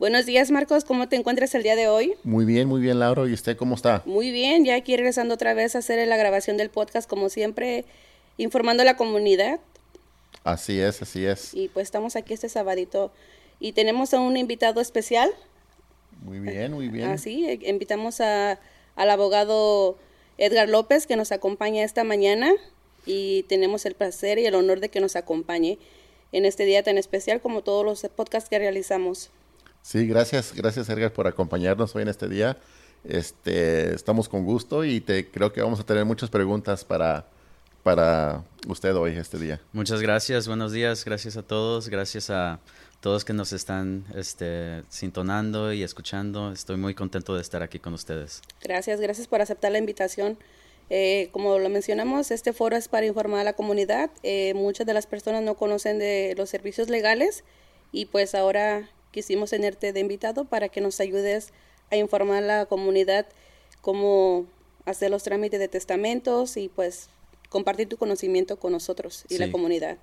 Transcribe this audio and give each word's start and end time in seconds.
Buenos 0.00 0.24
días, 0.24 0.50
Marcos. 0.50 0.84
¿Cómo 0.84 1.10
te 1.10 1.16
encuentras 1.16 1.54
el 1.54 1.62
día 1.62 1.76
de 1.76 1.86
hoy? 1.86 2.14
Muy 2.24 2.46
bien, 2.46 2.66
muy 2.66 2.80
bien, 2.80 2.98
Lauro. 2.98 3.28
¿Y 3.28 3.34
usted 3.34 3.54
cómo 3.58 3.74
está? 3.74 4.02
Muy 4.06 4.30
bien, 4.30 4.64
ya 4.64 4.74
aquí 4.74 4.96
regresando 4.96 5.34
otra 5.34 5.52
vez 5.52 5.76
a 5.76 5.80
hacer 5.80 6.08
la 6.08 6.16
grabación 6.16 6.56
del 6.56 6.70
podcast, 6.70 7.06
como 7.06 7.28
siempre, 7.28 7.84
informando 8.38 8.80
a 8.80 8.86
la 8.86 8.96
comunidad. 8.96 9.60
Así 10.42 10.80
es, 10.80 11.02
así 11.02 11.26
es. 11.26 11.52
Y 11.52 11.68
pues 11.68 11.84
estamos 11.84 12.16
aquí 12.16 12.32
este 12.32 12.48
sabadito 12.48 13.12
y 13.58 13.72
tenemos 13.72 14.14
a 14.14 14.20
un 14.20 14.38
invitado 14.38 14.80
especial. 14.80 15.30
Muy 16.22 16.40
bien, 16.40 16.72
muy 16.72 16.88
bien. 16.88 17.10
Así, 17.10 17.46
eh, 17.46 17.58
invitamos 17.66 18.22
a, 18.22 18.58
al 18.96 19.10
abogado 19.10 19.98
Edgar 20.38 20.70
López 20.70 21.06
que 21.06 21.16
nos 21.16 21.30
acompaña 21.30 21.84
esta 21.84 22.04
mañana 22.04 22.54
y 23.04 23.42
tenemos 23.50 23.84
el 23.84 23.94
placer 23.96 24.38
y 24.38 24.46
el 24.46 24.54
honor 24.54 24.80
de 24.80 24.88
que 24.88 25.00
nos 25.02 25.14
acompañe 25.14 25.78
en 26.32 26.46
este 26.46 26.64
día 26.64 26.82
tan 26.82 26.96
especial 26.96 27.42
como 27.42 27.60
todos 27.60 27.84
los 27.84 28.00
podcasts 28.16 28.48
que 28.48 28.58
realizamos. 28.58 29.30
Sí, 29.82 30.06
gracias, 30.06 30.52
gracias 30.54 30.88
Edgar 30.88 31.12
por 31.12 31.26
acompañarnos 31.26 31.94
hoy 31.96 32.02
en 32.02 32.08
este 32.08 32.28
día. 32.28 32.56
Este, 33.04 33.94
estamos 33.94 34.28
con 34.28 34.44
gusto 34.44 34.84
y 34.84 35.00
te 35.00 35.30
creo 35.30 35.52
que 35.52 35.62
vamos 35.62 35.80
a 35.80 35.84
tener 35.84 36.04
muchas 36.04 36.28
preguntas 36.28 36.84
para, 36.84 37.26
para 37.82 38.44
usted 38.68 38.94
hoy 38.94 39.16
este 39.16 39.38
día. 39.38 39.60
Muchas 39.72 40.02
gracias, 40.02 40.46
buenos 40.46 40.72
días, 40.72 41.04
gracias 41.04 41.36
a 41.36 41.42
todos, 41.42 41.88
gracias 41.88 42.28
a 42.28 42.60
todos 43.00 43.24
que 43.24 43.32
nos 43.32 43.52
están 43.52 44.04
este, 44.14 44.82
sintonando 44.90 45.72
y 45.72 45.82
escuchando. 45.82 46.52
Estoy 46.52 46.76
muy 46.76 46.94
contento 46.94 47.34
de 47.34 47.40
estar 47.40 47.62
aquí 47.62 47.78
con 47.78 47.94
ustedes. 47.94 48.42
Gracias, 48.62 49.00
gracias 49.00 49.26
por 49.26 49.40
aceptar 49.40 49.72
la 49.72 49.78
invitación. 49.78 50.38
Eh, 50.90 51.28
como 51.32 51.58
lo 51.58 51.68
mencionamos, 51.68 52.30
este 52.30 52.52
foro 52.52 52.76
es 52.76 52.88
para 52.88 53.06
informar 53.06 53.40
a 53.40 53.44
la 53.44 53.52
comunidad. 53.54 54.10
Eh, 54.22 54.52
muchas 54.54 54.86
de 54.86 54.92
las 54.92 55.06
personas 55.06 55.42
no 55.42 55.54
conocen 55.54 55.98
de 55.98 56.34
los 56.36 56.50
servicios 56.50 56.90
legales 56.90 57.44
y 57.92 58.06
pues 58.06 58.34
ahora 58.34 58.90
quisimos 59.10 59.50
tenerte 59.50 59.92
de 59.92 60.00
invitado 60.00 60.44
para 60.44 60.68
que 60.68 60.80
nos 60.80 61.00
ayudes 61.00 61.52
a 61.90 61.96
informar 61.96 62.44
a 62.44 62.46
la 62.46 62.66
comunidad 62.66 63.26
cómo 63.80 64.46
hacer 64.84 65.10
los 65.10 65.22
trámites 65.22 65.60
de 65.60 65.68
testamentos 65.68 66.56
y 66.56 66.68
pues 66.68 67.08
compartir 67.48 67.88
tu 67.88 67.96
conocimiento 67.96 68.56
con 68.58 68.72
nosotros 68.72 69.24
y 69.28 69.38
la 69.38 69.50
comunidad. 69.50 69.98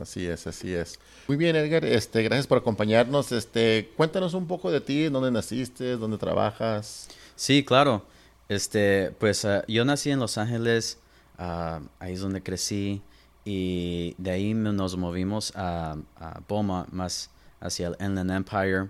Así 0.00 0.26
es, 0.26 0.46
así 0.46 0.74
es. 0.74 0.98
Muy 1.28 1.36
bien, 1.36 1.54
Edgar, 1.54 1.84
este, 1.84 2.22
gracias 2.22 2.48
por 2.48 2.58
acompañarnos. 2.58 3.30
Este, 3.30 3.90
cuéntanos 3.96 4.34
un 4.34 4.48
poco 4.48 4.72
de 4.72 4.80
ti, 4.80 5.04
dónde 5.04 5.30
naciste, 5.30 5.96
dónde 5.96 6.18
trabajas. 6.18 7.08
Sí, 7.36 7.64
claro. 7.64 8.04
Este, 8.48 9.12
pues 9.20 9.44
ah, 9.44 9.64
yo 9.68 9.84
nací 9.84 10.10
en 10.10 10.18
Los 10.18 10.36
Ángeles, 10.36 10.98
uh, 11.38 11.80
ahí 11.98 12.14
es 12.14 12.20
donde 12.20 12.42
crecí 12.42 13.00
y 13.44 14.14
de 14.18 14.30
ahí 14.32 14.52
nos 14.52 14.96
movimos 14.96 15.52
a, 15.54 15.96
a 16.16 16.40
Boma, 16.48 16.86
más 16.90 17.30
hacia 17.64 17.88
el 17.88 17.96
Inland 17.98 18.30
Empire 18.30 18.88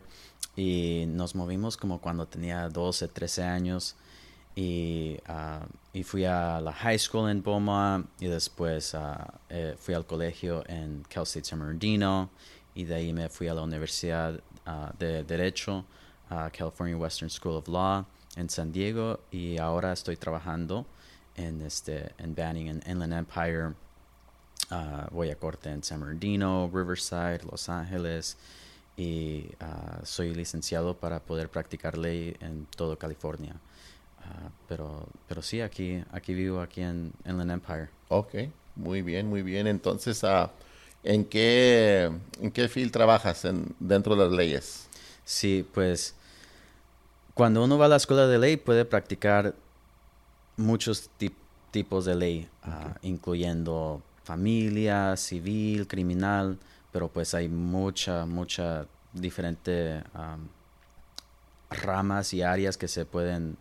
y 0.56 1.04
nos 1.08 1.34
movimos 1.34 1.76
como 1.76 2.00
cuando 2.00 2.26
tenía 2.26 2.68
12, 2.68 3.08
13 3.08 3.42
años 3.44 3.96
y, 4.54 5.18
uh, 5.28 5.64
y 5.92 6.02
fui 6.02 6.24
a 6.24 6.60
la 6.60 6.72
high 6.72 6.98
school 6.98 7.30
en 7.30 7.42
Boma 7.42 8.04
y 8.20 8.26
después 8.26 8.94
uh, 8.94 9.76
fui 9.78 9.94
al 9.94 10.06
colegio 10.06 10.64
en 10.68 11.04
Cal 11.08 11.22
State 11.24 11.46
San 11.46 11.60
Bernardino 11.60 12.30
y 12.74 12.84
de 12.84 12.94
ahí 12.94 13.12
me 13.12 13.28
fui 13.28 13.48
a 13.48 13.54
la 13.54 13.62
Universidad 13.62 14.34
uh, 14.66 14.96
de 14.98 15.24
Derecho, 15.24 15.84
a 16.28 16.50
California 16.50 16.96
Western 16.96 17.30
School 17.30 17.56
of 17.56 17.68
Law 17.68 18.04
en 18.36 18.48
San 18.48 18.72
Diego 18.72 19.20
y 19.30 19.58
ahora 19.58 19.92
estoy 19.92 20.16
trabajando 20.16 20.84
en, 21.36 21.62
este, 21.62 22.12
en 22.18 22.34
Banning 22.34 22.68
en 22.68 22.82
Inland 22.86 23.12
Empire. 23.12 23.74
voy 25.10 25.30
a 25.30 25.36
corte 25.36 25.70
en 25.70 25.82
San 25.82 26.00
Bernardino, 26.00 26.70
Riverside, 26.72 27.40
Los 27.50 27.68
Ángeles 27.68 28.36
y 28.96 29.50
soy 30.04 30.34
licenciado 30.34 30.96
para 30.96 31.20
poder 31.20 31.48
practicar 31.48 31.98
ley 31.98 32.36
en 32.40 32.66
todo 32.76 32.96
California. 32.98 33.56
Ah, 34.20 34.50
pero, 34.68 35.06
pero 35.28 35.42
sí, 35.42 35.60
aquí, 35.60 36.02
aquí 36.12 36.34
vivo, 36.34 36.60
aquí 36.60 36.80
en 36.80 37.12
Inland 37.26 37.50
Empire. 37.50 37.88
Ok, 38.08 38.34
muy 38.76 39.02
bien, 39.02 39.28
muy 39.28 39.42
bien. 39.42 39.66
Entonces, 39.66 40.22
uh, 40.22 40.48
¿en, 41.02 41.24
qué, 41.24 42.10
¿en 42.40 42.50
qué 42.50 42.68
field 42.68 42.92
trabajas 42.92 43.44
en, 43.44 43.74
dentro 43.78 44.16
de 44.16 44.24
las 44.24 44.32
leyes? 44.32 44.88
Sí, 45.24 45.66
pues 45.74 46.14
cuando 47.34 47.64
uno 47.64 47.76
va 47.78 47.86
a 47.86 47.88
la 47.88 47.96
escuela 47.96 48.26
de 48.26 48.38
ley 48.38 48.56
puede 48.56 48.84
practicar 48.84 49.54
muchos 50.56 51.10
tipos 51.70 52.04
de 52.04 52.14
ley, 52.14 52.48
ah, 52.62 52.96
incluyendo 53.02 54.02
familia, 54.22 55.16
civil, 55.16 55.86
criminal, 55.86 56.58
pero 56.92 57.08
pues 57.08 57.34
hay 57.34 57.48
mucha, 57.48 58.24
mucha 58.24 58.86
diferente 59.14 60.02
ramas 61.70 62.34
y 62.34 62.42
áreas 62.42 62.76
que 62.76 62.88
se 62.88 63.06
pueden 63.06 63.56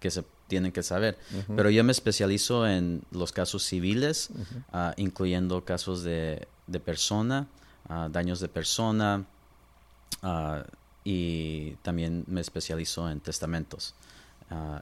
que 0.00 0.10
se 0.10 0.24
tienen 0.50 0.72
que 0.72 0.82
saber. 0.82 1.16
Pero 1.54 1.70
yo 1.70 1.84
me 1.84 1.92
especializo 1.92 2.66
en 2.66 3.02
los 3.12 3.30
casos 3.30 3.62
civiles, 3.62 4.30
ah, 4.72 4.92
incluyendo 4.96 5.64
casos 5.64 6.02
de, 6.02 6.48
de 6.66 6.80
persona, 6.80 7.46
ah, 7.88 8.08
daños 8.10 8.40
de 8.40 8.48
persona, 8.48 9.24
ah, 10.22 10.64
y 11.04 11.76
también 11.82 12.24
me 12.26 12.40
especializo 12.40 13.08
en 13.08 13.20
testamentos, 13.20 13.94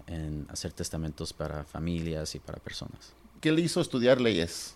en 0.07 0.47
hacer 0.51 0.73
testamentos 0.73 1.33
para 1.33 1.63
familias 1.65 2.35
y 2.35 2.39
para 2.41 2.59
personas. 2.59 3.13
¿Qué 3.41 3.53
le 3.53 3.61
hizo 3.61 3.81
estudiar 3.81 4.21
leyes? 4.21 4.75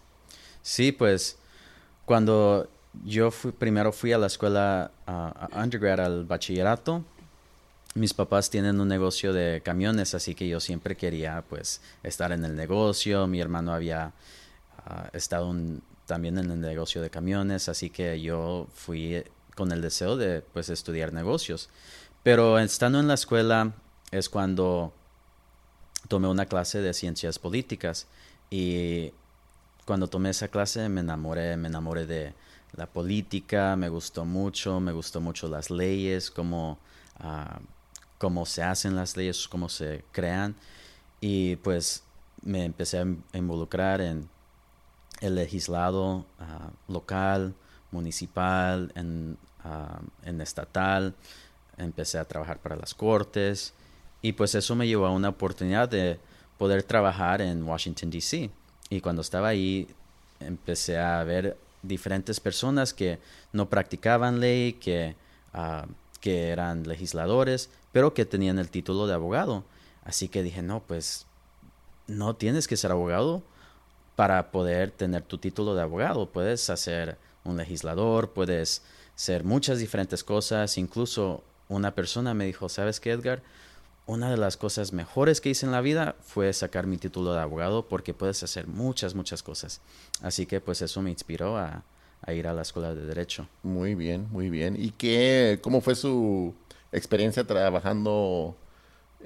Sí, 0.60 0.92
pues 0.92 1.38
cuando 2.04 2.69
yo 3.04 3.30
primero 3.58 3.92
fui 3.92 4.12
a 4.12 4.19
la 4.19 4.26
escuela 4.26 4.91
undergrad, 5.54 6.00
al 6.00 6.25
bachillerato, 6.25 7.04
mis 7.94 8.14
papás 8.14 8.48
tienen 8.48 8.80
un 8.80 8.88
negocio 8.88 9.32
de 9.32 9.60
camiones, 9.62 10.14
así 10.14 10.34
que 10.34 10.48
yo 10.48 10.60
siempre 10.60 10.97
quería 10.97 11.44
pues 11.48 11.82
estar 12.03 12.32
en 12.32 12.44
el 12.44 12.56
negocio. 12.56 13.26
Mi 13.26 13.41
hermano 13.41 13.75
había 13.75 14.12
ah, 14.86 15.10
estado 15.12 15.54
también 16.06 16.38
en 16.38 16.50
el 16.50 16.60
negocio 16.60 17.03
de 17.03 17.10
camiones, 17.10 17.69
así 17.69 17.91
que 17.91 18.20
yo 18.20 18.66
fui 18.75 19.22
con 19.54 19.72
el 19.72 19.82
deseo 19.82 20.16
de 20.16 20.41
pues 20.41 20.70
estudiar 20.70 21.12
negocios. 21.12 21.69
Pero 22.22 22.59
estando 22.59 22.98
en 22.98 23.09
la 23.09 23.14
escuela 23.14 23.72
es 24.10 24.30
cuando 24.30 24.92
tomé 26.09 26.28
una 26.28 26.47
clase 26.47 26.80
de 26.80 26.94
ciencias 26.94 27.38
políticas 27.38 28.06
y 28.50 29.12
cuando 29.84 30.06
tomé 30.09 30.30
esa 30.30 30.48
clase 30.48 30.88
me 30.88 31.00
enamoré, 31.00 31.59
me 31.59 31.69
enamoré 31.69 32.06
de 32.06 32.32
la 32.75 32.87
política, 32.87 33.77
me 33.77 33.88
gustó 33.88 34.25
mucho, 34.25 34.81
me 34.81 34.93
gustó 34.93 35.21
mucho 35.21 35.49
las 35.49 35.71
leyes, 35.71 36.31
como 36.31 36.78
uh, 37.21 37.60
cómo 38.19 38.47
se 38.47 38.62
hacen 38.62 38.97
las 38.97 39.16
leyes, 39.16 39.49
cómo 39.49 39.69
se 39.69 40.05
crean. 40.12 40.55
Y 41.21 41.56
pues 41.56 42.03
me 42.43 42.65
empecé 42.65 42.99
a 42.99 43.06
involucrar 43.37 44.00
en 44.00 44.28
el 45.21 45.34
legislado 45.37 46.25
ah, 46.38 46.71
local, 46.88 47.55
municipal, 47.91 48.93
en, 48.94 49.39
ah, 49.65 50.00
en 50.25 50.41
estatal. 50.41 51.15
Empecé 51.77 52.19
a 52.19 52.25
trabajar 52.25 52.59
para 52.59 52.77
las 52.77 52.94
cortes. 52.94 53.75
Y 54.21 54.33
pues 54.33 54.54
eso 54.54 54.75
me 54.77 54.87
llevó 54.87 55.06
a 55.06 55.10
una 55.10 55.31
oportunidad 55.31 55.89
de 55.89 56.19
poder 56.59 56.83
trabajar 56.83 57.41
en 57.41 57.62
Washington, 57.62 58.10
D.C. 58.10 58.50
Y 58.89 59.00
cuando 59.00 59.22
estaba 59.22 59.49
ahí, 59.49 59.89
empecé 60.39 60.99
a 60.99 61.22
ver 61.25 61.56
diferentes 61.82 62.41
personas 62.41 62.94
que 62.94 63.19
no 63.53 63.69
practicaban 63.69 64.41
ley, 64.41 64.75
que, 64.75 65.16
uh, 65.54 65.87
que 66.20 66.48
eran 66.48 66.84
legisladores, 66.84 67.70
pero 67.93 68.15
que 68.15 68.25
tenían 68.25 68.59
el 68.59 68.70
título 68.70 69.06
de 69.06 69.15
abogado. 69.15 69.65
Así 70.04 70.28
que 70.28 70.42
dije, 70.42 70.62
no, 70.62 70.81
pues 70.81 71.26
no 72.06 72.34
tienes 72.34 72.66
que 72.69 72.76
ser 72.76 72.91
abogado 72.91 73.42
para 74.16 74.50
poder 74.50 74.91
tener 74.91 75.22
tu 75.22 75.38
título 75.38 75.75
de 75.75 75.82
abogado. 75.82 76.26
Puedes 76.31 76.71
hacer 76.71 77.19
un 77.44 77.56
legislador, 77.56 78.31
puedes 78.31 78.82
ser 79.15 79.45
muchas 79.45 79.78
diferentes 79.78 80.24
cosas. 80.24 80.78
Incluso 80.78 81.42
una 81.68 81.95
persona 81.95 82.34
me 82.34 82.47
dijo, 82.47 82.68
¿sabes 82.68 83.01
qué, 83.01 83.10
Edgar? 83.10 83.42
Una 84.07 84.31
de 84.31 84.37
las 84.37 84.57
cosas 84.57 84.93
mejores 84.93 85.41
que 85.41 85.51
hice 85.51 85.66
en 85.66 85.72
la 85.72 85.81
vida 85.81 86.16
fue 86.22 86.53
sacar 86.53 86.87
mi 86.87 86.99
título 86.99 87.33
de 87.33 87.41
abogado 87.41 87.87
porque 87.87 88.15
puedes 88.15 88.43
hacer 88.43 88.66
muchas, 88.66 89.15
muchas 89.15 89.43
cosas. 89.43 89.81
Así 90.22 90.47
que 90.47 90.60
pues 90.60 90.83
eso 90.83 91.03
me 91.03 91.10
inspiró 91.10 91.57
a, 91.57 91.84
a 92.21 92.33
ir 92.33 92.47
a 92.47 92.53
la 92.53 92.63
escuela 92.63 92.95
de 92.95 93.07
derecho. 93.07 93.49
Muy 93.63 93.95
bien, 93.95 94.27
muy 94.31 94.51
bien. 94.51 94.77
¿Y 94.78 94.91
qué, 94.91 95.60
cómo 95.63 95.81
fue 95.81 95.95
su 95.95 96.54
experiencia 96.91 97.45
trabajando 97.45 98.57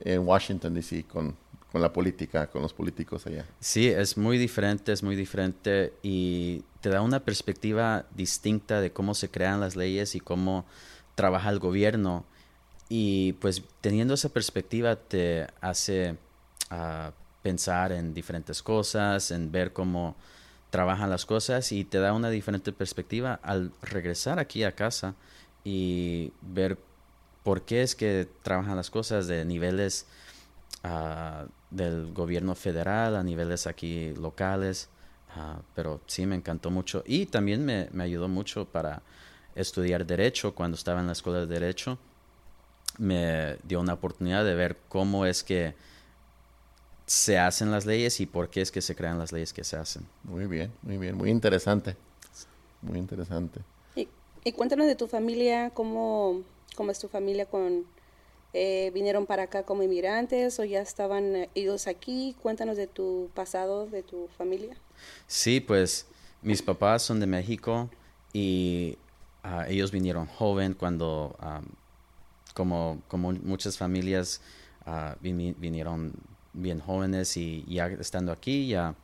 en 0.05 0.27
Washington, 0.27 0.75
D.C. 0.75 1.05
Con, 1.05 1.35
con 1.77 1.83
la 1.83 1.93
política, 1.93 2.47
con 2.47 2.63
los 2.63 2.73
políticos 2.73 3.27
allá. 3.27 3.45
Sí, 3.61 3.89
es 3.89 4.17
muy 4.17 4.39
diferente, 4.39 4.93
es 4.93 5.03
muy 5.03 5.15
diferente 5.15 5.93
y 6.03 6.63
te 6.81 6.89
da 6.89 7.03
una 7.03 7.21
perspectiva 7.21 8.07
distinta 8.15 8.81
de 8.81 8.93
cómo 8.93 9.15
se 9.15 9.29
crean 9.31 9.61
las 9.61 9.77
leyes 9.77 10.15
y 10.15 10.21
cómo 10.21 10.65
trabaja 11.17 11.51
el 11.51 11.59
gobierno. 11.59 12.25
Y 12.89 13.33
pues 13.35 13.63
teniendo 13.81 14.15
esa 14.15 14.29
perspectiva 14.29 14.97
te 14.97 15.47
hace 15.61 16.17
uh, 16.71 17.11
pensar 17.43 17.93
en 17.93 18.15
diferentes 18.15 18.63
cosas, 18.63 19.31
en 19.31 19.51
ver 19.51 19.73
cómo 19.73 20.17
trabajan 20.71 21.11
las 21.11 21.25
cosas 21.25 21.73
y 21.73 21.85
te 21.85 21.99
da 21.99 22.13
una 22.13 22.31
diferente 22.31 22.73
perspectiva 22.73 23.41
al 23.43 23.73
regresar 23.83 24.39
aquí 24.39 24.63
a 24.65 24.73
casa 24.73 25.15
y 25.65 26.33
ver 26.43 26.79
por 27.43 27.63
qué 27.63 27.83
es 27.83 27.95
que 27.95 28.29
trabajan 28.43 28.77
las 28.77 28.91
cosas 28.91 29.27
de 29.27 29.45
niveles 29.45 30.07
ah, 30.83 31.47
del 31.71 32.13
gobierno 32.13 32.55
federal 32.55 33.17
a 33.17 33.23
niveles 33.23 33.67
aquí 33.67 34.13
locales. 34.15 34.89
Ah, 35.35 35.61
pero 35.75 36.01
sí, 36.07 36.27
me 36.27 36.37
encantó 36.37 36.71
mucho 36.71 37.03
y 37.07 37.27
también 37.27 37.65
me, 37.65 37.89
me 37.93 38.05
ayudó 38.05 38.29
mucho 38.29 38.65
para 38.65 39.03
estudiar 39.55 40.07
derecho 40.07 40.55
cuando 40.55 40.77
estaba 40.77 41.01
en 41.01 41.07
la 41.07 41.13
escuela 41.13 41.41
de 41.41 41.47
derecho. 41.47 41.99
Me 42.99 43.57
dio 43.65 43.81
una 43.81 43.95
oportunidad 43.95 44.45
de 44.45 44.55
ver 44.55 44.77
cómo 44.89 45.27
es 45.27 45.43
que 45.43 45.75
se 47.07 47.39
hacen 47.39 47.71
las 47.71 47.87
leyes 47.87 48.21
y 48.21 48.27
por 48.27 48.49
qué 48.49 48.61
es 48.61 48.73
que 48.73 48.81
se 48.81 48.95
crean 48.97 49.19
las 49.19 49.33
leyes 49.33 49.53
que 49.53 49.65
se 49.65 49.77
hacen. 49.77 50.07
Muy 50.25 50.47
bien, 50.47 50.73
muy 50.83 50.99
bien, 50.99 51.17
muy 51.17 51.31
interesante. 51.31 51.97
Muy 52.83 52.99
interesante. 52.99 53.61
Y, 53.95 54.09
y 54.45 54.53
cuéntanos 54.53 54.87
de 54.87 54.97
tu 54.97 55.07
familia, 55.07 55.71
cómo, 55.71 56.43
cómo 56.75 56.91
es 56.91 56.99
tu 56.99 57.09
familia 57.09 57.47
con... 57.47 57.85
Eh, 58.59 58.91
¿Vinieron 58.95 59.27
para 59.27 59.43
acá 59.43 59.65
como 59.65 59.83
inmigrantes 59.83 60.59
o 60.59 60.65
ya 60.65 60.81
estaban 60.81 61.37
eh, 61.37 61.51
ellos 61.55 61.87
aquí? 61.87 62.35
Cuéntanos 62.41 62.79
de 62.79 62.87
tu 62.87 63.29
pasado, 63.35 63.87
de 63.87 64.03
tu 64.03 64.29
familia. 64.39 64.75
Sí, 65.27 65.61
pues 65.61 66.07
mis 66.41 66.63
papás 66.63 67.03
son 67.03 67.21
de 67.21 67.27
México 67.27 67.91
y 68.33 68.97
uh, 69.45 69.69
ellos 69.69 69.91
vinieron 69.91 70.27
joven 70.27 70.73
cuando, 70.73 71.37
um, 71.43 71.67
como, 72.57 73.03
como 73.09 73.33
muchas 73.33 73.77
familias, 73.77 74.41
vin 75.21 75.55
vinieron 75.59 76.15
bien 76.55 76.81
jóvenes 76.81 77.37
y 77.37 77.67
ya 77.69 77.87
estando 77.89 78.33
aquí 78.33 78.69
ya 78.69 78.95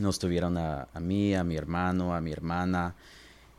nos 0.00 0.18
tuvieron 0.18 0.58
a, 0.58 0.88
a, 0.92 0.98
mí, 0.98 1.32
a 1.34 1.44
mi 1.44 1.54
hermano, 1.54 2.12
a 2.12 2.20
mi 2.20 2.32
hermana. 2.32 2.96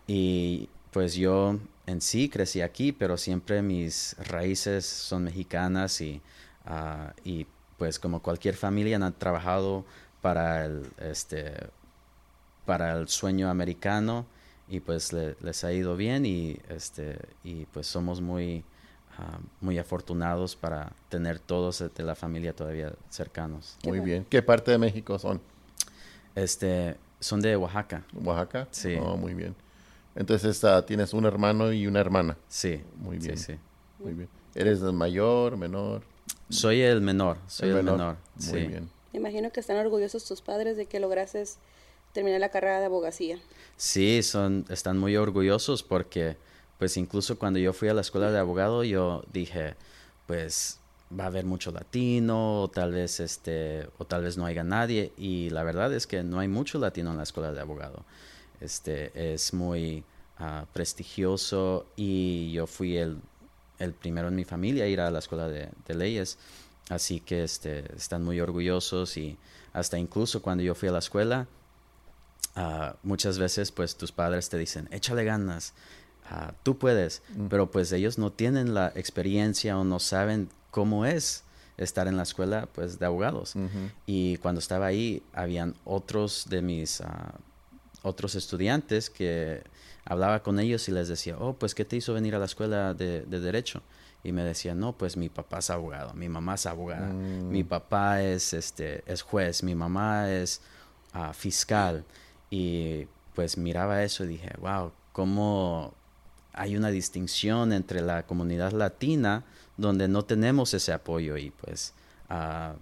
Y 0.07 0.67
pues 0.91 1.15
yo 1.15 1.57
en 1.87 2.01
sí 2.01 2.27
crecí 2.27 2.59
aquí, 2.59 2.91
pero 2.91 3.17
siempre 3.17 3.61
mis 3.61 4.17
raíces 4.27 4.85
son 4.85 5.23
mexicanas 5.23 6.01
y, 6.01 6.21
uh, 6.65 7.11
y 7.23 7.47
pues 7.77 7.99
como 7.99 8.21
cualquier 8.21 8.55
familia 8.55 8.97
han 8.97 9.13
trabajado 9.13 9.85
para 10.21 10.65
el, 10.65 10.85
este, 10.97 11.53
para 12.65 12.97
el 12.97 13.07
sueño 13.07 13.49
americano 13.49 14.25
y 14.67 14.81
pues 14.81 15.13
le, 15.13 15.37
les 15.41 15.63
ha 15.63 15.71
ido 15.71 15.95
bien 15.95 16.25
y, 16.25 16.57
este, 16.67 17.19
y 17.43 17.65
pues 17.67 17.87
somos 17.87 18.19
muy 18.19 18.65
uh, 19.19 19.39
muy 19.61 19.77
afortunados 19.77 20.55
para 20.55 20.91
tener 21.09 21.39
todos 21.39 21.79
de 21.79 22.03
la 22.03 22.15
familia 22.15 22.53
todavía 22.53 22.93
cercanos. 23.09 23.77
Muy 23.83 23.99
bien. 23.99 24.25
¿Qué 24.29 24.41
parte 24.41 24.71
de 24.71 24.77
México 24.77 25.19
son? 25.19 25.41
Este, 26.35 26.97
son 27.19 27.41
de 27.41 27.55
Oaxaca. 27.55 28.03
¿Oaxaca? 28.13 28.67
Sí. 28.71 28.95
Oh, 28.99 29.17
muy 29.17 29.33
bien. 29.33 29.55
Entonces 30.15 30.63
uh, 30.63 30.81
tienes 30.83 31.13
un 31.13 31.25
hermano 31.25 31.71
y 31.71 31.87
una 31.87 31.99
hermana. 31.99 32.37
Sí. 32.47 32.81
Muy 32.97 33.17
bien. 33.17 33.37
Sí, 33.37 33.53
sí. 33.53 33.59
Muy 33.99 34.13
bien. 34.13 34.29
¿Eres 34.55 34.81
el 34.81 34.93
mayor, 34.93 35.57
menor? 35.57 36.03
Soy 36.49 36.81
el 36.81 37.01
menor, 37.01 37.37
soy 37.47 37.69
el, 37.69 37.77
el 37.77 37.83
menor. 37.83 37.97
menor. 37.97 38.17
Muy 38.35 38.45
sí. 38.45 38.67
bien. 38.67 38.89
Me 39.11 39.19
imagino 39.19 39.51
que 39.51 39.59
están 39.59 39.77
orgullosos 39.77 40.25
tus 40.25 40.41
padres 40.41 40.77
de 40.77 40.85
que 40.85 40.99
lograses 40.99 41.57
terminar 42.13 42.39
la 42.39 42.49
carrera 42.49 42.79
de 42.79 42.85
abogacía. 42.85 43.39
Sí, 43.77 44.21
son, 44.21 44.65
están 44.69 44.99
muy 44.99 45.15
orgullosos 45.15 45.81
porque 45.81 46.37
pues 46.77 46.97
incluso 46.97 47.37
cuando 47.37 47.59
yo 47.59 47.73
fui 47.73 47.89
a 47.89 47.93
la 47.93 48.01
escuela 48.01 48.31
de 48.31 48.39
abogado, 48.39 48.83
yo 48.83 49.23
dije, 49.31 49.75
pues 50.25 50.79
va 51.17 51.25
a 51.25 51.27
haber 51.27 51.45
mucho 51.45 51.71
latino, 51.71 52.63
o 52.63 52.67
tal 52.69 52.91
vez 52.91 53.19
este, 53.19 53.87
o 53.97 54.05
tal 54.05 54.23
vez 54.23 54.37
no 54.37 54.45
haya 54.45 54.63
nadie. 54.63 55.13
Y 55.17 55.49
la 55.49 55.63
verdad 55.63 55.93
es 55.93 56.07
que 56.07 56.23
no 56.23 56.39
hay 56.39 56.47
mucho 56.47 56.79
latino 56.79 57.11
en 57.11 57.17
la 57.17 57.23
escuela 57.23 57.51
de 57.51 57.61
abogado. 57.61 58.05
Este 58.59 59.33
es 59.33 59.53
muy 59.53 60.03
uh, 60.39 60.65
prestigioso 60.73 61.85
y 61.95 62.51
yo 62.51 62.67
fui 62.67 62.97
el, 62.97 63.17
el, 63.79 63.93
primero 63.93 64.29
en 64.29 64.35
mi 64.35 64.45
familia 64.45 64.85
a 64.85 64.87
ir 64.87 65.01
a 65.01 65.11
la 65.11 65.19
escuela 65.19 65.47
de, 65.47 65.69
leyes. 65.87 66.37
Así 66.89 67.19
que 67.19 67.43
este, 67.43 67.95
están 67.95 68.23
muy 68.23 68.39
orgullosos 68.41 69.17
y 69.17 69.37
hasta 69.73 69.97
incluso 69.97 70.41
cuando 70.41 70.63
yo 70.63 70.75
fui 70.75 70.89
a 70.89 70.91
la 70.91 70.99
escuela, 70.99 71.47
uh, 72.55 72.95
muchas 73.03 73.37
veces 73.37 73.71
pues 73.71 73.95
tus 73.95 74.11
padres 74.11 74.49
te 74.49 74.57
dicen, 74.57 74.87
échale 74.91 75.23
ganas, 75.23 75.73
Uh, 76.31 76.51
tú 76.63 76.77
puedes, 76.77 77.21
mm. 77.35 77.47
pero 77.47 77.69
pues 77.69 77.91
ellos 77.91 78.17
no 78.17 78.31
tienen 78.31 78.73
la 78.73 78.91
experiencia 78.95 79.77
o 79.77 79.83
no 79.83 79.99
saben 79.99 80.49
cómo 80.71 81.05
es 81.05 81.43
estar 81.77 82.07
en 82.07 82.15
la 82.17 82.23
escuela 82.23 82.67
pues 82.73 82.97
de 82.99 83.05
abogados. 83.05 83.55
Uh 83.55 83.59
-huh. 83.59 83.91
Y 84.05 84.37
cuando 84.37 84.59
estaba 84.59 84.85
ahí, 84.85 85.21
habían 85.33 85.75
otros 85.85 86.45
de 86.49 86.61
mis 86.61 87.01
uh, 87.01 87.05
otros 88.03 88.35
estudiantes 88.35 89.09
que 89.09 89.63
hablaba 90.05 90.43
con 90.43 90.59
ellos 90.59 90.87
y 90.89 90.91
les 90.91 91.07
decía, 91.07 91.37
oh, 91.39 91.53
pues, 91.53 91.73
¿qué 91.75 91.85
te 91.85 91.95
hizo 91.95 92.13
venir 92.13 92.35
a 92.35 92.39
la 92.39 92.45
escuela 92.45 92.93
de, 92.93 93.21
de 93.25 93.39
derecho? 93.39 93.81
Y 94.23 94.31
me 94.31 94.43
decían, 94.43 94.79
no, 94.79 94.93
pues 94.93 95.17
mi 95.17 95.29
papá 95.29 95.59
es 95.59 95.69
abogado, 95.69 96.13
mi 96.13 96.29
mamá 96.29 96.55
es 96.55 96.65
abogada, 96.65 97.07
Mm. 97.07 97.49
mi 97.49 97.63
papá 97.63 98.21
es, 98.21 98.53
este, 98.53 99.03
es 99.05 99.21
juez, 99.21 99.63
mi 99.63 99.75
mamá 99.75 100.29
es 100.31 100.61
uh, 101.15 101.33
fiscal. 101.33 102.03
Y 102.49 103.07
pues 103.35 103.57
miraba 103.57 104.03
eso 104.03 104.23
y 104.23 104.27
dije, 104.27 104.51
wow, 104.59 104.91
cómo 105.11 105.93
hay 106.53 106.77
una 106.77 106.89
distinción 106.89 107.73
entre 107.73 108.01
la 108.01 108.23
comunidad 108.23 108.71
latina 108.71 109.43
donde 109.77 110.07
no 110.07 110.23
tenemos 110.23 110.73
ese 110.73 110.93
apoyo 110.93 111.37
y 111.37 111.49
pues 111.49 111.93
uh, 112.29 112.77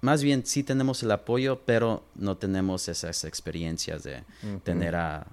más 0.00 0.22
bien 0.22 0.46
sí 0.46 0.62
tenemos 0.62 1.02
el 1.02 1.10
apoyo 1.10 1.60
pero 1.66 2.04
no 2.14 2.36
tenemos 2.36 2.88
esas 2.88 3.24
experiencias 3.24 4.04
de 4.04 4.22
uh 4.42 4.46
-huh. 4.46 4.62
tener 4.62 4.94
a 4.94 5.26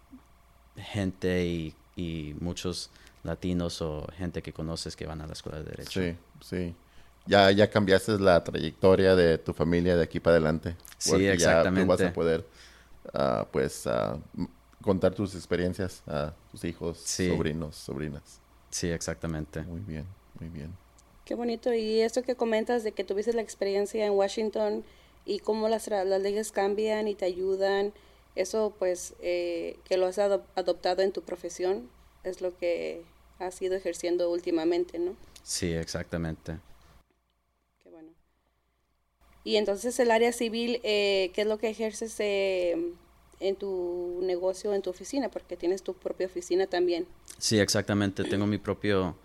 gente 0.76 1.46
y, 1.46 1.76
y, 1.96 2.36
muchos 2.40 2.90
latinos 3.24 3.82
o 3.82 4.08
gente 4.18 4.42
que 4.42 4.52
conoces 4.52 4.96
que 4.96 5.06
van 5.06 5.22
a 5.22 5.28
la 5.28 5.34
escuela 5.34 5.60
de 5.60 5.66
derecho. 5.66 6.02
Sí 6.02 6.18
sí. 6.44 6.76
Ya 7.26 7.52
ya 7.52 7.70
cambiaste 7.70 8.20
la 8.20 8.44
trayectoria 8.44 9.16
de 9.16 9.38
tu 9.38 9.54
familia 9.54 9.96
de 9.96 10.04
aquí 10.04 10.20
para 10.20 10.36
adelante. 10.36 10.76
Sí 10.98 11.26
exactamente 11.26 11.82
ya 11.82 11.86
tú 11.86 11.88
vas 11.88 12.02
a 12.02 12.14
poder 12.14 12.46
uh, 13.14 13.46
pues 13.52 13.88
contar 14.84 15.16
tus 15.16 15.34
experiencias 15.34 16.04
a 16.06 16.34
tus 16.52 16.64
hijos, 16.64 17.00
sí. 17.04 17.30
sobrinos, 17.30 17.76
sobrinas. 17.76 18.40
Sí, 18.70 18.90
exactamente. 18.90 19.62
Muy 19.62 19.80
bien, 19.80 20.06
muy 20.40 20.50
bien. 20.50 20.72
Qué 21.26 21.36
bonito. 21.36 21.74
Y 21.74 22.02
esto 22.02 22.22
que 22.22 22.36
comentas 22.36 22.84
de 22.84 22.92
que 22.92 23.04
tuviste 23.04 23.34
la 23.34 23.42
experiencia 23.42 24.06
en 24.06 24.14
Washington 24.14 24.84
y 25.26 25.40
cómo 25.40 25.70
las, 25.70 25.88
las 25.88 26.22
leyes 26.22 26.52
cambian 26.52 27.08
y 27.08 27.16
te 27.16 27.26
ayudan, 27.26 27.94
eso 28.36 28.74
pues 28.78 29.14
eh, 29.22 29.78
que 29.86 29.98
lo 29.98 30.08
has 30.08 30.20
adop 30.20 30.46
adoptado 30.56 31.02
en 31.02 31.12
tu 31.12 31.22
profesión 31.22 31.90
es 32.24 32.42
lo 32.42 32.58
que 32.58 33.04
has 33.40 33.62
ido 33.62 33.76
ejerciendo 33.76 34.32
últimamente, 34.32 35.00
¿no? 35.00 35.16
Sí, 35.44 35.72
exactamente. 35.72 36.58
Qué 37.82 37.90
bueno. 37.90 38.10
Y 39.44 39.58
entonces 39.58 40.00
el 40.00 40.12
área 40.12 40.32
civil, 40.32 40.80
eh, 40.84 41.32
¿qué 41.34 41.42
es 41.42 41.48
lo 41.48 41.58
que 41.58 41.70
ejerces? 41.70 42.16
Eh, 42.20 42.94
en 43.44 43.58
tu 43.58 44.22
negocio, 44.24 44.74
en 44.74 44.82
tu 44.82 44.90
oficina, 44.90 45.30
porque 45.30 45.58
tienes 45.58 45.84
tu 45.84 45.94
propia 45.94 46.28
oficina 46.28 46.66
también. 46.66 47.06
Sí, 47.38 47.60
exactamente. 47.60 48.24
Tengo 48.24 48.48
mi 48.48 48.58
propio, 48.58 49.16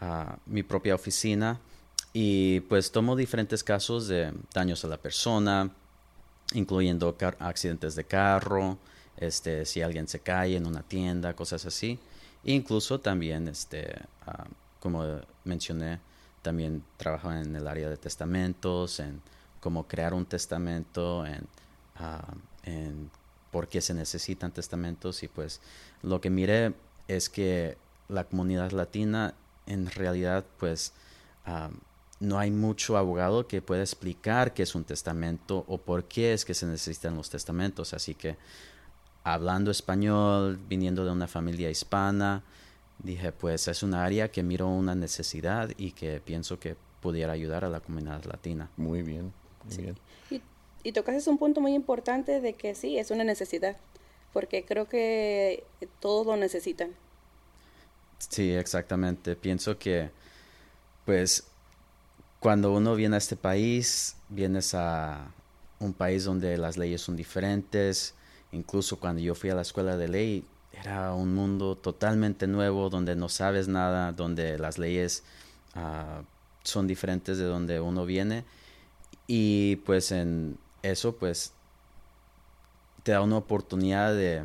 uh, 0.00 0.36
mi 0.46 0.62
propia 0.62 0.94
oficina 0.94 1.60
y 2.12 2.60
pues 2.60 2.90
tomo 2.90 3.14
diferentes 3.14 3.62
casos 3.62 4.08
de 4.08 4.32
daños 4.54 4.84
a 4.84 4.88
la 4.88 4.96
persona, 4.96 5.70
incluyendo 6.54 7.16
accidentes 7.38 7.94
de 7.94 8.04
carro, 8.04 8.78
este, 9.18 9.66
si 9.66 9.82
alguien 9.82 10.08
se 10.08 10.20
cae 10.20 10.56
en 10.56 10.66
una 10.66 10.82
tienda, 10.82 11.34
cosas 11.34 11.66
así. 11.66 11.98
Incluso 12.44 12.98
también, 12.98 13.46
este, 13.46 13.94
uh, 14.26 14.48
como 14.80 15.04
mencioné, 15.44 16.00
también 16.40 16.82
trabajo 16.96 17.30
en 17.30 17.54
el 17.54 17.68
área 17.68 17.90
de 17.90 17.98
testamentos, 17.98 19.00
en 19.00 19.20
cómo 19.60 19.86
crear 19.86 20.14
un 20.14 20.24
testamento, 20.24 21.26
en, 21.26 21.46
uh, 22.00 22.34
en 22.62 23.10
por 23.50 23.68
qué 23.68 23.80
se 23.80 23.94
necesitan 23.94 24.52
testamentos 24.52 25.22
y 25.22 25.28
pues 25.28 25.60
lo 26.02 26.20
que 26.20 26.30
miré 26.30 26.74
es 27.08 27.28
que 27.28 27.76
la 28.08 28.24
comunidad 28.24 28.72
latina 28.72 29.34
en 29.66 29.90
realidad 29.90 30.44
pues 30.58 30.92
um, 31.46 31.72
no 32.20 32.38
hay 32.38 32.50
mucho 32.50 32.96
abogado 32.96 33.46
que 33.46 33.62
pueda 33.62 33.82
explicar 33.82 34.52
qué 34.52 34.62
es 34.62 34.74
un 34.74 34.84
testamento 34.84 35.64
o 35.68 35.78
por 35.78 36.04
qué 36.04 36.34
es 36.34 36.44
que 36.44 36.54
se 36.54 36.66
necesitan 36.66 37.16
los 37.16 37.30
testamentos. 37.30 37.94
Así 37.94 38.14
que 38.14 38.36
hablando 39.24 39.70
español 39.70 40.58
viniendo 40.68 41.04
de 41.04 41.12
una 41.12 41.26
familia 41.26 41.70
hispana 41.70 42.42
dije 43.02 43.32
pues 43.32 43.68
es 43.68 43.82
un 43.82 43.94
área 43.94 44.30
que 44.30 44.42
miro 44.42 44.68
una 44.68 44.94
necesidad 44.94 45.70
y 45.78 45.92
que 45.92 46.20
pienso 46.20 46.58
que 46.60 46.76
pudiera 47.00 47.32
ayudar 47.32 47.64
a 47.64 47.70
la 47.70 47.80
comunidad 47.80 48.24
latina. 48.24 48.68
Muy 48.76 49.02
bien 49.02 49.32
muy 49.64 49.74
sí. 49.74 49.82
bien 49.82 49.96
y 50.82 50.92
tocas 50.92 51.26
un 51.26 51.38
punto 51.38 51.60
muy 51.60 51.74
importante 51.74 52.40
de 52.40 52.54
que 52.54 52.74
sí, 52.74 52.98
es 52.98 53.10
una 53.10 53.24
necesidad, 53.24 53.76
porque 54.32 54.64
creo 54.64 54.88
que 54.88 55.64
todos 56.00 56.26
lo 56.26 56.36
necesitan. 56.36 56.90
Sí, 58.18 58.52
exactamente. 58.52 59.36
Pienso 59.36 59.78
que, 59.78 60.10
pues, 61.04 61.44
cuando 62.38 62.72
uno 62.72 62.94
viene 62.94 63.16
a 63.16 63.18
este 63.18 63.36
país, 63.36 64.16
vienes 64.28 64.74
a 64.74 65.30
un 65.78 65.92
país 65.94 66.24
donde 66.24 66.56
las 66.58 66.76
leyes 66.76 67.00
son 67.00 67.16
diferentes. 67.16 68.14
Incluso 68.52 68.98
cuando 68.98 69.22
yo 69.22 69.34
fui 69.34 69.50
a 69.50 69.54
la 69.54 69.62
escuela 69.62 69.96
de 69.96 70.08
ley, 70.08 70.44
era 70.72 71.14
un 71.14 71.34
mundo 71.34 71.76
totalmente 71.76 72.46
nuevo 72.46 72.90
donde 72.90 73.16
no 73.16 73.28
sabes 73.28 73.68
nada, 73.68 74.12
donde 74.12 74.58
las 74.58 74.78
leyes 74.78 75.24
ah, 75.74 76.22
son 76.62 76.86
diferentes 76.86 77.38
de 77.38 77.44
donde 77.44 77.80
uno 77.80 78.06
viene 78.06 78.44
y 79.32 79.76
pues 79.86 80.10
en 80.10 80.58
eso 80.82 81.16
pues 81.16 81.52
te 83.02 83.12
da 83.12 83.20
una 83.20 83.36
oportunidad 83.36 84.14
de 84.14 84.44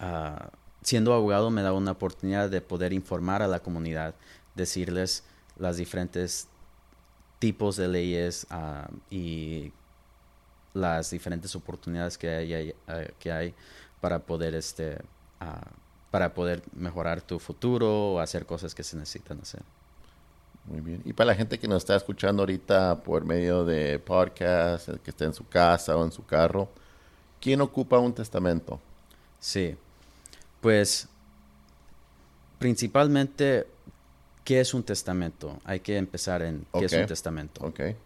ah, 0.00 0.50
siendo 0.82 1.14
abogado 1.14 1.50
me 1.50 1.62
da 1.62 1.72
una 1.72 1.92
oportunidad 1.92 2.50
de 2.50 2.60
poder 2.60 2.92
informar 2.92 3.42
a 3.42 3.48
la 3.48 3.60
comunidad, 3.60 4.14
decirles 4.54 5.24
las 5.58 5.76
diferentes 5.76 6.48
tipos 7.38 7.76
de 7.76 7.88
leyes 7.88 8.46
ah, 8.50 8.88
y 9.10 9.72
las 10.74 11.10
diferentes 11.10 11.54
oportunidades 11.56 12.18
que 12.18 12.28
hay, 12.28 12.52
eh, 12.52 13.14
que 13.18 13.32
hay 13.32 13.54
para 14.00 14.20
poder 14.20 14.54
este 14.54 14.98
ah, 15.40 15.70
para 16.10 16.32
poder 16.32 16.62
mejorar 16.74 17.22
tu 17.22 17.40
futuro 17.40 18.12
o 18.12 18.20
hacer 18.20 18.46
cosas 18.46 18.72
que 18.72 18.84
se 18.84 18.96
necesitan 18.96 19.40
hacer. 19.40 19.62
Muy 20.66 20.80
bien. 20.80 21.02
Y 21.04 21.12
para 21.12 21.28
la 21.28 21.34
gente 21.34 21.58
que 21.58 21.68
nos 21.68 21.78
está 21.78 21.96
escuchando 21.96 22.42
ahorita 22.42 23.02
por 23.02 23.24
medio 23.24 23.64
de 23.64 23.98
podcast, 23.98 24.88
que 25.02 25.10
esté 25.10 25.24
en 25.24 25.34
su 25.34 25.46
casa 25.46 25.96
o 25.96 26.04
en 26.04 26.12
su 26.12 26.24
carro, 26.24 26.68
¿quién 27.40 27.60
ocupa 27.60 27.98
un 27.98 28.14
testamento? 28.14 28.80
Sí. 29.38 29.76
Pues 30.60 31.08
principalmente, 32.58 33.66
¿qué 34.42 34.60
es 34.60 34.72
un 34.72 34.82
testamento? 34.82 35.58
Hay 35.64 35.80
que 35.80 35.98
empezar 35.98 36.40
en 36.42 36.66
qué 36.72 36.86
es 36.86 36.92
un 36.94 37.06
testamento. 37.06 37.66
Okay. 37.66 37.96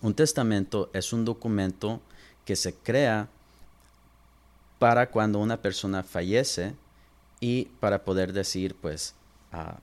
Un 0.00 0.14
testamento 0.14 0.90
es 0.92 1.12
un 1.12 1.24
documento 1.24 2.00
que 2.44 2.54
se 2.54 2.74
crea 2.74 3.28
para 4.78 5.10
cuando 5.10 5.40
una 5.40 5.60
persona 5.60 6.04
fallece 6.04 6.74
y 7.40 7.64
para 7.80 8.04
poder 8.04 8.32
decir, 8.32 8.76
pues, 8.80 9.14
ah, 9.50 9.78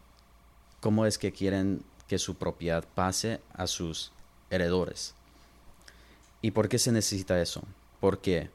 cómo 0.79 1.05
es 1.05 1.17
que 1.17 1.33
quieren 1.33 1.83
que 2.07 2.19
su 2.19 2.35
propiedad 2.35 2.85
pase 2.95 3.41
a 3.53 3.67
sus 3.67 4.11
heredores. 4.49 5.13
¿Y 6.41 6.51
por 6.51 6.69
qué 6.69 6.77
se 6.77 6.91
necesita 6.91 7.41
eso? 7.41 7.63
Porque 7.99 8.49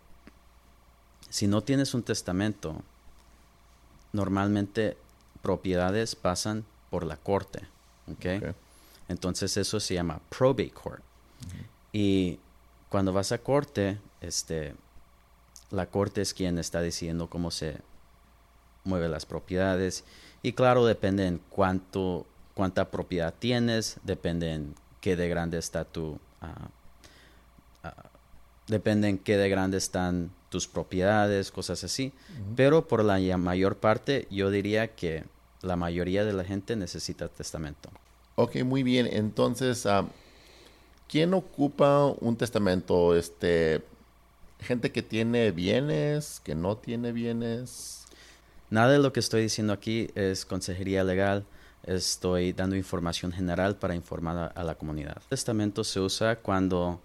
si 1.28 1.46
no 1.46 1.62
tienes 1.62 1.94
un 1.94 2.02
testamento, 2.02 2.82
normalmente 4.12 4.96
propiedades 5.42 6.14
pasan 6.14 6.64
por 6.90 7.04
la 7.04 7.16
corte. 7.16 7.66
¿okay? 8.12 8.40
Entonces 9.08 9.56
eso 9.56 9.80
se 9.80 9.94
llama 9.94 10.20
probate 10.28 10.70
court. 10.70 11.02
Y 11.92 12.38
cuando 12.88 13.12
vas 13.12 13.32
a 13.32 13.38
corte, 13.38 13.98
este, 14.20 14.74
la 15.70 15.86
corte 15.86 16.20
es 16.20 16.34
quien 16.34 16.58
está 16.58 16.80
decidiendo 16.80 17.28
cómo 17.28 17.50
se 17.50 17.78
mueven 18.84 19.10
las 19.10 19.26
propiedades. 19.26 20.04
Y 20.42 20.52
claro, 20.52 20.84
depende 20.84 21.26
en 21.26 21.40
cuánto 21.50 22.26
cuánta 22.60 22.90
propiedad 22.90 23.32
tienes, 23.38 23.96
depende 24.04 24.52
en 24.52 24.74
qué 25.00 25.16
de 25.16 25.30
grande 25.30 25.56
está 25.56 25.86
tu... 25.86 26.20
Ah, 26.42 26.68
ah, 27.84 27.94
depende 28.66 29.08
en 29.08 29.16
qué 29.16 29.38
de 29.38 29.48
grande 29.48 29.78
están 29.78 30.30
tus 30.50 30.68
propiedades, 30.68 31.50
cosas 31.50 31.84
así. 31.84 32.12
Pero 32.56 32.86
por 32.86 33.02
la 33.02 33.18
mayor 33.38 33.78
parte, 33.78 34.28
yo 34.30 34.50
diría 34.50 34.94
que 34.94 35.24
la 35.62 35.76
mayoría 35.76 36.22
de 36.26 36.34
la 36.34 36.44
gente 36.44 36.76
necesita 36.76 37.28
testamento. 37.28 37.88
Ok, 38.34 38.56
muy 38.56 38.82
bien. 38.82 39.08
Entonces, 39.10 39.86
ah, 39.86 40.04
¿quién 41.08 41.32
ocupa 41.32 42.04
un 42.20 42.36
testamento? 42.36 43.16
Este, 43.16 43.80
gente 44.58 44.92
que 44.92 45.00
tiene 45.00 45.50
bienes, 45.50 46.42
que 46.44 46.54
no 46.54 46.76
tiene 46.76 47.12
bienes. 47.12 48.04
Nada 48.68 48.92
de 48.92 48.98
lo 48.98 49.14
que 49.14 49.20
estoy 49.20 49.40
diciendo 49.40 49.72
aquí 49.72 50.10
es 50.14 50.44
consejería 50.44 51.04
legal 51.04 51.46
estoy 51.96 52.52
dando 52.52 52.76
información 52.76 53.32
general 53.32 53.76
para 53.76 53.94
informar 53.94 54.52
a, 54.54 54.64
la 54.64 54.74
comunidad. 54.76 55.16
El 55.22 55.28
testamento 55.30 55.82
se 55.84 56.00
usa 56.00 56.36
cuando 56.36 57.00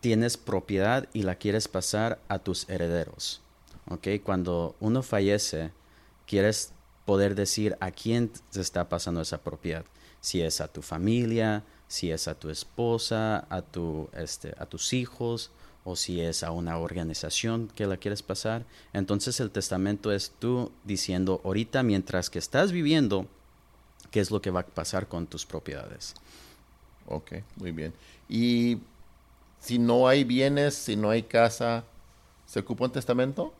tienes 0.00 0.36
propiedad 0.36 1.08
y 1.12 1.22
la 1.22 1.36
quieres 1.36 1.68
pasar 1.68 2.18
a 2.28 2.38
tus 2.40 2.68
herederos. 2.68 3.40
¿okay? 3.88 4.18
Cuando 4.18 4.74
uno 4.80 5.02
fallece, 5.02 5.70
quieres 6.26 6.72
poder 7.04 7.34
decir 7.34 7.76
a 7.80 7.90
quién 7.90 8.30
se 8.50 8.60
está 8.60 8.88
pasando 8.88 9.20
esa 9.20 9.38
propiedad. 9.38 9.84
Si 10.20 10.42
es 10.42 10.60
a 10.60 10.68
tu 10.68 10.82
familia, 10.82 11.62
si 11.86 12.10
es 12.10 12.26
a 12.26 12.34
tu 12.34 12.50
esposa, 12.50 13.46
a, 13.48 13.62
tu, 13.62 14.10
este, 14.12 14.54
a 14.58 14.66
tus 14.66 14.92
hijos, 14.92 15.52
o 15.84 15.96
si 15.96 16.20
es 16.20 16.42
a 16.42 16.50
una 16.50 16.76
organización 16.78 17.68
que 17.74 17.86
la 17.86 17.96
quieres 17.96 18.22
pasar. 18.22 18.66
Entonces 18.92 19.40
el 19.40 19.50
testamento 19.50 20.12
es 20.12 20.32
tú 20.38 20.70
diciendo, 20.84 21.40
ahorita 21.44 21.82
mientras 21.82 22.28
que 22.28 22.38
estás 22.38 22.72
viviendo, 22.72 23.26
qué 24.10 24.20
es 24.20 24.30
lo 24.30 24.40
que 24.40 24.50
va 24.50 24.60
a 24.60 24.66
pasar 24.66 25.08
con 25.08 25.26
tus 25.26 25.44
propiedades. 25.46 26.14
Ok, 27.06 27.32
muy 27.56 27.72
bien. 27.72 27.92
Y 28.28 28.78
si 29.60 29.78
no 29.78 30.08
hay 30.08 30.24
bienes, 30.24 30.74
si 30.74 30.96
no 30.96 31.10
hay 31.10 31.22
casa, 31.22 31.84
¿se 32.46 32.60
ocupa 32.60 32.84
un 32.84 32.92
testamento? 32.92 33.52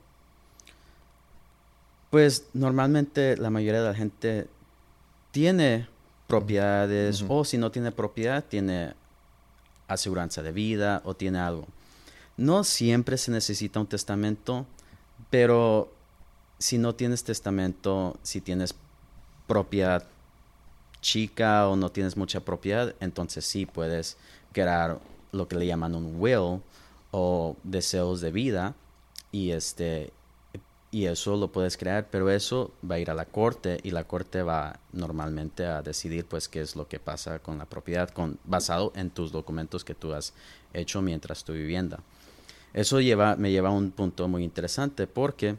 Pues 2.11 2.47
normalmente 2.55 3.37
la 3.37 3.51
mayoría 3.51 3.83
de 3.83 3.89
la 3.89 3.95
gente 3.95 4.47
tiene 5.31 5.89
propiedades 6.27 7.25
o 7.29 7.45
si 7.45 7.59
no 7.59 7.71
tiene 7.71 7.93
propiedad, 7.93 8.45
tiene 8.45 8.95
aseguranza 9.89 10.43
de 10.43 10.53
vida 10.53 11.03
o 11.05 11.15
tiene 11.15 11.39
algo. 11.39 11.67
No 12.37 12.65
siempre 12.65 13.19
se 13.19 13.31
necesita 13.31 13.81
un 13.81 13.87
testamento, 13.87 14.67
pero 15.31 15.93
si 16.59 16.79
no 16.79 16.95
tienes 16.95 17.25
testamento, 17.25 18.17
si 18.23 18.41
tienes 18.41 18.75
propiedad 19.47 20.05
chica 21.01 21.69
o 21.69 21.77
no 21.77 21.91
tienes 21.91 22.17
mucha 22.17 22.41
propiedad, 22.41 22.95
entonces 23.01 23.45
sí 23.45 23.67
puedes 23.67 24.17
crear 24.53 24.99
lo 25.33 25.49
que 25.49 25.57
le 25.57 25.67
llaman 25.67 25.95
un 25.95 26.21
will 26.21 26.61
o 27.11 27.57
deseos 27.63 28.21
de 28.21 28.31
vida 28.31 28.75
y 29.33 29.51
este 29.51 30.13
y 30.91 31.05
eso 31.05 31.37
lo 31.37 31.49
puedes 31.49 31.77
crear, 31.77 32.09
pero 32.11 32.31
eso 32.31 32.71
va 32.91 32.95
a 32.95 32.99
ir 32.99 33.11
a 33.11 33.15
la 33.15 33.27
corte 33.27 33.79
y 33.83 33.91
la 33.91 34.05
corte 34.05 34.43
va 34.43 34.81
normalmente 34.93 35.67
a 35.67 35.83
decidir 35.83 36.25
pues 36.25 36.49
qué 36.49 36.63
es 36.63 36.77
lo 36.77 36.89
que 36.89 36.99
pasa 36.99 37.41
con 37.41 37.59
la 37.59 37.67
propiedad 37.67 38.09
con 38.09 38.39
basado 38.45 38.93
en 38.97 39.11
tus 39.11 39.31
documentos 39.31 39.85
que 39.85 39.95
tú 39.95 40.15
has 40.15 40.33
hecho 40.73 41.03
mientras 41.03 41.45
tu 41.45 41.53
vivienda. 41.53 42.01
Eso 42.73 43.01
lleva 43.01 43.37
me 43.37 43.51
lleva 43.51 43.69
a 43.69 43.73
un 43.73 43.91
punto 43.91 44.29
muy 44.29 44.45
interesante 44.45 45.07
porque 45.07 45.57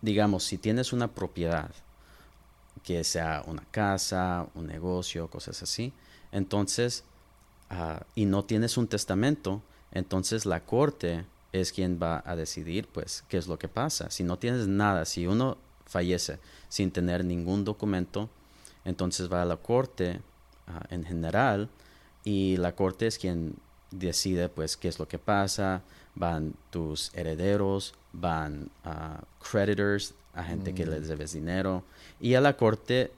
digamos, 0.00 0.44
si 0.44 0.56
tienes 0.56 0.92
una 0.92 1.08
propiedad 1.08 1.70
que 2.82 3.04
sea 3.04 3.42
una 3.46 3.64
casa, 3.70 4.46
un 4.54 4.66
negocio, 4.66 5.28
cosas 5.28 5.62
así. 5.62 5.92
Entonces, 6.32 7.04
ah, 7.70 8.04
y 8.14 8.26
no 8.26 8.44
tienes 8.44 8.76
un 8.76 8.88
testamento, 8.88 9.62
entonces 9.92 10.46
la 10.46 10.64
corte 10.64 11.24
es 11.52 11.72
quien 11.72 11.98
va 12.02 12.22
a 12.26 12.36
decidir, 12.36 12.88
pues, 12.88 13.24
qué 13.28 13.38
es 13.38 13.46
lo 13.46 13.58
que 13.58 13.68
pasa. 13.68 14.10
Si 14.10 14.24
no 14.24 14.38
tienes 14.38 14.66
nada, 14.66 15.04
si 15.04 15.26
uno 15.26 15.56
fallece 15.86 16.38
sin 16.68 16.90
tener 16.90 17.24
ningún 17.24 17.64
documento, 17.64 18.28
entonces 18.84 19.32
va 19.32 19.42
a 19.42 19.46
la 19.46 19.56
corte 19.56 20.20
ah, 20.66 20.84
en 20.90 21.04
general 21.04 21.68
y 22.24 22.56
la 22.56 22.74
corte 22.74 23.06
es 23.06 23.18
quien 23.18 23.56
decide, 23.90 24.48
pues, 24.48 24.76
qué 24.76 24.88
es 24.88 24.98
lo 24.98 25.08
que 25.08 25.18
pasa. 25.18 25.82
Van 26.14 26.54
tus 26.70 27.14
herederos, 27.14 27.94
van 28.12 28.70
uh, 28.84 29.22
creditors, 29.38 30.14
a 30.36 30.44
gente 30.44 30.74
que 30.74 30.86
les 30.86 31.02
mm. 31.02 31.08
debes 31.08 31.32
dinero. 31.32 31.82
Y 32.20 32.34
a 32.34 32.40
la 32.40 32.56
corte 32.56 33.10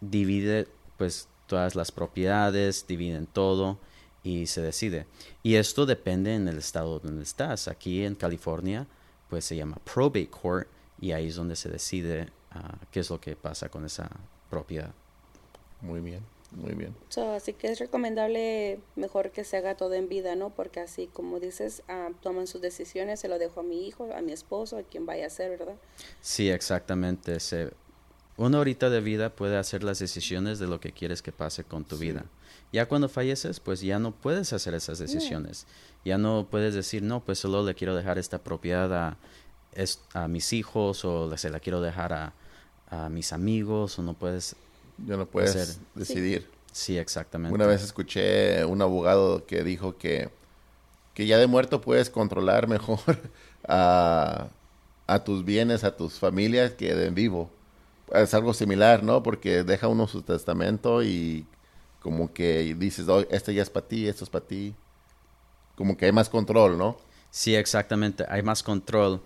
divide 0.00 0.68
pues 0.98 1.28
todas 1.46 1.74
las 1.74 1.92
propiedades, 1.92 2.86
dividen 2.86 3.26
todo 3.26 3.78
y 4.22 4.46
se 4.46 4.60
decide. 4.60 5.06
Y 5.42 5.54
esto 5.54 5.86
depende 5.86 6.34
en 6.34 6.48
el 6.48 6.58
estado 6.58 6.98
donde 6.98 7.22
estás. 7.22 7.68
Aquí 7.68 8.04
en 8.04 8.14
California 8.14 8.86
pues 9.30 9.44
se 9.44 9.56
llama 9.56 9.78
probate 9.84 10.28
court 10.28 10.68
y 11.00 11.12
ahí 11.12 11.28
es 11.28 11.36
donde 11.36 11.56
se 11.56 11.70
decide 11.70 12.28
ah, 12.50 12.76
qué 12.90 13.00
es 13.00 13.10
lo 13.10 13.20
que 13.20 13.36
pasa 13.36 13.68
con 13.68 13.84
esa 13.84 14.10
propiedad. 14.50 14.92
Muy 15.80 16.00
bien. 16.00 16.33
Muy 16.54 16.74
bien. 16.74 16.94
así 17.34 17.52
que 17.52 17.70
es 17.70 17.78
recomendable 17.78 18.78
mejor 18.96 19.30
que 19.30 19.44
se 19.44 19.56
haga 19.56 19.76
todo 19.76 19.94
en 19.94 20.08
vida, 20.08 20.36
¿no? 20.36 20.50
Porque 20.50 20.80
así 20.80 21.08
como 21.12 21.40
dices, 21.40 21.82
ah, 21.88 22.10
toman 22.22 22.46
sus 22.46 22.60
decisiones, 22.60 23.20
se 23.20 23.28
lo 23.28 23.38
dejo 23.38 23.60
a 23.60 23.62
mi 23.62 23.86
hijo, 23.86 24.08
a 24.14 24.20
mi 24.22 24.32
esposo, 24.32 24.78
a 24.78 24.82
quien 24.82 25.04
vaya 25.04 25.26
a 25.26 25.30
ser, 25.30 25.50
¿verdad? 25.58 25.74
Sí, 26.20 26.48
exactamente. 26.50 27.40
Se, 27.40 27.72
una 28.36 28.60
horita 28.60 28.88
de 28.88 29.00
vida 29.00 29.30
puede 29.30 29.56
hacer 29.56 29.82
las 29.82 29.98
decisiones 29.98 30.58
de 30.58 30.66
lo 30.66 30.80
que 30.80 30.92
quieres 30.92 31.22
que 31.22 31.32
pase 31.32 31.64
con 31.64 31.84
tu 31.84 31.96
vida. 31.96 32.24
Ya 32.72 32.86
cuando 32.86 33.08
falleces, 33.08 33.60
pues 33.60 33.80
ya 33.80 33.98
no 33.98 34.12
puedes 34.12 34.52
hacer 34.52 34.74
esas 34.74 34.98
decisiones. 34.98 35.66
Ya 36.04 36.18
no 36.18 36.48
puedes 36.50 36.74
decir, 36.74 37.02
no, 37.02 37.24
pues 37.24 37.38
solo 37.38 37.62
le 37.62 37.74
quiero 37.74 37.94
dejar 37.94 38.18
esta 38.18 38.38
propiedad 38.38 38.92
a, 38.92 39.16
a 40.12 40.28
mis 40.28 40.52
hijos 40.52 41.04
o 41.04 41.36
se 41.36 41.50
la 41.50 41.60
quiero 41.60 41.80
dejar 41.80 42.12
a, 42.12 42.34
a 42.88 43.08
mis 43.08 43.32
amigos 43.32 43.98
o 43.98 44.02
no 44.02 44.14
puedes 44.14 44.56
ya 44.98 45.16
no 45.16 45.26
puedes 45.26 45.80
decidir. 45.94 46.50
Sí. 46.72 46.98
exactamente. 46.98 47.54
Una 47.54 47.66
vez 47.66 47.82
escuché 47.82 48.64
un 48.64 48.82
abogado 48.82 49.46
que 49.46 49.62
dijo 49.62 49.96
que, 49.96 50.30
que 51.14 51.26
ya 51.26 51.38
de 51.38 51.46
muerto 51.46 51.80
puedes 51.80 52.10
controlar 52.10 52.68
mejor 52.68 52.98
a, 53.68 54.48
a 55.06 55.24
tus 55.24 55.44
bienes, 55.44 55.84
a 55.84 55.96
tus 55.96 56.18
familias, 56.18 56.72
queden 56.72 57.14
vivo. 57.14 57.50
Es 58.12 58.34
algo 58.34 58.54
similar, 58.54 59.02
¿no? 59.02 59.22
Porque 59.22 59.64
deja 59.64 59.88
uno 59.88 60.06
su 60.06 60.22
testamento 60.22 61.02
y 61.02 61.46
como 62.00 62.32
que 62.34 62.74
dices, 62.74 63.08
oh, 63.08 63.24
este 63.30 63.54
ya 63.54 63.62
es 63.62 63.70
para 63.70 63.88
ti, 63.88 64.06
esto 64.06 64.24
es 64.24 64.30
para 64.30 64.44
ti. 64.44 64.74
Como 65.74 65.96
que 65.96 66.04
hay 66.04 66.12
más 66.12 66.28
control, 66.28 66.76
¿no? 66.76 66.98
Sí, 67.30 67.56
exactamente, 67.56 68.26
hay 68.28 68.42
más 68.42 68.62
control. 68.62 69.22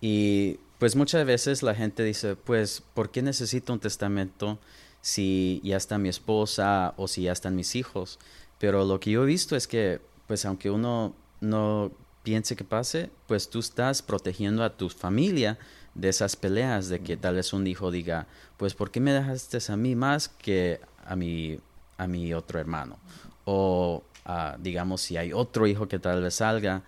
Y 0.00 0.58
pues 0.78 0.96
muchas 0.96 1.24
veces 1.24 1.62
la 1.62 1.74
gente 1.74 2.02
dice, 2.02 2.34
pues, 2.34 2.82
¿por 2.94 3.10
qué 3.10 3.22
necesito 3.22 3.72
un 3.72 3.78
testamento 3.78 4.58
si 5.02 5.60
ya 5.62 5.76
está 5.76 5.98
mi 5.98 6.08
esposa 6.08 6.94
o 6.96 7.06
si 7.08 7.24
ya 7.24 7.32
están 7.32 7.54
mis 7.54 7.76
hijos? 7.76 8.18
Pero 8.58 8.86
lo 8.86 8.98
que 8.98 9.10
yo 9.10 9.24
he 9.24 9.26
visto 9.26 9.54
es 9.54 9.66
que, 9.66 10.00
pues, 10.26 10.46
aunque 10.46 10.70
uno 10.70 11.14
no 11.40 11.92
piense 12.22 12.56
que 12.56 12.64
pase, 12.64 13.10
pues 13.26 13.50
tú 13.50 13.58
estás 13.58 14.00
protegiendo 14.00 14.64
a 14.64 14.76
tu 14.76 14.88
familia 14.88 15.58
de 15.94 16.08
esas 16.08 16.36
peleas, 16.36 16.88
de 16.88 17.00
que 17.00 17.16
tal 17.16 17.34
vez 17.34 17.52
un 17.52 17.66
hijo 17.66 17.90
diga, 17.90 18.26
pues 18.56 18.74
¿por 18.74 18.90
qué 18.90 19.00
me 19.00 19.12
dejaste 19.12 19.58
a 19.70 19.76
mí 19.76 19.94
más 19.94 20.28
que 20.28 20.80
a 21.04 21.16
mi, 21.16 21.58
a 21.98 22.06
mi 22.06 22.32
otro 22.32 22.60
hermano? 22.60 22.96
O 23.44 24.02
ah, 24.24 24.56
digamos, 24.58 25.00
si 25.00 25.16
hay 25.16 25.32
otro 25.32 25.66
hijo 25.66 25.88
que 25.88 25.98
tal 25.98 26.22
vez 26.22 26.34
salga, 26.34 26.82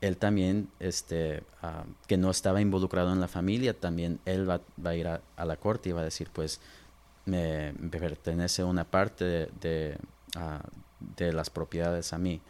él 0.00 0.16
también, 0.16 0.68
este, 0.80 1.42
ah, 1.62 1.84
que 2.06 2.16
no 2.16 2.30
estaba 2.30 2.60
involucrado 2.60 3.12
en 3.12 3.20
la 3.20 3.28
familia, 3.28 3.78
también 3.78 4.20
él 4.26 4.48
va, 4.48 4.60
a 4.84 4.94
ir 4.94 5.08
a, 5.08 5.20
la 5.44 5.56
corte 5.56 5.88
y 5.88 5.92
va 5.92 6.02
a 6.02 6.04
decir, 6.04 6.28
pues 6.32 6.60
me, 7.24 7.72
pertenece 7.90 8.64
una 8.64 8.84
parte 8.84 9.24
de, 9.24 9.48
de, 9.60 9.98
ah, 10.36 10.62
de 11.16 11.32
las 11.32 11.50
propiedades 11.50 12.12
a 12.12 12.18
mí. 12.18 12.40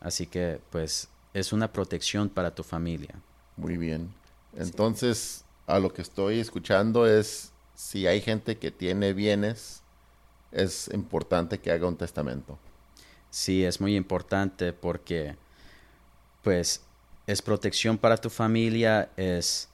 Así 0.00 0.26
que, 0.26 0.60
pues, 0.70 1.08
es 1.34 1.52
una 1.52 1.72
protección 1.72 2.28
para 2.28 2.54
tu 2.54 2.62
familia. 2.62 3.14
Muy 3.56 3.76
bien. 3.76 4.12
Entonces, 4.56 5.44
a 5.66 5.78
lo 5.78 5.92
que 5.92 6.02
estoy 6.02 6.40
escuchando 6.40 7.06
es, 7.06 7.52
si 7.74 8.06
hay 8.06 8.20
gente 8.20 8.58
que 8.58 8.70
tiene 8.70 9.12
bienes, 9.12 9.82
es 10.50 10.88
importante 10.92 11.58
que 11.58 11.70
haga 11.70 11.86
un 11.86 11.96
testamento. 11.96 12.58
Sí, 13.30 13.64
es 13.64 13.80
muy 13.80 13.96
importante 13.96 14.72
porque, 14.72 15.36
pues, 16.42 16.82
es 17.26 17.40
protección 17.40 17.96
para 17.96 18.16
tu 18.16 18.28
familia, 18.28 19.10
es 19.16 19.68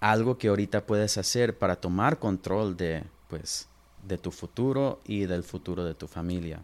algo 0.00 0.36
que 0.38 0.48
ahorita 0.48 0.84
puedes 0.86 1.16
hacer 1.18 1.56
para 1.56 1.76
tomar 1.76 2.18
control 2.18 2.76
de, 2.76 3.04
pues, 3.28 3.68
de 4.06 4.18
tu 4.18 4.30
futuro 4.30 5.00
y 5.04 5.26
del 5.26 5.44
futuro 5.44 5.84
de 5.84 5.94
tu 5.94 6.06
familia. 6.06 6.62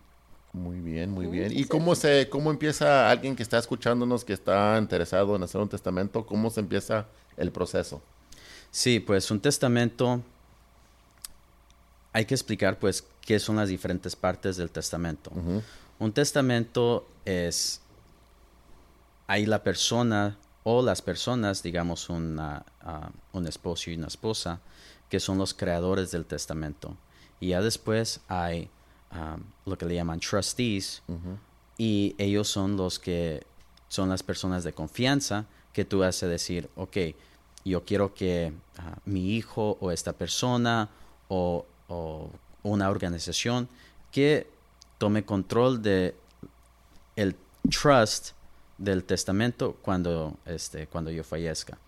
Muy 0.53 0.81
bien, 0.81 1.11
muy 1.11 1.27
bien. 1.27 1.57
¿Y 1.57 1.65
cómo 1.65 1.95
se, 1.95 2.29
cómo 2.29 2.51
empieza 2.51 3.09
alguien 3.09 3.37
que 3.37 3.43
está 3.43 3.59
escuchándonos, 3.59 4.25
que 4.25 4.33
está 4.33 4.77
interesado 4.79 5.37
en 5.37 5.43
hacer 5.43 5.61
un 5.61 5.69
testamento, 5.69 6.27
cómo 6.27 6.51
se 6.51 6.61
empieza 6.61 7.07
el 7.37 7.53
proceso? 7.53 8.03
Sí, 8.71 8.99
pues 9.01 9.31
un 9.31 9.41
testamento, 9.41 10.23
hay 12.13 12.25
que 12.25 12.35
explicar 12.35 12.79
pues 12.79 13.05
qué 13.21 13.39
son 13.39 13.57
las 13.57 13.69
diferentes 13.69 14.17
partes 14.17 14.57
del 14.57 14.71
testamento. 14.71 15.31
Un 15.99 16.13
testamento 16.13 17.07
es, 17.25 17.81
hay 19.29 19.47
la 19.47 19.63
persona 19.63 20.37
o 20.65 20.83
las 20.83 21.01
personas, 21.01 21.63
digamos 21.63 22.09
una, 22.09 22.65
ah, 22.81 23.11
un 23.33 23.47
esposo 23.47 23.91
y 23.91 23.95
una 23.95 24.09
esposa, 24.09 24.61
que 25.11 25.21
son 25.21 25.37
los 25.37 25.53
creadores 25.53 26.11
del 26.11 26.25
testamento. 26.25 26.97
Y 27.41 27.49
ya 27.49 27.61
después 27.61 28.21
hay 28.29 28.71
Um, 29.13 29.43
lo 29.67 29.77
que 29.77 29.87
le 29.87 29.97
llaman 29.97 30.21
trustees, 30.21 31.03
y 31.77 32.15
ellos 32.17 32.47
son 32.47 32.77
los 32.77 33.01
que 33.01 33.43
son 33.89 34.09
las 34.09 34.23
personas 34.23 34.63
de 34.63 34.73
confianza 34.73 35.47
que 35.73 35.85
tú 35.85 36.05
haces 36.05 36.31
decir, 36.31 36.71
ok, 36.77 36.97
yo 37.65 37.85
quiero 37.85 38.15
que 38.15 38.53
uh, 38.79 39.11
mi 39.11 39.35
hijo 39.35 39.77
o 39.81 39.91
esta 39.91 40.13
persona 40.13 40.89
o, 41.29 41.67
una 42.63 42.89
organización 42.89 43.69
que 44.13 44.47
tome 44.99 45.25
control 45.25 45.83
de 45.83 46.15
el 47.17 47.35
trust 47.69 48.31
del 48.79 49.03
testamento 49.03 49.77
cuando, 49.83 50.37
este, 50.47 50.87
cuando 50.87 51.11
yo 51.11 51.25
fallezca. 51.25 51.79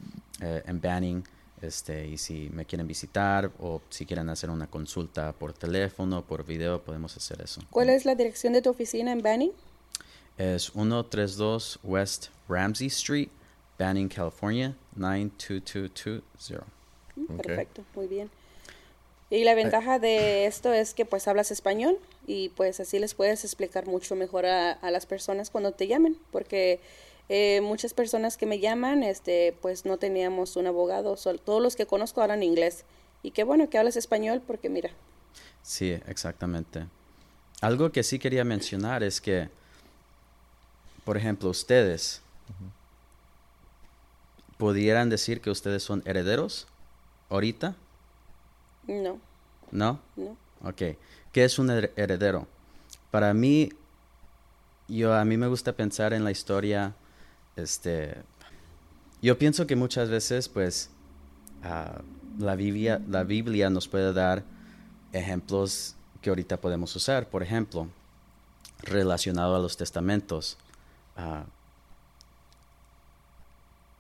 eh, 0.41 0.63
en 0.67 0.81
Banning. 0.81 1.25
Este, 1.61 2.09
y 2.09 2.19
si 2.19 2.51
me 2.51 2.65
quieren 2.65 2.89
visitar 2.89 3.53
o 3.61 3.81
si 3.89 4.05
quieren 4.05 4.29
hacer 4.29 4.51
una 4.51 4.67
consulta 4.67 5.33
por 5.33 5.53
teléfono, 5.53 6.25
por 6.27 6.45
video, 6.45 6.83
podemos 6.83 7.17
hacer 7.17 7.41
eso. 7.41 7.63
¿Cuál 7.71 7.91
es 7.91 8.05
la 8.05 8.17
dirección 8.17 8.53
de 8.53 8.63
tu 8.63 8.71
oficina 8.71 9.13
en 9.13 9.23
Banning? 9.23 9.53
Es 10.39 10.73
132 10.73 11.79
West 11.83 12.29
Ramsey 12.49 12.89
Street, 12.89 13.29
Banning, 13.79 14.09
California, 14.09 14.75
92220. 14.97 16.65
Mm, 17.17 17.37
perfecto, 17.37 17.85
muy 17.95 18.07
bien. 18.07 18.31
Y 19.31 19.45
la 19.45 19.55
ventaja 19.55 19.99
de 19.99 20.45
esto 20.45 20.75
es 20.75 20.93
que 20.93 21.07
pues 21.07 21.27
hablas 21.27 21.51
español 21.51 21.99
y 22.27 22.51
pues 22.51 22.81
así 22.81 22.99
les 22.99 23.15
puedes 23.15 23.45
explicar 23.45 23.87
mucho 23.87 24.15
mejor 24.15 24.45
a, 24.45 24.91
las 24.91 25.07
personas 25.07 25.49
cuando 25.49 25.73
te 25.73 25.87
llamen, 25.87 26.19
porque 26.31 26.81
eh, 27.31 27.63
muchas 27.63 27.95
personas 27.95 28.37
que 28.37 28.45
me 28.45 28.59
llaman, 28.59 29.03
este, 29.03 29.57
pues 29.63 29.87
no 29.87 29.97
teníamos 29.97 30.57
un 30.57 30.67
abogado, 30.67 31.17
todos 31.17 31.63
los 31.63 31.77
que 31.77 31.87
conozco 31.87 32.21
hablan 32.21 32.43
inglés. 32.43 32.85
Y 33.23 33.31
qué 33.31 33.43
bueno 33.45 33.71
que 33.71 33.79
hablas 33.79 33.97
español 33.97 34.43
porque 34.47 34.69
mira. 34.69 34.91
Sí, 35.63 35.99
exactamente. 36.07 36.87
Algo 37.63 37.91
que 37.91 38.03
sí 38.03 38.19
quería 38.19 38.45
mencionar 38.45 39.03
es 39.03 39.21
que 39.21 39.49
por 41.05 41.17
ejemplo, 41.17 41.51
ustedes, 41.51 42.21
¿pudieran 44.59 45.09
decir 45.11 45.41
que 45.41 45.51
ustedes 45.51 45.83
son 45.83 46.03
herederos 46.05 46.67
ahorita? 47.29 47.75
No. 48.87 49.19
¿No? 49.71 50.01
No. 50.17 50.37
Ok. 50.63 50.97
¿Qué 51.33 51.45
es 51.45 51.59
un 51.59 51.71
heredero? 51.71 52.47
Para 53.11 53.35
mí, 53.35 53.71
yo 54.89 55.15
a 55.15 55.25
mí 55.25 55.37
me 55.37 55.49
gusta 55.49 55.73
pensar 55.73 56.13
en 56.13 56.25
la 56.25 56.31
historia, 56.31 56.95
este, 57.57 58.17
yo 59.23 59.39
pienso 59.39 59.67
que 59.67 59.77
muchas 59.77 60.09
veces, 60.09 60.49
pues, 60.49 60.91
ah, 61.63 62.03
la, 62.39 62.57
Biblia, 62.57 63.01
la 63.09 63.25
Biblia 63.25 63.71
nos 63.71 63.89
puede 63.89 64.13
dar 64.13 64.45
ejemplos 65.13 65.95
que 66.21 66.31
ahorita 66.31 66.57
podemos 66.61 66.95
usar. 66.97 67.29
Por 67.29 67.43
ejemplo, 67.43 67.89
relacionado 68.83 69.55
a 69.55 69.61
los 69.61 69.77
testamentos. 69.77 70.59
Ah, 71.17 71.45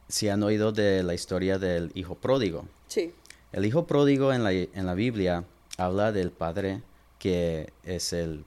si 0.08 0.28
han 0.28 0.42
oído 0.42 0.72
de 0.72 1.02
la 1.02 1.14
historia 1.14 1.58
del 1.58 1.90
hijo 1.94 2.14
pródigo. 2.14 2.66
Sí. 2.88 3.14
El 3.52 3.64
hijo 3.64 3.86
pródigo 3.86 4.32
en 4.32 4.44
la, 4.44 4.52
en 4.52 4.86
la 4.86 4.94
Biblia 4.94 5.44
habla 5.78 6.12
del 6.12 6.30
padre 6.30 6.82
que 7.18 7.72
es 7.84 8.12
el, 8.12 8.44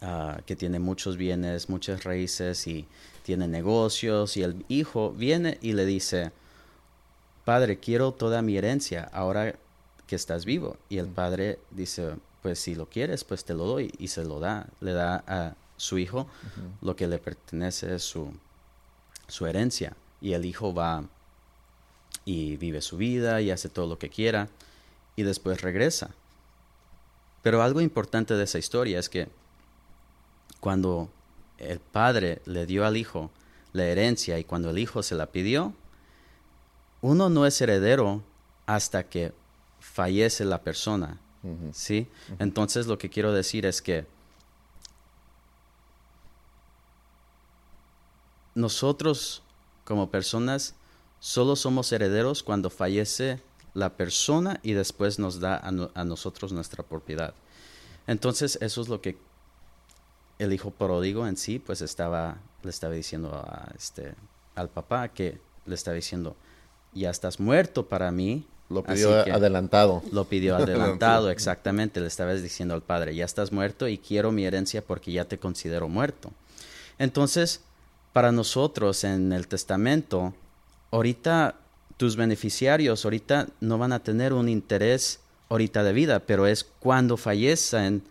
ah, 0.00 0.40
que 0.46 0.56
tiene 0.56 0.78
muchos 0.78 1.16
bienes, 1.16 1.68
muchas 1.68 2.04
raíces 2.04 2.66
y 2.66 2.86
tiene 3.22 3.46
negocios 3.46 4.36
y 4.36 4.42
el 4.42 4.64
hijo 4.68 5.12
viene 5.12 5.58
y 5.60 5.74
le 5.74 5.84
dice, 5.84 6.32
padre, 7.44 7.78
quiero 7.78 8.12
toda 8.12 8.42
mi 8.42 8.56
herencia 8.56 9.10
ahora 9.12 9.54
que 10.06 10.16
estás 10.16 10.44
vivo. 10.44 10.78
Y 10.88 10.98
el 10.98 11.08
padre 11.08 11.58
dice, 11.70 12.14
pues 12.42 12.58
si 12.58 12.74
lo 12.74 12.86
quieres, 12.86 13.24
pues 13.24 13.44
te 13.44 13.54
lo 13.54 13.66
doy 13.66 13.92
y 13.98 14.08
se 14.08 14.24
lo 14.24 14.40
da, 14.40 14.66
le 14.80 14.92
da 14.92 15.22
a 15.26 15.54
su 15.80 15.98
hijo 15.98 16.26
lo 16.82 16.94
que 16.94 17.08
le 17.08 17.18
pertenece 17.18 17.98
su, 17.98 18.32
su 19.28 19.46
herencia. 19.46 19.96
Y 20.20 20.34
el 20.34 20.44
hijo 20.44 20.74
va 20.74 21.04
y 22.26 22.56
vive 22.56 22.82
su 22.82 22.98
vida 22.98 23.40
y 23.40 23.50
hace 23.50 23.70
todo 23.70 23.86
lo 23.86 23.98
que 23.98 24.10
quiera 24.10 24.48
y 25.16 25.22
después 25.22 25.62
regresa. 25.62 26.10
Pero 27.42 27.62
algo 27.62 27.80
importante 27.80 28.34
de 28.34 28.44
esa 28.44 28.58
historia 28.58 28.98
es 28.98 29.08
que 29.08 29.28
cuando 30.60 31.08
el 31.56 31.80
padre 31.80 32.42
le 32.44 32.66
dio 32.66 32.84
al 32.84 32.98
hijo 32.98 33.30
la 33.72 33.84
herencia 33.84 34.38
y 34.38 34.44
cuando 34.44 34.70
el 34.70 34.78
hijo 34.78 35.02
se 35.02 35.14
la 35.14 35.26
pidió, 35.26 35.72
uno 37.00 37.30
no 37.30 37.46
es 37.46 37.58
heredero 37.62 38.22
hasta 38.66 39.04
que 39.04 39.32
fallece 39.80 40.44
la 40.44 40.60
persona. 40.60 41.18
¿Sí? 41.72 42.06
Entonces 42.38 42.86
lo 42.86 42.98
que 42.98 43.08
quiero 43.08 43.32
decir 43.32 43.64
es 43.64 43.80
que 43.80 44.04
nosotros 48.54 49.42
como 49.84 50.10
personas 50.10 50.74
solo 51.20 51.56
somos 51.56 51.92
herederos 51.92 52.42
cuando 52.42 52.70
fallece 52.70 53.40
la 53.74 53.90
persona 53.90 54.58
y 54.62 54.72
después 54.72 55.18
nos 55.18 55.40
da 55.40 55.56
a, 55.56 56.04
nosotros 56.04 56.52
nuestra 56.52 56.82
propiedad. 56.82 57.34
Entonces 58.06 58.58
eso 58.60 58.80
es 58.80 58.88
lo 58.88 59.00
que 59.00 59.16
el 60.38 60.52
hijo 60.52 60.70
pródigo 60.70 61.26
en 61.26 61.36
sí 61.36 61.58
pues 61.58 61.82
estaba 61.82 62.38
le 62.62 62.70
estaba 62.70 62.94
diciendo 62.94 63.34
a 63.34 63.70
este 63.76 64.14
al 64.54 64.68
papá 64.68 65.08
que 65.08 65.38
le 65.66 65.74
estaba 65.74 65.94
diciendo 65.94 66.34
ya 66.94 67.10
estás 67.10 67.38
muerto 67.38 67.86
para 67.86 68.10
mí 68.10 68.46
lo 68.68 68.82
pidió 68.82 69.12
adelantado. 69.12 70.02
lo 70.12 70.24
pidió 70.24 70.56
adelantado 70.56 71.30
exactamente. 71.30 72.00
Le 72.00 72.06
estabas 72.06 72.42
diciendo 72.42 72.74
al 72.74 72.82
padre 72.82 73.14
ya 73.14 73.24
estás 73.24 73.52
muerto 73.52 73.86
y 73.86 73.98
quiero 73.98 74.32
mi 74.32 74.44
herencia 74.44 74.82
porque 74.82 75.12
ya 75.12 75.26
te 75.26 75.38
considero 75.38 75.88
muerto 75.88 76.32
entonces 76.98 77.60
para 78.12 78.32
nosotros 78.32 79.04
en 79.04 79.32
el 79.32 79.48
testamento 79.48 80.34
ahorita 80.90 81.56
tus 81.96 82.16
beneficiarios 82.16 83.04
ahorita 83.04 83.48
no 83.60 83.78
van 83.78 83.92
a 83.92 84.02
tener 84.02 84.32
un 84.32 84.48
interés 84.48 85.20
ahorita 85.48 85.82
de 85.82 85.92
vida 85.92 86.20
pero 86.20 86.46
es 86.46 86.64
cuando 86.64 87.16
fallecen 87.16 88.02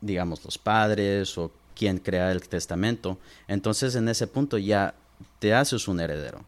digamos, 0.00 0.44
los 0.44 0.58
padres 0.58 1.36
o 1.38 1.50
quien 1.74 1.98
crea 1.98 2.32
el 2.32 2.48
testamento, 2.48 3.18
entonces 3.46 3.94
en 3.94 4.08
ese 4.08 4.26
punto 4.26 4.58
ya 4.58 4.94
te 5.38 5.54
haces 5.54 5.88
un 5.88 6.00
heredero. 6.00 6.44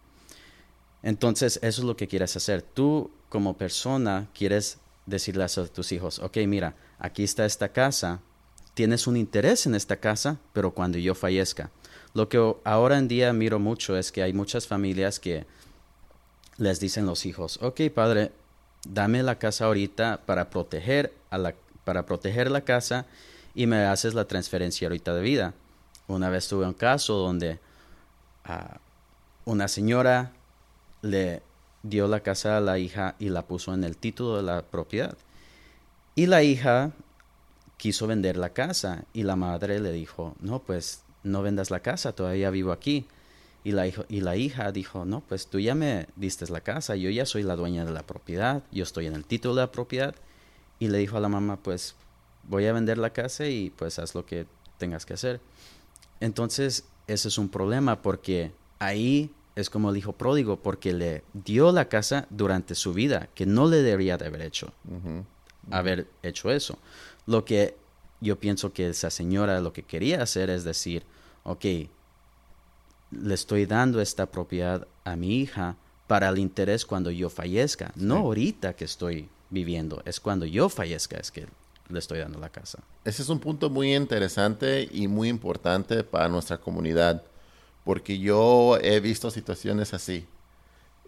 Entonces 1.02 1.58
eso 1.62 1.80
es 1.82 1.86
lo 1.86 1.96
que 1.96 2.08
quieres 2.08 2.36
hacer. 2.36 2.62
Tú 2.62 3.10
como 3.28 3.56
persona 3.56 4.28
quieres 4.34 4.78
decirle 5.06 5.44
a 5.44 5.48
tus 5.48 5.92
hijos, 5.92 6.18
ok, 6.18 6.38
mira, 6.46 6.74
aquí 6.98 7.22
está 7.22 7.46
esta 7.46 7.70
casa, 7.70 8.20
tienes 8.74 9.06
un 9.06 9.16
interés 9.16 9.66
en 9.66 9.74
esta 9.74 9.96
casa, 9.96 10.38
pero 10.52 10.72
cuando 10.72 10.98
yo 10.98 11.14
fallezca. 11.14 11.70
Lo 12.14 12.28
que 12.28 12.54
ahora 12.64 12.98
en 12.98 13.08
día 13.08 13.32
miro 13.32 13.58
mucho 13.58 13.96
es 13.96 14.10
que 14.10 14.22
hay 14.22 14.32
muchas 14.32 14.66
familias 14.66 15.20
que 15.20 15.46
les 16.56 16.80
dicen 16.80 17.06
los 17.06 17.24
hijos, 17.24 17.58
ok, 17.62 17.82
padre, 17.94 18.32
dame 18.84 19.22
la 19.22 19.38
casa 19.38 19.66
ahorita 19.66 20.20
para 20.26 20.50
proteger, 20.50 21.12
a 21.30 21.38
la, 21.38 21.54
para 21.84 22.06
proteger 22.06 22.50
la 22.50 22.62
casa 22.62 23.06
y 23.54 23.66
me 23.66 23.84
haces 23.84 24.14
la 24.14 24.26
transferencia 24.26 24.88
ahorita 24.88 25.14
de 25.14 25.22
vida. 25.22 25.54
Una 26.08 26.28
vez 26.28 26.48
tuve 26.48 26.66
un 26.66 26.74
caso 26.74 27.14
donde 27.14 27.58
ah, 28.44 28.78
una 29.44 29.68
señora 29.68 30.32
le 31.02 31.42
dio 31.82 32.08
la 32.08 32.20
casa 32.20 32.56
a 32.56 32.60
la 32.60 32.78
hija 32.78 33.14
y 33.18 33.28
la 33.28 33.42
puso 33.42 33.72
en 33.72 33.84
el 33.84 33.96
título 33.96 34.36
de 34.36 34.42
la 34.42 34.62
propiedad. 34.62 35.16
Y 36.14 36.26
la 36.26 36.42
hija 36.42 36.90
quiso 37.76 38.06
vender 38.06 38.36
la 38.36 38.50
casa 38.50 39.04
y 39.14 39.22
la 39.22 39.36
madre 39.36 39.80
le 39.80 39.92
dijo, 39.92 40.34
no, 40.40 40.58
pues 40.58 41.02
no 41.22 41.42
vendas 41.42 41.70
la 41.70 41.80
casa, 41.80 42.12
todavía 42.12 42.50
vivo 42.50 42.72
aquí. 42.72 43.06
Y 43.62 43.72
la, 43.72 43.86
y 43.86 44.20
la 44.20 44.36
hija 44.36 44.72
dijo, 44.72 45.04
no, 45.04 45.20
pues 45.20 45.46
tú 45.46 45.60
ya 45.60 45.74
me 45.74 46.06
diste 46.16 46.46
la 46.50 46.62
casa, 46.62 46.96
yo 46.96 47.10
ya 47.10 47.26
soy 47.26 47.42
la 47.42 47.56
dueña 47.56 47.84
de 47.84 47.92
la 47.92 48.06
propiedad, 48.06 48.62
yo 48.72 48.82
estoy 48.82 49.06
en 49.06 49.14
el 49.14 49.26
título 49.26 49.54
de 49.54 49.60
la 49.62 49.72
propiedad. 49.72 50.14
Y 50.78 50.88
le 50.88 50.96
dijo 50.96 51.18
a 51.18 51.20
la 51.20 51.28
mamá, 51.28 51.58
pues 51.62 51.94
voy 52.44 52.66
a 52.66 52.72
vender 52.72 52.96
la 52.96 53.12
casa 53.12 53.46
y 53.46 53.68
pues 53.70 53.98
haz 53.98 54.14
lo 54.14 54.24
que 54.24 54.46
tengas 54.78 55.04
que 55.04 55.12
hacer. 55.12 55.40
Entonces, 56.20 56.84
ese 57.06 57.28
es 57.28 57.38
un 57.38 57.50
problema 57.50 58.00
porque 58.00 58.52
ahí 58.78 59.30
es 59.56 59.68
como 59.68 59.90
el 59.90 59.96
hijo 59.96 60.12
pródigo, 60.12 60.56
porque 60.62 60.92
le 60.92 61.22
dio 61.32 61.72
la 61.72 61.88
casa 61.88 62.26
durante 62.30 62.74
su 62.74 62.94
vida, 62.94 63.28
que 63.34 63.46
no 63.46 63.66
le 63.66 63.82
debería 63.82 64.16
de 64.16 64.26
haber 64.26 64.42
hecho, 64.42 64.72
haber 65.70 66.06
hecho 66.22 66.50
eso. 66.50 66.78
Lo 67.26 67.44
que 67.44 67.76
yo 68.20 68.38
pienso 68.38 68.72
que 68.72 68.88
esa 68.88 69.10
señora 69.10 69.60
lo 69.60 69.72
que 69.72 69.82
quería 69.82 70.22
hacer 70.22 70.50
es 70.50 70.64
decir, 70.64 71.04
ok, 71.44 71.64
le 73.10 73.34
estoy 73.34 73.66
dando 73.66 74.00
esta 74.00 74.26
propiedad 74.26 74.86
a 75.04 75.16
mi 75.16 75.40
hija 75.40 75.76
para 76.06 76.28
el 76.28 76.38
interés 76.38 76.86
cuando 76.86 77.10
yo 77.10 77.30
fallezca, 77.30 77.92
no 77.96 78.16
ahorita 78.16 78.74
que 78.74 78.84
estoy 78.84 79.28
viviendo, 79.48 80.02
es 80.04 80.20
cuando 80.20 80.46
yo 80.46 80.68
fallezca, 80.68 81.16
es 81.16 81.30
que 81.30 81.46
le 81.88 81.98
estoy 81.98 82.18
dando 82.18 82.38
la 82.38 82.50
casa. 82.50 82.80
Ese 83.04 83.22
es 83.22 83.28
un 83.28 83.40
punto 83.40 83.70
muy 83.70 83.94
interesante 83.94 84.88
y 84.92 85.08
muy 85.08 85.28
importante 85.28 86.04
para 86.04 86.28
nuestra 86.28 86.58
comunidad, 86.58 87.22
porque 87.84 88.18
yo 88.18 88.78
he 88.80 89.00
visto 89.00 89.30
situaciones 89.30 89.94
así, 89.94 90.26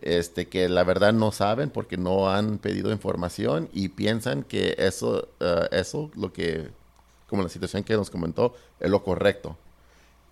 este, 0.01 0.49
que 0.49 0.69
la 0.69 0.83
verdad 0.83 1.13
no 1.13 1.31
saben 1.31 1.71
porque 1.71 1.97
no 1.97 2.31
han 2.31 2.59
pedido 2.59 2.91
información 2.91 3.69
y 3.73 3.89
piensan 3.91 4.43
que 4.43 4.75
eso, 4.79 5.29
uh, 5.41 5.67
eso, 5.71 6.11
lo 6.17 6.33
que, 6.33 6.71
como 7.33 7.43
la 7.43 7.49
situación 7.49 7.83
que 7.83 7.95
nos 7.95 8.11
comentó, 8.11 8.55
es 8.79 8.91
lo 8.91 9.03
correcto. 9.03 9.57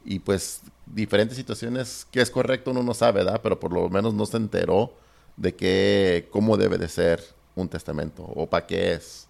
Y 0.05 0.19
pues 0.19 0.61
diferentes 0.85 1.35
situaciones 1.35 2.07
que 2.11 2.21
es 2.21 2.31
correcto 2.31 2.73
uno 2.73 2.83
no 2.83 2.93
sabe, 2.93 3.25
¿verdad? 3.25 3.41
Pero 3.43 3.59
por 3.59 3.73
lo 3.73 3.89
menos 3.89 4.13
no 4.13 4.27
se 4.27 4.37
enteró 4.37 4.93
de 5.39 5.55
qué, 5.55 6.29
cómo 6.31 6.59
debe 6.59 6.77
de 6.77 6.89
ser 6.89 7.25
un 7.55 7.71
testamento 7.71 8.23
o 8.23 8.47
para 8.47 8.67
qué 8.67 8.93
es. 8.93 9.27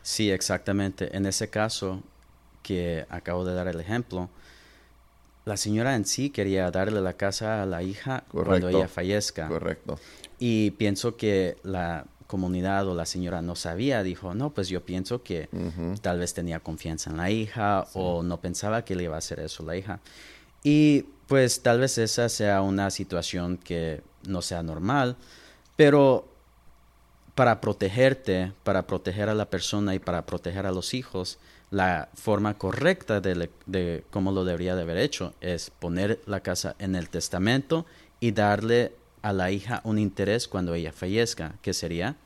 Sí, 0.00 0.30
exactamente. 0.30 1.16
En 1.16 1.26
ese 1.26 1.50
caso 1.50 2.04
que 2.62 3.04
acabo 3.10 3.44
de 3.44 3.54
dar 3.54 3.66
el 3.66 3.80
ejemplo, 3.80 4.30
la 5.44 5.56
señora 5.56 5.96
en 5.96 6.04
sí 6.04 6.30
quería 6.30 6.70
darle 6.70 7.00
la 7.00 7.14
casa 7.14 7.64
a 7.64 7.66
la 7.66 7.82
hija 7.82 8.22
cuando 8.30 8.68
ella 8.68 8.86
fallezca. 8.86 9.48
Correcto. 9.48 9.98
Y 10.38 10.70
pienso 10.70 11.16
que 11.16 11.56
la 11.64 12.06
comunidad 12.28 12.86
o 12.86 12.94
la 12.94 13.06
señora 13.06 13.42
no 13.42 13.56
sabía, 13.56 14.04
dijo, 14.04 14.34
no, 14.34 14.50
pues 14.50 14.68
yo 14.68 14.84
pienso 14.84 15.24
que 15.24 15.48
tal 16.00 16.20
vez 16.20 16.34
tenía 16.34 16.60
confianza 16.60 17.10
en 17.10 17.16
la 17.16 17.30
hija 17.30 17.86
o 17.94 18.22
no 18.22 18.40
pensaba 18.40 18.84
que 18.84 18.94
le 18.94 19.04
iba 19.04 19.16
a 19.16 19.18
hacer 19.18 19.40
eso 19.40 19.64
la 19.64 19.76
hija. 19.76 19.98
Y 20.62 21.06
pues 21.26 21.62
tal 21.62 21.80
vez 21.80 21.98
esa 21.98 22.28
sea 22.28 22.62
una 22.62 22.90
situación 22.90 23.56
que 23.56 24.02
no 24.26 24.42
sea 24.42 24.62
normal, 24.62 25.16
pero 25.74 26.28
para 27.34 27.60
protegerte, 27.60 28.52
para 28.62 28.86
proteger 28.86 29.28
a 29.28 29.34
la 29.34 29.48
persona 29.48 29.94
y 29.94 29.98
para 29.98 30.26
proteger 30.26 30.66
a 30.66 30.72
los 30.72 30.92
hijos, 30.92 31.38
la 31.70 32.08
forma 32.14 32.58
correcta 32.58 33.20
de, 33.20 34.04
cómo 34.10 34.32
lo 34.32 34.44
debería 34.44 34.74
de 34.74 34.82
haber 34.82 34.98
hecho 34.98 35.34
es 35.40 35.70
poner 35.70 36.20
la 36.26 36.40
casa 36.40 36.74
en 36.78 36.94
el 36.94 37.08
testamento 37.08 37.86
y 38.20 38.32
darle 38.32 38.92
a 39.22 39.32
la 39.32 39.50
hija 39.50 39.80
un 39.84 39.98
interés 39.98 40.48
cuando 40.48 40.74
ella 40.74 40.92
fallezca, 40.92 41.54
que 41.62 41.72
sería 41.72 42.16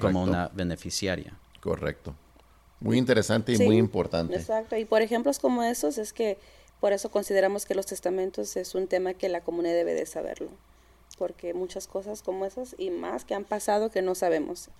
como 0.00 0.22
una 0.22 0.48
beneficiaria. 0.48 1.34
Correcto. 1.60 2.14
Muy 2.80 2.98
interesante 2.98 3.52
y 3.52 3.58
muy 3.58 3.76
importante. 3.76 4.36
Exacto. 4.36 4.76
Y 4.76 4.84
por 4.84 5.02
ejemplos 5.02 5.38
como 5.38 5.62
esos 5.62 5.98
es 5.98 6.12
que 6.12 6.38
por 6.80 6.92
eso 6.92 7.10
consideramos 7.10 7.66
que 7.66 7.74
los 7.74 7.86
testamentos 7.86 8.56
es 8.56 8.74
un 8.74 8.86
tema 8.86 9.14
que 9.14 9.28
la 9.28 9.42
comunidad 9.42 9.74
debe 9.74 9.94
de 9.94 10.06
saberlo 10.06 10.50
porque 11.20 11.52
muchas 11.52 11.86
cosas 11.86 12.22
como 12.22 12.46
esas 12.46 12.74
y 12.78 12.88
más 12.88 13.26
que 13.26 13.34
han 13.34 13.44
pasado 13.44 13.90
que 13.90 14.00
no 14.00 14.14
sabemos. 14.14 14.70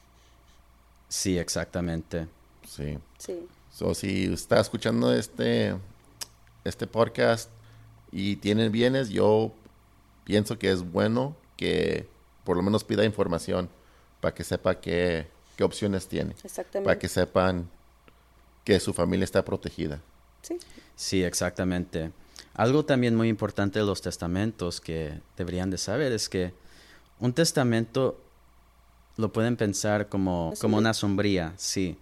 Sí, 1.11 1.39
exactamente. 1.39 2.29
Sí. 2.67 2.99
Sí. 3.19 3.47
So, 3.71 3.95
si 3.95 4.33
está 4.33 4.59
escuchando 4.59 5.13
este, 5.13 5.75
este 6.65 6.87
podcast 6.87 7.51
y 8.11 8.37
tiene 8.37 8.71
bienes, 8.71 9.11
yo 9.11 9.53
pienso 10.31 10.61
que 10.61 10.71
es 10.71 10.83
bueno 10.83 11.35
que 11.57 12.07
por 12.45 12.57
lo 12.57 12.63
menos 12.63 12.85
pida 12.85 13.05
información 13.05 13.69
para 14.21 14.33
que 14.33 14.45
sepa 14.45 14.81
qué, 14.81 15.27
qué 15.57 15.65
opciones 15.65 16.07
tiene. 16.07 16.37
Exactamente. 16.45 16.85
Para 16.85 16.99
que 16.99 17.09
sepan 17.09 17.69
que 18.63 18.79
su 18.79 18.93
familia 18.93 19.25
está 19.25 19.45
protegida. 19.45 20.01
Sí. 20.43 20.57
Sí, 20.95 21.25
exactamente. 21.25 22.13
Algo 22.55 22.85
también 22.85 23.17
muy 23.17 23.29
importante 23.29 23.81
de 23.81 23.85
los 23.85 24.03
testamentos 24.03 24.81
que 24.81 25.21
deberían 25.37 25.69
de 25.69 25.79
saber 25.79 26.13
es 26.13 26.29
que 26.29 26.53
un 27.19 27.33
testamento 27.33 28.21
lo 29.17 29.33
pueden 29.33 29.57
pensar 29.57 30.09
como, 30.09 30.55
como 30.61 30.77
una 30.77 30.95
sombría, 30.95 31.55
sí. 31.57 31.99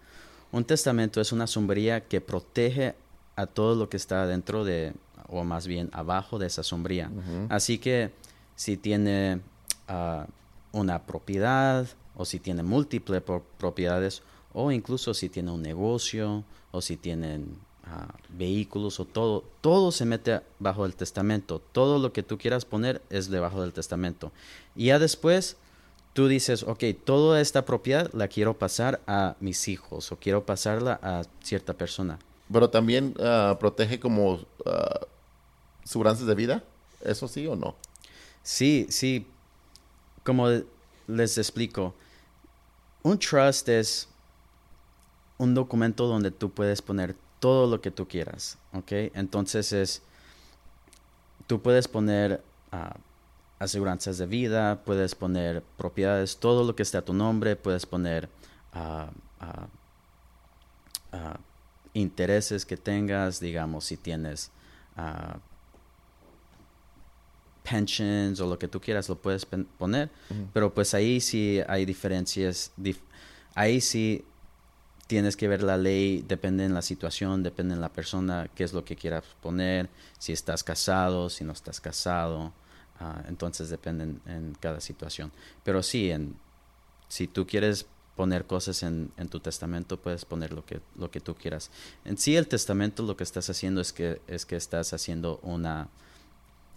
Un 0.52 0.64
testamento 0.64 1.22
es 1.22 1.32
una 1.32 1.46
sombría 1.46 2.06
que 2.06 2.20
protege 2.20 2.94
a 3.36 3.46
todo 3.46 3.74
lo 3.74 3.88
que 3.88 3.96
está 3.96 4.26
dentro 4.26 4.64
de, 4.64 4.92
o 5.28 5.44
más 5.44 5.66
bien 5.66 5.90
abajo 5.92 6.38
de 6.38 6.46
esa 6.46 6.62
sombría. 6.62 7.10
Así 7.48 7.78
que 7.78 8.10
si 8.56 8.76
tiene 8.76 9.40
ah, 9.86 10.26
una 10.72 11.02
propiedad, 11.02 11.86
o 12.16 12.24
si 12.24 12.40
tiene 12.40 12.62
múltiples 12.62 13.22
propiedades, 13.58 14.22
o 14.52 14.72
incluso 14.72 15.14
si 15.14 15.28
tiene 15.28 15.52
un 15.52 15.62
negocio, 15.62 16.44
o 16.72 16.80
si 16.80 16.96
tienen 16.96 17.56
ah, 17.84 18.08
vehículos, 18.30 18.98
o 19.00 19.04
todo, 19.04 19.44
todo 19.60 19.92
se 19.92 20.04
mete 20.04 20.40
bajo 20.58 20.84
el 20.84 20.94
testamento. 20.96 21.62
Todo 21.72 21.98
lo 21.98 22.12
que 22.12 22.22
tú 22.22 22.38
quieras 22.38 22.64
poner 22.64 23.02
es 23.10 23.30
debajo 23.30 23.62
del 23.62 23.72
testamento. 23.72 24.32
Y 24.74 24.86
ya 24.86 24.98
después 24.98 25.56
tú 26.12 26.26
dices, 26.26 26.64
ok, 26.64 26.82
toda 27.04 27.40
esta 27.40 27.64
propiedad 27.64 28.10
la 28.12 28.26
quiero 28.26 28.58
pasar 28.58 29.00
a 29.06 29.36
mis 29.38 29.68
hijos 29.68 30.10
o 30.10 30.16
quiero 30.16 30.44
pasarla 30.44 30.98
a 31.02 31.22
cierta 31.42 31.74
persona. 31.74 32.18
Pero 32.52 32.70
también 32.70 33.14
ah, 33.20 33.56
protege 33.60 34.00
como 34.00 34.32
uh, 34.32 34.40
de 36.26 36.34
vida, 36.34 36.64
¿eso 37.04 37.28
sí 37.28 37.46
o 37.46 37.56
no? 37.56 37.74
Sí, 38.42 38.86
sí. 38.90 39.26
Como 40.22 40.48
les 41.06 41.38
explico, 41.38 41.94
un 43.02 43.18
trust 43.18 43.68
es 43.68 44.08
un 45.38 45.54
documento 45.54 46.06
donde 46.06 46.30
tú 46.30 46.50
puedes 46.50 46.82
poner 46.82 47.16
todo 47.40 47.66
lo 47.66 47.80
que 47.80 47.90
tú 47.90 48.06
quieras, 48.06 48.58
¿ok? 48.74 48.92
Entonces 49.14 49.72
es, 49.72 50.02
tú 51.46 51.62
puedes 51.62 51.88
poner 51.88 52.42
uh, 52.72 52.98
aseguranzas 53.58 54.18
de 54.18 54.26
vida, 54.26 54.82
puedes 54.84 55.14
poner 55.14 55.62
propiedades, 55.76 56.36
todo 56.36 56.64
lo 56.64 56.74
que 56.76 56.82
esté 56.82 56.98
a 56.98 57.04
tu 57.04 57.14
nombre, 57.14 57.56
puedes 57.56 57.86
poner 57.86 58.28
ah, 58.72 59.08
ah, 59.40 61.38
intereses 61.94 62.66
que 62.66 62.76
tengas, 62.76 63.40
digamos, 63.40 63.84
si 63.84 63.96
tienes 63.96 64.50
pensions 67.70 68.40
o 68.40 68.46
lo 68.46 68.58
que 68.58 68.68
tú 68.68 68.80
quieras, 68.80 69.08
lo 69.08 69.16
puedes 69.16 69.46
poner, 69.46 70.10
pero 70.52 70.72
pues 70.72 70.94
ahí 70.94 71.20
sí 71.20 71.60
hay 71.68 71.84
diferencias, 71.84 72.72
ahí 73.54 73.80
sí 73.80 74.24
tienes 75.06 75.36
que 75.36 75.48
ver 75.48 75.62
la 75.62 75.76
ley, 75.76 76.24
depende 76.28 76.64
en 76.64 76.74
la 76.74 76.82
situación, 76.82 77.42
depende 77.42 77.74
en 77.74 77.80
la 77.80 77.88
persona, 77.88 78.48
qué 78.54 78.64
es 78.64 78.72
lo 78.72 78.84
que 78.84 78.94
quieras 78.94 79.24
poner, 79.42 79.88
si 80.18 80.32
estás 80.32 80.62
casado, 80.62 81.30
si 81.30 81.44
no 81.44 81.52
estás 81.52 81.80
casado. 81.80 82.52
Ah, 83.00 83.22
entonces 83.28 83.70
dependen 83.70 84.20
en 84.26 84.56
cada 84.58 84.80
situación. 84.80 85.30
Pero 85.64 85.82
sí, 85.82 86.10
en, 86.10 86.36
si 87.08 87.28
tú 87.28 87.46
quieres 87.46 87.86
poner 88.16 88.44
cosas 88.46 88.82
en, 88.82 89.12
tu 89.30 89.38
testamento, 89.38 89.96
puedes 89.96 90.24
poner 90.24 90.52
lo 90.52 90.64
que, 90.66 90.80
lo 90.96 91.10
que 91.10 91.20
tú 91.20 91.36
quieras. 91.36 91.70
En 92.04 92.18
sí, 92.18 92.36
el 92.36 92.48
testamento 92.48 93.04
lo 93.04 93.16
que 93.16 93.22
estás 93.22 93.48
haciendo 93.48 93.80
es 93.80 93.92
que, 93.92 94.20
es 94.26 94.44
que 94.44 94.56
estás 94.56 94.92
haciendo 94.92 95.38
una, 95.44 95.88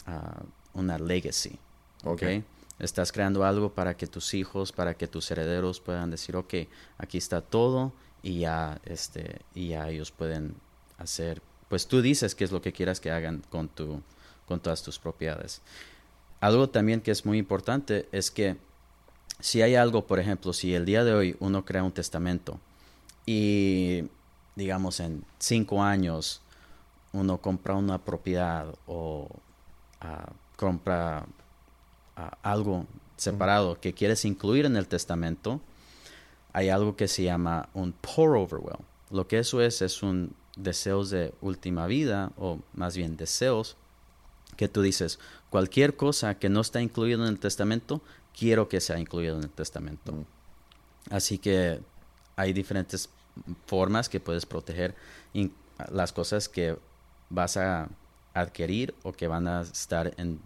uh, 0.08 0.45
una 0.73 0.97
legacy. 0.97 1.57
Okay. 2.03 2.43
Estás 2.79 3.12
creando 3.12 3.43
algo 3.45 3.73
para 3.73 3.95
que 3.95 4.07
tus 4.07 4.34
hijos, 4.34 4.71
para 4.71 4.95
que 4.95 5.07
tus 5.07 5.29
herederos 5.29 5.79
puedan 5.79 6.10
decir, 6.10 6.36
ok, 6.36 6.53
aquí 6.97 7.17
está 7.17 7.41
todo 7.41 7.93
y 8.23 8.39
ya, 8.39 8.79
este, 8.86 9.41
y 9.53 9.69
ya 9.69 9.88
ellos 9.89 10.12
pueden 10.12 10.55
hacer, 10.97 11.41
pues 11.69 11.88
tú 11.88 12.01
dices 12.01 12.34
qué 12.34 12.43
es 12.43 12.51
lo 12.51 12.62
que 12.62 12.73
quieras 12.73 12.99
que 12.99 13.12
hagan 13.12 13.43
con, 13.49 13.67
tu, 13.67 14.01
con 14.47 14.60
todas 14.60 14.81
tus 14.81 14.97
propiedades. 14.97 15.62
Algo 16.39 16.69
también 16.69 17.01
que 17.01 17.12
es 17.12 17.25
muy 17.25 17.38
importante 17.38 18.10
es 18.12 18.31
que 18.31 18.57
si 19.39 19.62
hay 19.62 19.75
algo, 19.75 20.07
por 20.07 20.19
ejemplo, 20.19 20.53
si 20.53 20.73
el 20.73 20.86
día 20.86 21.03
de 21.03 21.13
hoy 21.13 21.36
uno 21.39 21.65
crea 21.65 21.84
un 21.84 21.91
testamento 21.91 22.60
y 23.25 24.05
digamos 24.55 24.99
en 24.99 25.23
cinco 25.39 25.84
años 25.84 26.41
uno 27.13 27.38
compra 27.38 27.75
una 27.75 27.99
propiedad 27.99 28.73
o 28.88 29.27
ah, 30.01 30.31
compra 30.62 31.26
ah, 32.15 32.38
algo 32.43 32.86
separado 33.17 33.82
que 33.82 33.93
quieres 33.93 34.26
incluir 34.26 34.67
en 34.67 34.78
el 34.78 34.88
testamento, 34.88 35.60
hay 36.54 36.69
algo 36.69 36.95
que 36.95 37.08
se 37.08 37.24
llama 37.24 37.67
un 37.74 37.93
pour 37.93 38.38
over 38.38 38.60
will. 38.60 38.86
Lo 39.10 39.28
que 39.28 39.39
eso 39.39 39.60
es 39.60 39.82
es 39.82 40.04
un 40.04 40.36
deseos 40.56 41.10
de 41.10 41.34
última 41.41 41.88
vida 41.88 42.32
o 42.38 42.60
más 42.74 42.95
bien 42.95 43.17
deseos 43.17 43.76
que 44.56 44.67
tú 44.67 44.84
dices, 44.84 45.17
cualquier 45.50 45.95
cosa 45.95 46.38
que 46.38 46.50
no 46.50 46.62
está 46.62 46.80
incluido 46.80 47.24
en 47.24 47.30
el 47.30 47.39
testamento, 47.39 48.02
quiero 48.38 48.69
que 48.69 48.82
sea 48.82 49.00
incluido 49.00 49.38
en 49.38 49.43
el 49.43 49.50
testamento. 49.50 50.12
Mm. 50.12 50.26
Así 51.10 51.39
que 51.39 51.80
hay 52.36 52.54
diferentes 52.54 53.10
formas 53.65 54.10
que 54.10 54.19
puedes 54.19 54.45
proteger 54.45 54.93
las 55.91 56.13
cosas 56.13 56.47
que 56.47 56.78
vas 57.32 57.58
a 57.58 57.89
adquirir 58.36 58.93
o 59.02 59.13
que 59.13 59.28
van 59.28 59.47
a 59.47 59.62
estar 59.62 60.13
en 60.17 60.39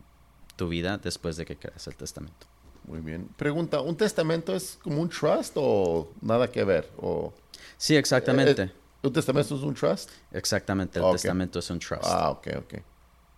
tu 0.56 0.68
vida 0.68 0.98
después 0.98 1.38
de 1.38 1.46
que 1.46 1.58
creas 1.58 1.88
el 1.88 1.96
testamento. 1.96 2.48
Muy 2.88 3.00
bien. 3.00 3.28
Pregunta, 3.36 3.82
¿un 3.82 3.96
testamento 3.98 4.56
es 4.56 4.78
como 4.84 5.02
un 5.02 5.10
trust 5.10 5.54
o 5.56 6.12
nada 6.22 6.50
que 6.50 6.64
ver? 6.64 6.90
O, 6.98 7.34
sí, 7.78 7.96
exactamente. 7.96 8.64
Eh, 8.64 8.72
¿Un 9.02 9.14
testamento 9.14 9.56
es 9.56 9.62
un 9.62 9.74
trust? 9.74 10.10
Exactamente, 10.32 11.00
el 11.00 11.12
testamento 11.12 11.60
es 11.60 11.70
un 11.70 11.80
trust. 11.80 12.04
Ah, 12.06 12.30
ok, 12.32 12.48
ok. 12.58 12.74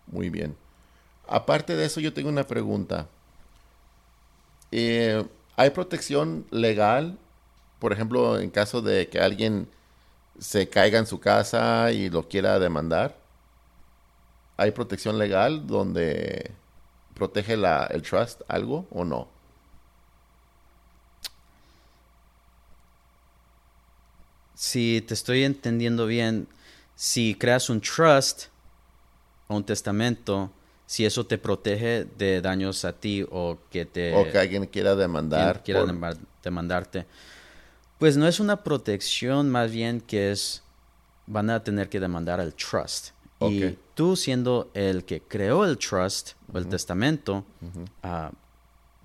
Muy 0.07 0.29
bien. 0.29 0.55
Aparte 1.27 1.75
de 1.75 1.85
eso, 1.85 1.99
yo 1.99 2.13
tengo 2.13 2.29
una 2.29 2.45
pregunta. 2.45 3.07
Eh, 4.71 5.25
¿Hay 5.55 5.69
protección 5.71 6.45
legal? 6.51 7.17
Por 7.79 7.93
ejemplo, 7.93 8.39
en 8.39 8.49
caso 8.49 8.81
de 8.81 9.07
que 9.07 9.19
alguien 9.19 9.67
se 10.39 10.69
caiga 10.69 10.99
en 10.99 11.07
su 11.07 11.19
casa 11.19 11.91
y 11.91 12.09
lo 12.09 12.27
quiera 12.27 12.59
demandar. 12.59 13.17
¿Hay 14.55 14.71
protección 14.71 15.17
legal 15.17 15.67
donde 15.67 16.51
protege 17.17 17.57
la, 17.57 17.85
el 17.87 18.01
trust 18.01 18.41
algo 18.47 18.85
o 18.91 19.03
no? 19.03 19.27
Si 24.55 25.01
te 25.01 25.13
estoy 25.13 25.43
entendiendo 25.43 26.07
bien, 26.07 26.47
si 26.95 27.35
creas 27.35 27.69
un 27.69 27.79
trust 27.79 28.45
o 29.47 29.55
un 29.55 29.63
testamento, 29.63 30.51
si 30.87 31.05
eso 31.05 31.25
te 31.25 31.37
protege 31.37 32.05
de 32.05 32.41
daños 32.41 32.85
a 32.85 32.93
ti 32.93 33.25
o 33.29 33.57
que 33.69 33.85
te... 33.85 34.15
O 34.15 34.31
que 34.31 34.37
alguien 34.39 34.65
quiera 34.65 34.95
demandar. 34.95 35.61
Quiera 35.63 35.85
demandarte. 36.43 37.05
Pues 37.99 38.17
no 38.17 38.27
es 38.27 38.39
una 38.39 38.63
protección, 38.63 39.49
más 39.49 39.71
bien 39.71 40.01
que 40.01 40.31
es... 40.31 40.63
Van 41.27 41.49
a 41.49 41.61
tener 41.61 41.89
que 41.89 41.99
demandar 41.99 42.39
al 42.39 42.53
trust. 42.53 43.09
Y 43.39 43.77
tú 43.93 44.15
siendo 44.15 44.69
el 44.73 45.05
que 45.05 45.21
creó 45.21 45.65
el 45.65 45.77
trust 45.77 46.31
o 46.51 46.57
el 46.57 46.67
testamento, 46.67 47.45
ah, 48.03 48.31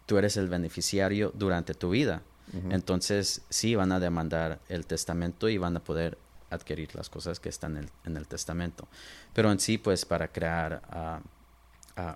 tú 0.07 0.19
eres 0.19 0.37
el 0.37 0.49
beneficiario 0.49 1.33
durante 1.35 1.75
tu 1.75 1.91
vida. 1.91 2.23
Entonces 2.71 3.43
sí 3.49 3.75
van 3.75 3.93
a 3.93 4.01
demandar 4.01 4.61
el 4.69 4.85
testamento 4.85 5.49
y 5.49 5.57
van 5.57 5.77
a 5.77 5.81
poder 5.81 6.19
adquirir 6.51 6.95
las 6.95 7.09
cosas 7.09 7.41
que 7.41 7.49
están 7.49 7.89
en 8.05 8.17
el, 8.17 8.27
testamento. 8.27 8.87
Pero 9.33 9.51
en 9.51 9.59
sí, 9.61 9.79
pues 9.79 10.05
para 10.05 10.29
crear... 10.29 10.83
Uh, 10.93 11.27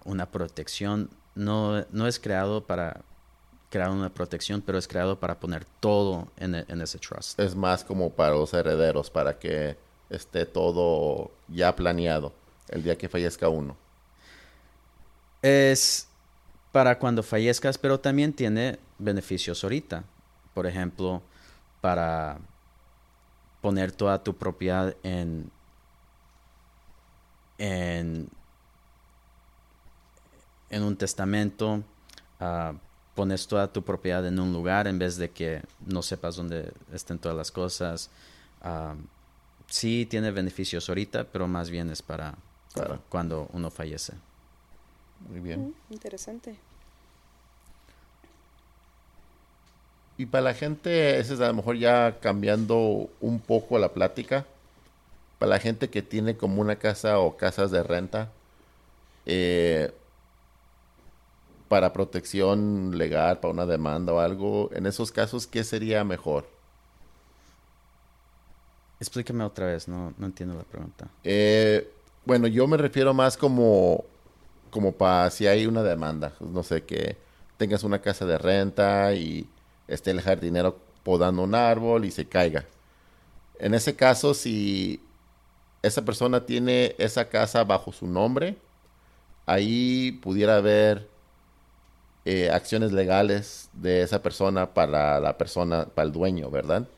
una 0.04 0.26
protección 0.26 1.10
no, 1.34 1.84
no 1.90 2.06
es 2.06 2.18
creado 2.18 2.64
para 2.64 3.02
crear 3.70 3.90
una 3.90 4.08
protección, 4.08 4.62
pero 4.62 4.78
es 4.78 4.88
creado 4.88 5.18
para 5.18 5.38
poner 5.38 5.66
todo 5.80 6.28
en, 6.38 6.54
en, 6.54 6.80
ese 6.80 6.98
trust. 6.98 7.38
Es 7.38 7.54
más 7.54 7.84
como 7.84 8.10
para 8.10 8.34
los 8.34 8.54
herederos, 8.54 9.10
para 9.10 9.38
que 9.38 9.76
esté 10.10 10.46
todo 10.46 11.30
ya 11.48 11.74
planeado 11.74 12.32
el 12.68 12.82
día 12.82 12.96
que 12.98 13.08
fallezca 13.08 13.48
uno. 13.48 13.76
Es 15.42 16.08
para 16.72 16.98
cuando 16.98 17.22
fallezcas, 17.22 17.78
pero 17.78 18.00
también 18.00 18.32
tiene 18.32 18.78
beneficios 18.98 19.62
ahorita. 19.62 20.04
Por 20.54 20.66
ejemplo, 20.66 21.22
para 21.80 22.38
poner 23.60 23.92
toda 23.92 24.22
tu 24.22 24.34
propiedad 24.36 24.94
en, 25.02 25.50
en 27.58 28.28
en 30.70 30.82
un 30.82 30.96
testamento, 30.96 31.82
uh, 32.40 32.76
pones 33.14 33.46
toda 33.46 33.72
tu 33.72 33.82
propiedad 33.82 34.26
en 34.26 34.38
un 34.38 34.52
lugar 34.52 34.86
en 34.86 34.98
vez 34.98 35.16
de 35.16 35.30
que 35.30 35.62
no 35.84 36.02
sepas 36.02 36.36
dónde 36.36 36.72
estén 36.92 37.18
todas 37.18 37.36
las 37.36 37.50
cosas. 37.50 38.10
Uh, 38.62 38.96
sí 39.68 40.06
tiene 40.06 40.30
beneficios 40.30 40.88
ahorita, 40.88 41.24
pero 41.24 41.48
más 41.48 41.70
bien 41.70 41.90
es 41.90 42.02
para, 42.02 42.34
cuando 43.08 43.48
uno 43.52 43.70
fallece. 43.70 44.14
Muy 45.28 45.40
bien. 45.40 45.68
Mm, 45.68 45.92
interesante. 45.92 46.56
Y 50.18 50.26
para 50.26 50.44
la 50.44 50.54
gente, 50.54 51.18
ese 51.18 51.34
es 51.34 51.40
a 51.40 51.48
lo 51.48 51.54
mejor 51.54 51.76
ya 51.76 52.18
cambiando 52.20 53.10
un 53.20 53.40
poco 53.40 53.78
la 53.78 53.92
plática. 53.92 54.46
Para 55.38 55.50
la 55.50 55.58
gente 55.58 55.90
que 55.90 56.00
tiene 56.00 56.36
como 56.36 56.62
una 56.62 56.76
casa 56.76 57.18
o 57.18 57.36
casas 57.36 57.70
de 57.70 57.82
renta, 57.82 58.32
eh, 59.26 59.92
para 61.68 61.92
protección 61.92 62.96
legal, 62.96 63.40
para 63.40 63.52
una 63.52 63.66
demanda 63.66 64.14
o 64.14 64.20
algo, 64.20 64.70
en 64.72 64.86
esos 64.86 65.12
casos, 65.12 65.46
¿qué 65.46 65.64
sería 65.64 66.04
mejor? 66.04 66.46
Explíqueme 68.98 69.44
otra 69.44 69.66
vez, 69.66 69.88
no, 69.88 70.14
no 70.16 70.26
entiendo 70.26 70.54
la 70.54 70.62
pregunta. 70.62 71.08
Eh, 71.22 71.90
bueno, 72.24 72.46
yo 72.46 72.66
me 72.66 72.76
refiero 72.76 73.12
más 73.12 73.36
como, 73.36 74.04
como 74.70 74.92
para 74.92 75.30
si 75.30 75.46
hay 75.46 75.66
una 75.66 75.82
demanda, 75.82 76.32
no 76.40 76.62
sé, 76.62 76.84
que 76.84 77.16
tengas 77.56 77.84
una 77.84 78.00
casa 78.00 78.24
de 78.24 78.38
renta 78.38 79.12
y 79.14 79.48
esté 79.86 80.10
el 80.10 80.20
jardinero 80.20 80.78
podando 81.02 81.42
un 81.42 81.54
árbol 81.54 82.04
y 82.04 82.10
se 82.10 82.26
caiga. 82.26 82.64
En 83.58 83.74
ese 83.74 83.96
caso, 83.96 84.34
si 84.34 85.00
esa 85.82 86.04
persona 86.04 86.44
tiene 86.44 86.94
esa 86.98 87.28
casa 87.28 87.64
bajo 87.64 87.92
su 87.92 88.06
nombre, 88.06 88.56
ahí 89.46 90.12
pudiera 90.22 90.56
haber 90.56 91.08
eh, 92.24 92.50
acciones 92.50 92.92
legales 92.92 93.70
de 93.72 94.02
esa 94.02 94.22
persona 94.22 94.74
para 94.74 95.20
la 95.20 95.38
persona, 95.38 95.86
para 95.86 96.06
el 96.06 96.12
dueño, 96.12 96.50
¿verdad? 96.50 96.88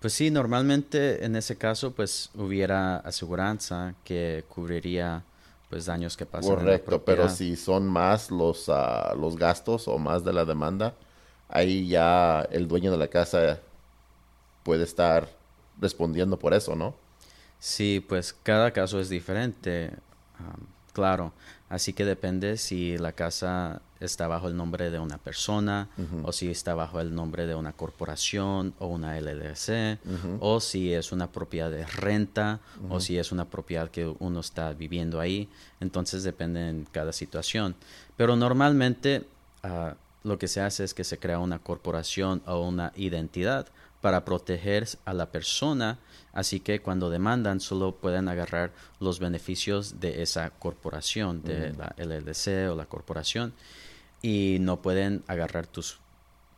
Pues 0.00 0.14
sí, 0.14 0.30
normalmente 0.30 1.24
en 1.24 1.36
ese 1.36 1.56
caso 1.56 1.92
pues 1.92 2.30
hubiera 2.34 2.96
aseguranza 2.96 3.94
que 4.02 4.44
cubriría 4.48 5.22
pues 5.68 5.86
daños 5.86 6.16
que 6.16 6.24
pasan. 6.24 6.56
Correcto, 6.56 7.04
pero 7.04 7.28
si 7.28 7.54
son 7.54 7.86
más 7.86 8.30
los, 8.30 8.68
ah, 8.70 9.14
los 9.14 9.36
gastos 9.36 9.86
o 9.88 9.98
más 9.98 10.24
de 10.24 10.32
la 10.32 10.46
demanda, 10.46 10.94
ahí 11.48 11.86
ya 11.86 12.40
el 12.50 12.66
dueño 12.66 12.90
de 12.90 12.96
la 12.96 13.08
casa 13.08 13.60
puede 14.64 14.84
estar 14.84 15.28
respondiendo 15.78 16.38
por 16.38 16.54
eso, 16.54 16.74
¿no? 16.74 16.94
Sí, 17.58 18.04
pues 18.06 18.32
cada 18.32 18.72
caso 18.72 19.00
es 19.00 19.10
diferente, 19.10 19.92
claro. 20.94 21.32
Así 21.68 21.92
que 21.92 22.06
depende 22.06 22.56
si 22.56 22.96
la 22.96 23.12
casa 23.12 23.82
está 24.00 24.28
bajo 24.28 24.48
el 24.48 24.56
nombre 24.56 24.90
de 24.90 24.98
una 24.98 25.18
persona 25.18 25.88
o 26.22 26.32
si 26.32 26.50
está 26.50 26.74
bajo 26.74 27.00
el 27.00 27.14
nombre 27.14 27.46
de 27.46 27.54
una 27.54 27.72
corporación 27.72 28.74
o 28.78 28.86
una 28.86 29.20
LLC 29.20 29.98
o 30.40 30.60
si 30.60 30.92
es 30.92 31.12
una 31.12 31.30
propiedad 31.30 31.70
de 31.70 31.86
renta 31.86 32.60
o 32.88 32.98
si 33.00 33.18
es 33.18 33.30
una 33.30 33.44
propiedad 33.44 33.90
que 33.90 34.12
uno 34.18 34.40
está 34.40 34.72
viviendo 34.72 35.20
ahí. 35.20 35.48
Entonces 35.80 36.22
depende 36.22 36.68
en 36.68 36.86
cada 36.90 37.12
situación. 37.12 37.74
Pero 38.16 38.36
normalmente 38.36 39.26
ah, 39.62 39.94
lo 40.24 40.38
que 40.38 40.48
se 40.48 40.60
hace 40.60 40.84
es 40.84 40.94
que 40.94 41.04
se 41.04 41.18
crea 41.18 41.38
una 41.38 41.58
corporación 41.58 42.42
o 42.46 42.60
una 42.60 42.92
identidad 42.96 43.66
para 44.00 44.24
proteger 44.24 44.88
a 45.04 45.12
la 45.12 45.26
persona, 45.26 45.98
así 46.32 46.60
que 46.60 46.80
cuando 46.80 47.10
demandan 47.10 47.60
solo 47.60 47.94
pueden 47.94 48.28
agarrar 48.28 48.72
los 48.98 49.18
beneficios 49.18 50.00
de 50.00 50.22
esa 50.22 50.50
corporación, 50.50 51.42
de 51.42 51.74
la 51.74 51.94
LLC 51.98 52.70
o 52.70 52.76
la 52.76 52.86
corporación, 52.86 53.52
y 54.22 54.58
no 54.60 54.82
pueden 54.82 55.22
agarrar 55.26 55.66
tus 55.66 55.98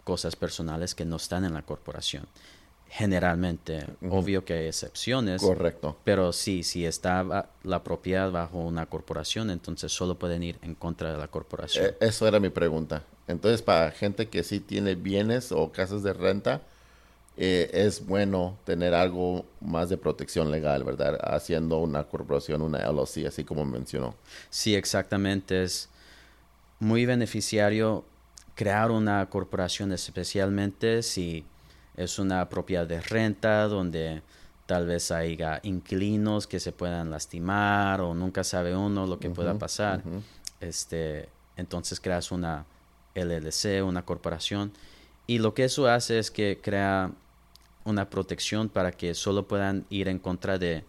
cosas 0.04 0.36
personales 0.36 0.94
que 0.94 1.04
no 1.04 1.16
están 1.16 1.44
en 1.44 1.54
la 1.54 1.62
corporación. 1.62 2.26
Generalmente, 2.88 3.86
obvio 4.10 4.44
que 4.44 4.52
hay 4.52 4.66
excepciones. 4.66 5.40
Correcto. 5.40 5.96
Pero 6.04 6.32
sí, 6.32 6.62
si 6.62 6.84
está 6.84 7.48
la 7.62 7.82
propiedad 7.82 8.30
bajo 8.30 8.58
una 8.58 8.84
corporación, 8.84 9.50
entonces 9.50 9.92
solo 9.92 10.18
pueden 10.18 10.42
ir 10.42 10.58
en 10.60 10.74
contra 10.74 11.10
de 11.10 11.16
la 11.16 11.28
corporación. 11.28 11.86
E, 11.86 12.06
eso 12.06 12.28
era 12.28 12.38
mi 12.38 12.50
pregunta. 12.50 13.02
Entonces, 13.28 13.62
para 13.62 13.90
gente 13.92 14.28
que 14.28 14.42
sí 14.42 14.60
tiene 14.60 14.94
bienes 14.94 15.52
o 15.52 15.72
casas 15.72 16.02
de 16.02 16.12
renta, 16.12 16.60
eh, 17.38 17.70
es 17.72 18.04
bueno 18.04 18.58
tener 18.64 18.92
algo 18.92 19.46
más 19.60 19.88
de 19.88 19.96
protección 19.96 20.50
legal, 20.50 20.84
¿verdad? 20.84 21.18
Haciendo 21.22 21.78
una 21.78 22.04
corporación, 22.04 22.60
una 22.60 22.86
LLC, 22.86 23.26
así 23.26 23.42
como 23.42 23.64
mencionó. 23.64 24.14
Sí, 24.50 24.74
exactamente. 24.74 25.62
Es 25.62 25.88
muy 26.82 27.06
beneficiario 27.06 28.04
crear 28.56 28.90
una 28.90 29.24
corporación, 29.30 29.92
especialmente 29.92 31.04
si 31.04 31.44
es 31.96 32.18
una 32.18 32.48
propiedad 32.48 32.88
de 32.88 33.00
renta 33.00 33.68
donde 33.68 34.22
tal 34.66 34.86
vez 34.86 35.12
haya 35.12 35.60
inquilinos 35.62 36.48
que 36.48 36.58
se 36.58 36.72
puedan 36.72 37.08
lastimar 37.08 38.00
o 38.00 38.14
nunca 38.14 38.42
sabe 38.42 38.74
uno 38.74 39.06
lo 39.06 39.20
que 39.20 39.30
pueda 39.30 39.56
pasar. 39.58 40.02
Este, 40.60 41.28
entonces 41.56 42.00
creas 42.00 42.32
una 42.32 42.64
LLC, 43.14 43.84
una 43.84 44.04
corporación 44.04 44.72
y 45.28 45.38
lo 45.38 45.54
que 45.54 45.64
eso 45.64 45.86
hace 45.86 46.18
es 46.18 46.32
que 46.32 46.58
crea 46.60 47.12
una 47.84 48.10
protección 48.10 48.68
para 48.68 48.90
que 48.90 49.14
solo 49.14 49.46
puedan 49.46 49.86
ir 49.88 50.08
en 50.08 50.18
contra 50.18 50.58
de, 50.58 50.82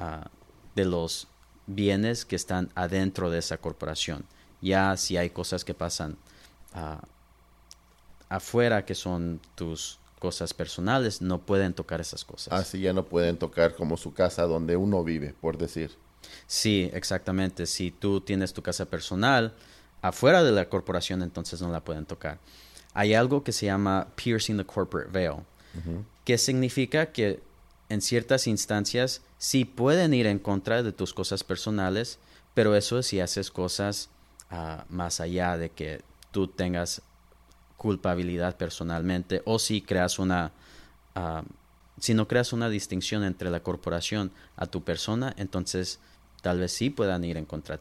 ah, 0.00 0.28
de 0.74 0.84
los 0.84 1.28
bienes 1.68 2.24
que 2.24 2.34
están 2.34 2.70
adentro 2.74 3.30
de 3.30 3.38
esa 3.38 3.58
corporación. 3.58 4.24
Ya 4.62 4.96
si 4.96 5.16
hay 5.18 5.30
cosas 5.30 5.64
que 5.64 5.74
pasan 5.74 6.16
ah, 6.72 7.02
afuera 8.30 8.86
que 8.86 8.94
son 8.94 9.40
tus 9.54 9.98
cosas 10.18 10.54
personales, 10.54 11.20
no 11.20 11.40
pueden 11.40 11.74
tocar 11.74 12.00
esas 12.00 12.24
cosas. 12.24 12.54
Así 12.54 12.80
ya 12.80 12.92
no 12.92 13.04
pueden 13.04 13.36
tocar 13.36 13.74
como 13.74 13.96
su 13.96 14.14
casa 14.14 14.44
donde 14.44 14.76
uno 14.76 15.04
vive, 15.04 15.34
por 15.40 15.58
decir. 15.58 15.90
Sí, 16.46 16.88
exactamente. 16.94 17.66
Si 17.66 17.90
tú 17.90 18.20
tienes 18.20 18.52
tu 18.52 18.62
casa 18.62 18.86
personal 18.86 19.52
afuera 20.00 20.42
de 20.42 20.52
la 20.52 20.68
corporación, 20.68 21.22
entonces 21.22 21.60
no 21.60 21.70
la 21.70 21.80
pueden 21.80 22.06
tocar. 22.06 22.38
Hay 22.94 23.14
algo 23.14 23.42
que 23.42 23.52
se 23.52 23.66
llama 23.66 24.08
piercing 24.16 24.56
the 24.56 24.64
corporate 24.64 25.10
veil 25.10 25.42
que 26.24 26.38
significa 26.38 27.12
que 27.12 27.40
en 27.88 28.00
ciertas 28.00 28.46
instancias 28.46 29.22
sí 29.38 29.64
pueden 29.64 30.14
ir 30.14 30.26
en 30.26 30.38
contra 30.38 30.82
de 30.82 30.92
tus 30.92 31.12
cosas 31.12 31.44
personales, 31.44 32.18
pero 32.54 32.76
eso 32.76 32.98
es 32.98 33.06
si 33.06 33.20
haces 33.20 33.50
cosas 33.50 34.08
ah, 34.52 34.84
más 34.88 35.20
allá 35.20 35.58
de 35.58 35.70
que 35.70 36.02
tú 36.30 36.46
tengas 36.46 37.02
culpabilidad 37.76 38.56
personalmente 38.56 39.42
o 39.44 39.58
si 39.58 39.82
creas 39.82 40.20
una 40.20 40.52
ah, 41.16 41.42
si 41.98 42.14
no 42.14 42.28
creas 42.28 42.52
una 42.52 42.68
distinción 42.68 43.24
entre 43.24 43.50
la 43.50 43.60
corporación 43.60 44.30
a 44.56 44.66
tu 44.66 44.84
persona 44.84 45.34
entonces 45.36 45.98
tal 46.40 46.60
vez 46.60 46.72
sí 46.72 46.90
puedan 46.90 47.24
ir 47.24 47.36
en 47.36 47.44
contra 47.44 47.80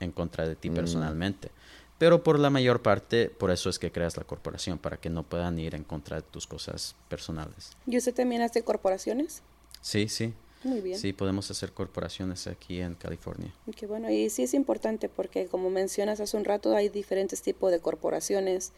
en 0.00 0.10
contra 0.10 0.48
de 0.48 0.56
ti 0.56 0.70
mm. 0.70 0.74
personalmente 0.74 1.50
pero 1.98 2.22
por 2.22 2.38
la 2.38 2.50
mayor 2.50 2.82
parte, 2.82 3.30
por 3.30 3.50
eso 3.50 3.70
es 3.70 3.78
que 3.78 3.90
creas 3.90 4.16
la 4.16 4.24
corporación, 4.24 4.78
para 4.78 4.98
que 4.98 5.08
no 5.08 5.22
puedan 5.22 5.58
ir 5.58 5.74
en 5.74 5.82
contra 5.82 6.16
de 6.16 6.22
tus 6.22 6.46
cosas 6.46 6.94
personales. 7.08 7.72
¿Y 7.86 7.96
usted 7.96 8.14
también 8.14 8.42
hace 8.42 8.62
corporaciones? 8.62 9.42
Sí, 9.80 10.08
sí. 10.08 10.34
Muy 10.66 10.80
bien. 10.80 10.98
Sí, 10.98 11.12
podemos 11.12 11.48
hacer 11.50 11.72
corporaciones 11.72 12.48
aquí 12.48 12.80
en 12.80 12.96
California. 12.96 13.52
Qué 13.76 13.86
bueno, 13.86 14.10
y 14.10 14.28
sí 14.30 14.42
es 14.42 14.52
importante 14.52 15.08
porque 15.08 15.46
como 15.46 15.70
mencionas 15.70 16.18
hace 16.18 16.36
un 16.36 16.44
rato, 16.44 16.74
hay 16.74 16.88
diferentes 16.88 17.40
tipos 17.40 17.70
de 17.70 17.78
corporaciones 17.78 18.72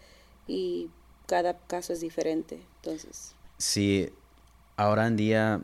y 0.46 0.90
cada 1.27 1.59
caso 1.59 1.94
es 1.94 2.01
diferente, 2.01 2.61
entonces. 2.77 3.33
Sí, 3.57 4.11
ahora 4.77 5.07
en 5.07 5.16
día 5.16 5.62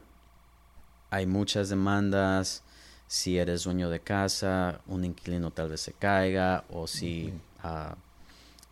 hay 1.10 1.26
muchas 1.26 1.68
demandas, 1.68 2.62
si 3.06 3.36
eres 3.36 3.64
dueño 3.64 3.90
de 3.90 4.00
casa, 4.00 4.80
un 4.86 5.04
inquilino 5.04 5.50
tal 5.50 5.68
vez 5.68 5.82
se 5.82 5.92
caiga, 5.92 6.64
o 6.70 6.86
si 6.86 7.34
ah, 7.62 7.96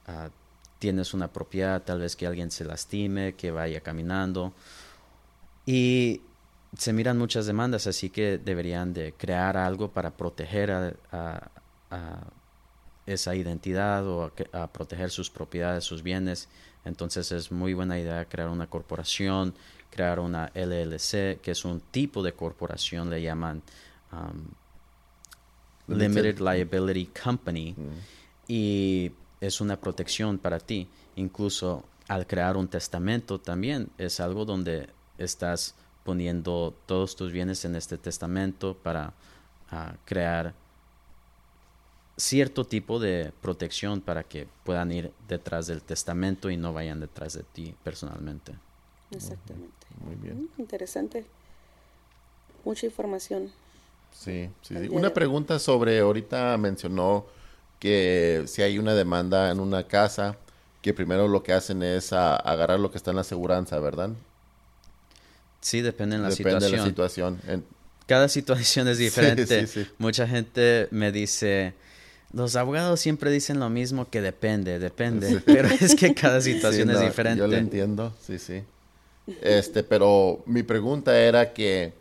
ah, 0.07 0.31
tienes 0.79 1.13
una 1.13 1.29
propiedad, 1.29 1.83
tal 1.83 2.01
vez 2.01 2.17
que 2.17 2.27
alguien 2.27 2.51
se 2.51 2.65
lastime, 2.65 3.35
que 3.35 3.51
vaya 3.51 3.83
caminando. 3.83 4.53
Y 5.67 6.23
se 6.77 6.93
miran 6.93 7.19
muchas 7.19 7.47
demandas, 7.47 7.87
así 7.87 8.11
que 8.11 8.39
deberían 8.39 8.93
de 8.93 9.13
crear 9.13 9.57
algo 9.57 9.89
para 9.89 10.11
proteger 10.11 10.97
a, 11.11 11.51
esa 13.05 13.35
identidad 13.35 14.07
o 14.07 14.33
a, 14.53 14.67
proteger 14.69 15.11
sus 15.11 15.29
propiedades, 15.31 15.85
sus 15.85 16.03
bienes. 16.03 16.49
Entonces 16.85 17.31
es 17.33 17.53
muy 17.53 17.75
buena 17.75 17.99
idea 17.99 18.25
crear 18.25 18.49
una 18.49 18.67
corporación, 18.67 19.55
crear 19.91 20.19
una 20.19 20.51
LLC, 20.55 21.41
que 21.41 21.51
es 21.51 21.65
un 21.65 21.81
tipo 21.81 22.23
de 22.23 22.33
corporación, 22.33 23.11
le 23.11 23.21
llaman 23.21 23.63
Um, 24.13 24.45
limited 25.89 26.39
Liability 26.39 27.07
Company 27.07 27.75
y 28.47 29.11
es 29.41 29.61
una 29.61 29.77
protección 29.77 30.39
para 30.39 30.61
ti. 30.61 30.87
Incluso 31.17 31.85
al 32.09 32.27
crear 32.27 32.57
un 32.57 32.69
testamento 32.69 33.41
también 33.41 33.89
es 33.99 34.21
algo 34.21 34.45
donde 34.45 34.89
estás 35.19 35.75
poniendo 36.05 36.75
todos 36.87 37.17
tus 37.17 37.33
bienes 37.33 37.65
en 37.65 37.77
este 37.77 37.99
testamento 37.99 38.75
para 38.75 39.13
ah, 39.71 39.95
crear 40.05 40.55
cierto 42.17 42.65
tipo 42.65 42.99
de 42.99 43.33
protección 43.41 44.01
para 44.01 44.23
que 44.23 44.47
puedan 44.65 44.93
ir 44.93 45.13
detrás 45.29 45.67
del 45.67 45.83
testamento 45.83 46.51
y 46.51 46.57
no 46.57 46.73
vayan 46.73 47.01
detrás 47.01 47.35
de 47.35 47.43
ti 47.43 47.75
personalmente. 47.83 48.53
Exactamente. 49.11 49.87
Muy 50.05 50.15
bien. 50.17 50.49
Mm, 50.57 50.61
interesante. 50.61 51.25
Mucha 52.65 52.87
información. 52.87 53.51
Sí, 54.13 54.51
sí, 54.63 54.75
Una 54.91 55.13
pregunta 55.13 55.59
sobre, 55.59 56.01
ahorita 56.01 56.57
mencionó 56.59 57.27
que 57.79 58.45
si 58.47 58.63
hay 58.63 58.79
una 58.79 58.95
demanda 58.95 59.51
en 59.51 59.59
una 59.59 59.87
casa, 59.89 60.37
que 60.83 60.93
primero 60.93 61.29
lo 61.29 61.43
que 61.43 61.53
hacen 61.53 61.83
es 61.83 62.13
agarrar 62.13 62.79
lo 62.79 62.91
que 62.91 62.99
está 62.99 63.11
en 63.11 63.17
la 63.17 63.23
aseguranza, 63.23 63.79
¿verdad? 63.79 64.11
Sí, 65.63 65.81
depende 65.81 66.17
de 66.17 66.23
la 66.25 66.31
situación. 66.31 66.61
Depende 66.61 66.77
de 66.77 66.83
la 66.83 66.89
situación. 66.89 67.41
Cada 68.07 68.29
situación 68.29 68.89
es 68.89 68.99
diferente. 68.99 69.67
Mucha 69.97 70.29
gente 70.29 70.89
me 70.91 71.13
dice, 71.13 71.73
los 72.33 72.57
abogados 72.57 73.01
siempre 73.01 73.31
dicen 73.31 73.61
lo 73.61 73.71
mismo 73.71 74.11
que 74.11 74.21
depende, 74.21 74.79
depende, 74.79 75.41
pero 75.47 75.69
es 75.69 75.95
que 75.95 76.13
cada 76.15 76.41
situación 76.43 76.91
es 76.91 77.01
diferente. 77.01 77.39
Yo 77.39 77.47
lo 77.47 77.57
entiendo, 77.57 78.13
sí, 78.21 78.39
sí. 78.39 78.63
Este, 79.41 79.85
pero 79.85 80.43
mi 80.47 80.65
pregunta 80.65 81.17
era 81.19 81.53
que 81.53 81.93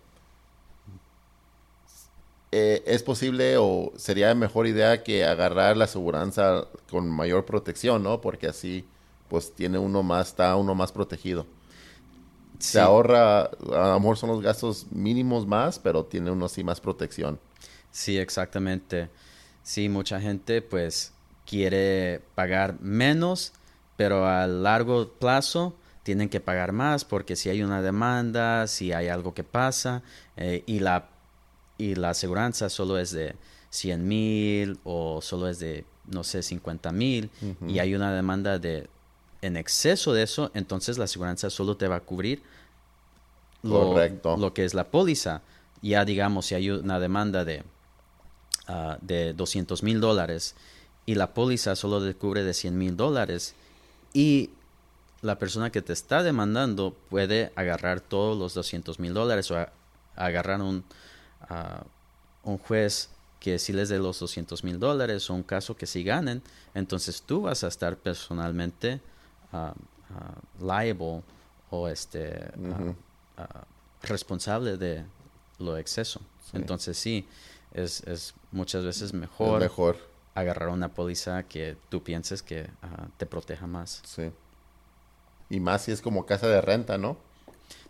eh, 2.51 2.82
es 2.88 3.03
posible 3.03 3.57
o 3.57 3.93
sería 3.95 4.34
mejor 4.34 4.66
idea 4.66 5.03
que 5.03 5.24
agarrar 5.24 5.78
la 5.78 5.86
aseguranza 5.86 6.66
con 6.89 7.07
mayor 7.07 7.45
protección, 7.45 8.01
¿no? 8.01 8.22
Porque 8.22 8.47
así, 8.47 8.86
pues 9.30 9.53
tiene 9.53 9.78
uno 9.78 10.01
más, 10.01 10.30
está 10.30 10.55
uno 10.55 10.74
más 10.74 10.91
protegido. 10.91 11.45
Se 12.62 12.80
ahorra, 12.80 13.41
a 13.41 13.49
lo 13.93 13.99
mejor 13.99 14.18
son 14.18 14.30
los 14.30 14.41
gastos 14.41 14.88
mínimos 14.91 15.47
más, 15.47 15.80
pero 15.80 16.05
tiene 16.05 16.32
uno 16.32 16.45
así 16.45 16.64
más 16.64 16.80
protección. 16.80 17.39
Sí, 17.91 18.18
exactamente. 18.18 19.09
Sí, 19.64 19.89
mucha 19.89 20.22
gente 20.22 20.62
pues 20.62 21.14
quiere 21.45 22.22
pagar 22.36 22.80
menos, 22.82 23.53
pero 23.97 24.28
a 24.28 24.47
largo 24.47 25.09
plazo 25.09 25.76
tienen 26.03 26.30
que 26.30 26.39
pagar 26.39 26.72
más 26.72 27.05
porque 27.05 27.36
si 27.36 27.49
hay 27.49 27.62
una 27.62 27.82
demanda, 27.82 28.68
si 28.68 28.91
hay 28.91 29.07
algo 29.07 29.34
que 29.34 29.43
pasa 29.43 30.01
eh, 30.38 30.64
y 30.66 30.80
la 30.80 31.09
y 31.78 31.95
la 31.95 32.12
aseguranza 32.12 32.70
solo 32.70 32.97
es 32.97 33.12
de 33.12 33.36
100 33.72 34.07
mil 34.07 34.80
o 34.84 35.22
solo 35.22 35.47
es 35.47 35.59
de 35.59 35.86
no 36.05 36.24
sé 36.24 36.43
50 36.43 36.91
mil 36.91 37.30
y 37.68 37.80
hay 37.80 37.95
una 37.95 38.14
demanda 38.14 38.59
de 38.59 38.88
en 39.41 39.57
exceso 39.57 40.13
de 40.13 40.23
eso, 40.23 40.51
entonces 40.53 40.97
la 40.97 41.05
aseguranza 41.05 41.49
solo 41.49 41.75
te 41.77 41.87
va 41.87 41.97
a 41.97 41.99
cubrir 42.01 42.43
lo, 43.63 43.95
lo 44.37 44.53
que 44.53 44.65
es 44.65 44.73
la 44.73 44.85
póliza. 44.85 45.41
Ya 45.81 46.05
digamos, 46.05 46.45
si 46.45 46.55
hay 46.55 46.69
una 46.69 46.99
demanda 46.99 47.43
de, 47.43 47.63
uh, 48.69 48.95
de 49.01 49.33
200 49.33 49.81
mil 49.83 49.99
dólares 49.99 50.55
y 51.05 51.15
la 51.15 51.33
póliza 51.33 51.75
solo 51.75 52.03
te 52.05 52.13
cubre 52.13 52.43
de 52.43 52.53
100 52.53 52.77
mil 52.77 52.95
dólares 52.95 53.55
y 54.13 54.51
la 55.21 55.37
persona 55.37 55.71
que 55.71 55.81
te 55.81 55.93
está 55.93 56.23
demandando 56.23 56.95
puede 57.09 57.51
agarrar 57.55 58.01
todos 58.01 58.37
los 58.37 58.53
200 58.53 58.99
mil 58.99 59.13
dólares 59.13 59.49
o 59.51 59.67
agarrar 60.15 60.61
un, 60.61 60.83
un 62.43 62.57
juez 62.57 63.09
que 63.39 63.57
si 63.57 63.73
les 63.73 63.89
dé 63.89 63.97
los 63.97 64.19
200 64.19 64.63
mil 64.63 64.79
dólares 64.79 65.29
o 65.29 65.33
un 65.33 65.43
caso 65.43 65.75
que 65.75 65.87
si 65.87 66.03
ganen, 66.03 66.43
entonces 66.75 67.23
tú 67.23 67.41
vas 67.43 67.63
a 67.63 67.67
estar 67.67 67.97
personalmente 67.97 68.99
liable 70.59 71.21
o 71.69 71.87
este 71.87 72.51
responsable 74.03 74.77
de 74.77 75.05
lo 75.59 75.77
exceso. 75.77 76.21
Entonces 76.53 76.97
sí, 76.97 77.27
es, 77.73 78.01
es, 78.03 78.33
muchas 78.51 78.83
veces 78.83 79.13
mejor, 79.13 79.61
mejor, 79.61 79.97
agarrar 80.35 80.69
una 80.69 80.89
póliza 80.89 81.43
que 81.43 81.77
tú 81.89 82.03
pienses 82.03 82.41
que 82.41 82.69
te 83.17 83.25
proteja 83.25 83.67
más. 83.67 84.01
Sí. 84.05 84.31
Y 85.49 85.59
más 85.59 85.83
si 85.83 85.91
es 85.91 86.01
como 86.01 86.25
casa 86.25 86.47
de 86.47 86.61
renta, 86.61 86.97
¿no? 86.97 87.17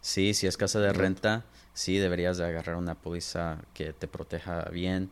Sí, 0.01 0.33
si 0.33 0.47
es 0.47 0.57
casa 0.57 0.79
de 0.79 0.93
renta, 0.93 1.43
sí 1.73 1.97
deberías 1.97 2.37
de 2.37 2.45
agarrar 2.45 2.75
una 2.75 2.95
póliza 2.95 3.57
que 3.73 3.93
te 3.93 4.07
proteja 4.07 4.65
bien. 4.69 5.09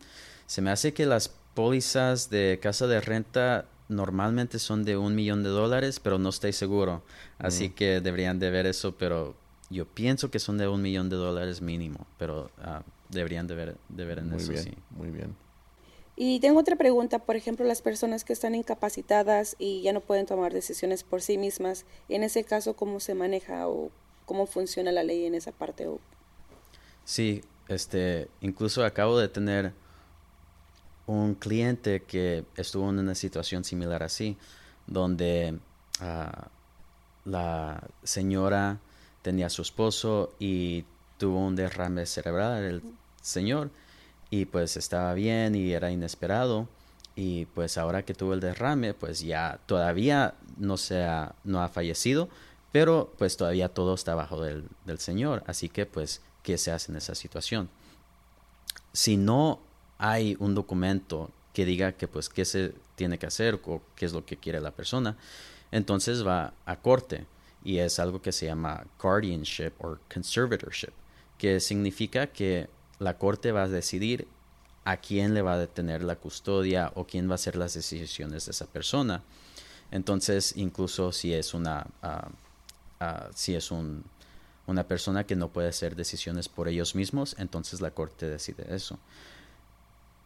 Se 0.48 0.62
me 0.62 0.72
hace 0.72 0.94
que 0.94 1.06
las 1.06 1.30
pólizas 1.54 2.30
de 2.30 2.60
casa 2.62 2.88
de 2.88 3.02
renta 3.02 3.66
normalmente 3.90 4.60
son 4.60 4.86
de 4.86 4.96
un 4.96 5.16
millón 5.16 5.44
de 5.44 5.50
dólares, 5.50 6.00
pero 6.00 6.18
no 6.18 6.30
estoy 6.30 6.54
seguro. 6.54 7.04
Así 7.38 7.72
que 7.72 8.00
deberían 8.00 8.40
de 8.40 8.50
ver 8.50 8.66
eso, 8.66 8.96
pero 8.98 9.36
yo 9.70 9.86
pienso 9.86 10.32
que 10.32 10.40
son 10.40 10.58
de 10.58 10.68
un 10.68 10.82
millón 10.82 11.10
de 11.10 11.18
dólares 11.18 11.62
mínimo, 11.62 12.08
pero 12.18 12.52
uh, 12.60 12.82
deberían 13.10 13.48
de 13.48 13.56
ver, 13.56 13.78
de 13.90 14.06
ver 14.06 14.20
en 14.20 14.30
muy 14.30 14.38
eso, 14.38 14.52
bien, 14.52 14.64
sí. 14.64 14.74
Muy 14.92 15.10
bien. 15.10 15.36
Y 16.16 16.40
tengo 16.40 16.60
otra 16.60 16.76
pregunta, 16.76 17.20
por 17.20 17.36
ejemplo, 17.36 17.66
las 17.66 17.82
personas 17.82 18.24
que 18.24 18.34
están 18.34 18.54
incapacitadas 18.54 19.56
y 19.58 19.82
ya 19.82 19.94
no 19.94 20.02
pueden 20.02 20.26
tomar 20.26 20.54
decisiones 20.54 21.04
por 21.04 21.22
sí 21.22 21.38
mismas, 21.38 21.86
en 22.10 22.24
ese 22.24 22.44
caso, 22.44 22.76
¿cómo 22.76 23.00
se 23.00 23.16
maneja 23.16 23.68
o 23.68 23.90
cómo 24.26 24.46
funciona 24.46 24.92
la 24.92 25.04
ley 25.04 25.26
en 25.26 25.34
esa 25.34 25.52
parte? 25.52 25.88
O... 25.88 26.00
Sí, 27.06 27.42
este, 27.70 28.28
incluso 28.42 28.84
acabo 28.84 29.18
de 29.18 29.30
tener 29.30 29.72
un 31.18 31.36
cliente 31.36 32.04
que 32.04 32.46
estuvo 32.56 32.90
en 32.90 33.00
una 33.00 33.16
situación 33.16 33.64
similar 33.64 34.04
así, 34.04 34.38
donde 34.86 35.58
uh, 36.02 37.30
la 37.30 37.84
señora 38.04 38.80
tenía 39.22 39.48
a 39.48 39.50
su 39.50 39.62
esposo 39.62 40.34
y 40.40 40.86
tuvo 41.18 41.40
un 41.40 41.56
derrame 41.56 42.06
cerebral 42.06 42.64
el 42.64 42.84
señor 43.22 43.72
y 44.30 44.46
pues 44.46 44.78
estaba 44.78 45.14
bien 45.14 45.56
y 45.56 45.72
era 45.72 45.92
inesperado. 45.92 46.68
Y 47.16 47.46
pues 47.48 47.78
ahora 47.78 48.04
que 48.06 48.14
tuvo 48.14 48.34
el 48.34 48.40
derrame 48.40 48.94
pues 48.94 49.22
ya 49.22 49.60
todavía 49.66 50.36
no 50.58 50.78
se 50.78 51.04
ha, 51.04 51.36
no 51.44 51.62
ha 51.62 51.70
fallecido 51.70 52.30
pero 52.72 53.12
pues 53.18 53.36
todavía 53.36 53.70
todo 53.70 53.96
está 53.96 54.14
bajo 54.14 54.42
del, 54.42 54.70
del 54.86 55.00
señor. 55.00 55.44
Así 55.48 55.70
que 55.70 55.86
pues 55.86 56.22
qué 56.44 56.58
se 56.58 56.72
hace 56.72 56.92
en 56.92 56.98
esa 56.98 57.16
situación 57.16 57.70
si 58.94 59.18
no 59.18 59.60
hay 60.00 60.36
un 60.40 60.56
documento 60.56 61.30
que 61.54 61.66
diga 61.66 61.92
que 61.92 62.08
pues 62.08 62.30
qué 62.30 62.46
se 62.46 62.74
tiene 62.96 63.20
que 63.20 63.28
hacer 63.28 63.60
o 63.66 63.82
qué 63.96 64.06
es 64.06 64.14
lo 64.14 64.26
que 64.26 64.38
quiere 64.38 64.60
la 64.60 64.72
persona 64.72 65.16
entonces 65.72 66.26
va 66.26 66.54
a 66.66 66.78
corte 66.78 67.26
y 67.64 67.78
es 67.78 68.00
algo 68.00 68.22
que 68.22 68.32
se 68.32 68.46
llama 68.46 68.86
guardianship 69.02 69.74
o 69.80 69.98
conservatorship, 70.12 70.94
que 71.38 71.60
significa 71.60 72.28
que 72.28 72.70
la 73.00 73.18
corte 73.18 73.52
va 73.52 73.64
a 73.64 73.68
decidir 73.68 74.28
a 74.86 74.98
quién 74.98 75.34
le 75.34 75.42
va 75.42 75.54
a 75.54 75.58
detener 75.58 76.04
la 76.04 76.16
custodia 76.16 76.92
o 76.96 77.06
quién 77.06 77.28
va 77.28 77.34
a 77.34 77.36
hacer 77.36 77.56
las 77.56 77.74
decisiones 77.74 78.46
de 78.46 78.52
esa 78.52 78.66
persona. 78.66 79.24
Entonces, 79.92 80.54
incluso 80.56 81.12
si 81.12 81.34
es 81.34 81.54
una, 81.54 81.86
uh, 82.02 83.04
uh, 83.04 83.32
si 83.34 83.56
es 83.56 83.72
un, 83.72 84.04
una 84.68 84.88
persona 84.88 85.26
que 85.26 85.36
no 85.36 85.50
puede 85.50 85.70
hacer 85.70 85.96
decisiones 85.96 86.48
por 86.48 86.68
ellos 86.68 86.96
mismos, 86.96 87.36
entonces 87.38 87.82
la 87.82 87.92
corte 87.92 88.28
decide 88.28 88.66
eso. 88.74 88.98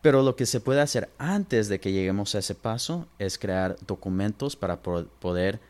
Pero 0.04 0.22
lo 0.22 0.36
que 0.36 0.46
se 0.46 0.60
puede 0.60 0.82
hacer 0.82 1.10
antes 1.18 1.70
de 1.70 1.80
que 1.80 1.94
lleguemos 1.94 2.36
a 2.36 2.40
ese 2.40 2.56
paso 2.56 3.08
es 3.20 3.38
crear 3.40 3.78
documentos 3.88 4.58
para 4.58 4.82
poder 4.82 5.62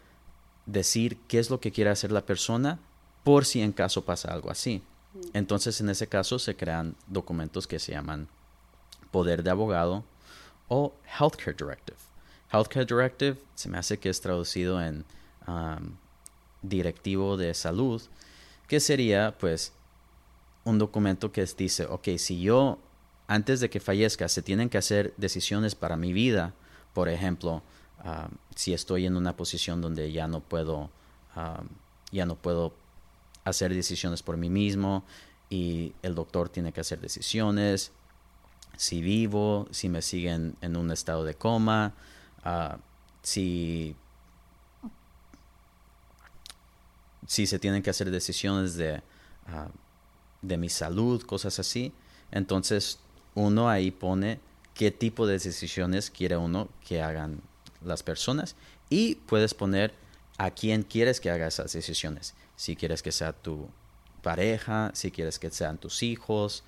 decir 0.65 1.19
qué 1.27 1.37
es 1.37 1.51
lo 1.51 1.59
que 1.59 1.71
quiere 1.71 1.91
hacer 1.91 2.11
la 2.11 2.25
persona 2.25 2.79
por 3.23 3.45
si 3.45 3.61
en 3.61 3.71
caso 3.71 4.03
pasa 4.03 4.33
algo 4.33 4.49
así. 4.49 4.81
Mm. 5.13 5.19
Entonces, 5.37 5.79
en 5.81 5.89
ese 5.89 6.07
caso 6.07 6.39
se 6.39 6.55
crean 6.55 6.95
documentos 7.05 7.67
que 7.67 7.77
se 7.77 7.91
llaman 7.91 8.27
poder 9.11 9.43
de 9.43 9.51
abogado 9.51 10.03
o 10.67 10.95
healthcare 11.19 11.55
directive. 11.55 11.99
Healthcare 12.51 12.87
directive 12.87 13.37
se 13.53 13.69
me 13.69 13.77
hace 13.77 13.99
que 13.99 14.09
es 14.09 14.19
traducido 14.19 14.81
en 14.81 15.05
um, 15.47 15.91
directivo 16.63 17.37
de 17.37 17.53
salud, 17.53 18.01
que 18.67 18.79
sería 18.79 19.35
pues 19.39 19.73
un 20.63 20.79
documento 20.79 21.31
que 21.31 21.45
dice, 21.55 21.85
ok, 21.85 22.17
si 22.17 22.41
yo 22.41 22.79
antes 23.33 23.59
de 23.59 23.69
que 23.69 23.79
fallezca 23.79 24.27
se 24.27 24.41
tienen 24.41 24.69
que 24.69 24.77
hacer 24.77 25.13
decisiones 25.17 25.75
para 25.75 25.97
mi 25.97 26.13
vida, 26.13 26.53
por 26.93 27.09
ejemplo, 27.09 27.63
Ah, 28.03 28.29
si 28.55 28.73
estoy 28.73 29.05
en 29.05 29.15
una 29.15 29.37
posición 29.37 29.81
donde 29.81 30.11
ya 30.11 30.27
no 30.27 30.41
puedo, 30.41 30.89
ah, 31.35 31.63
ya 32.11 32.25
no 32.25 32.35
puedo 32.35 32.73
hacer 33.45 33.73
decisiones 33.73 34.21
por 34.21 34.35
mí 34.35 34.49
mismo 34.49 35.05
y 35.49 35.93
el 36.01 36.13
doctor 36.13 36.49
tiene 36.49 36.73
que 36.73 36.81
hacer 36.81 36.99
decisiones, 36.99 37.91
si 38.75 39.01
vivo, 39.01 39.67
si 39.71 39.87
me 39.87 40.01
siguen 40.01 40.55
en 40.61 40.75
un 40.75 40.91
estado 40.91 41.23
de 41.23 41.35
coma, 41.35 41.93
uh, 42.43 42.77
si, 43.21 43.95
si 47.27 47.45
se 47.45 47.59
tienen 47.59 47.83
que 47.83 47.91
hacer 47.91 48.09
decisiones 48.09 48.75
de, 48.75 49.01
de 50.41 50.57
mi 50.57 50.69
salud, 50.69 51.21
cosas 51.21 51.59
así, 51.59 51.93
entonces 52.31 52.99
uno 53.35 53.69
ahí 53.69 53.91
pone 53.91 54.39
qué 54.73 54.91
tipo 54.91 55.27
de 55.27 55.33
decisiones 55.33 56.09
quiere 56.09 56.37
uno 56.37 56.69
que 56.85 57.01
hagan 57.01 57.41
las 57.83 58.03
personas 58.03 58.55
y 58.89 59.15
puedes 59.15 59.53
poner 59.53 59.93
a 60.37 60.51
quién 60.51 60.83
quieres 60.83 61.19
que 61.19 61.29
haga 61.29 61.47
esas 61.47 61.73
decisiones. 61.73 62.33
Si 62.55 62.75
quieres 62.75 63.01
que 63.01 63.11
sea 63.11 63.33
tu 63.33 63.69
pareja, 64.21 64.91
si 64.93 65.11
quieres 65.11 65.39
que 65.39 65.51
sean 65.51 65.77
tus 65.77 66.03
hijos, 66.03 66.63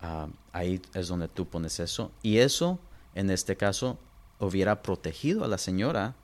ah, 0.00 0.28
ahí 0.52 0.80
es 0.94 1.08
donde 1.08 1.28
tú 1.28 1.46
pones 1.46 1.80
eso. 1.80 2.10
Y 2.22 2.38
eso, 2.38 2.78
en 3.14 3.30
este 3.30 3.56
caso, 3.56 3.98
hubiera 4.38 4.82
protegido 4.82 5.44
a 5.44 5.48
la 5.48 5.58
señora 5.58 6.14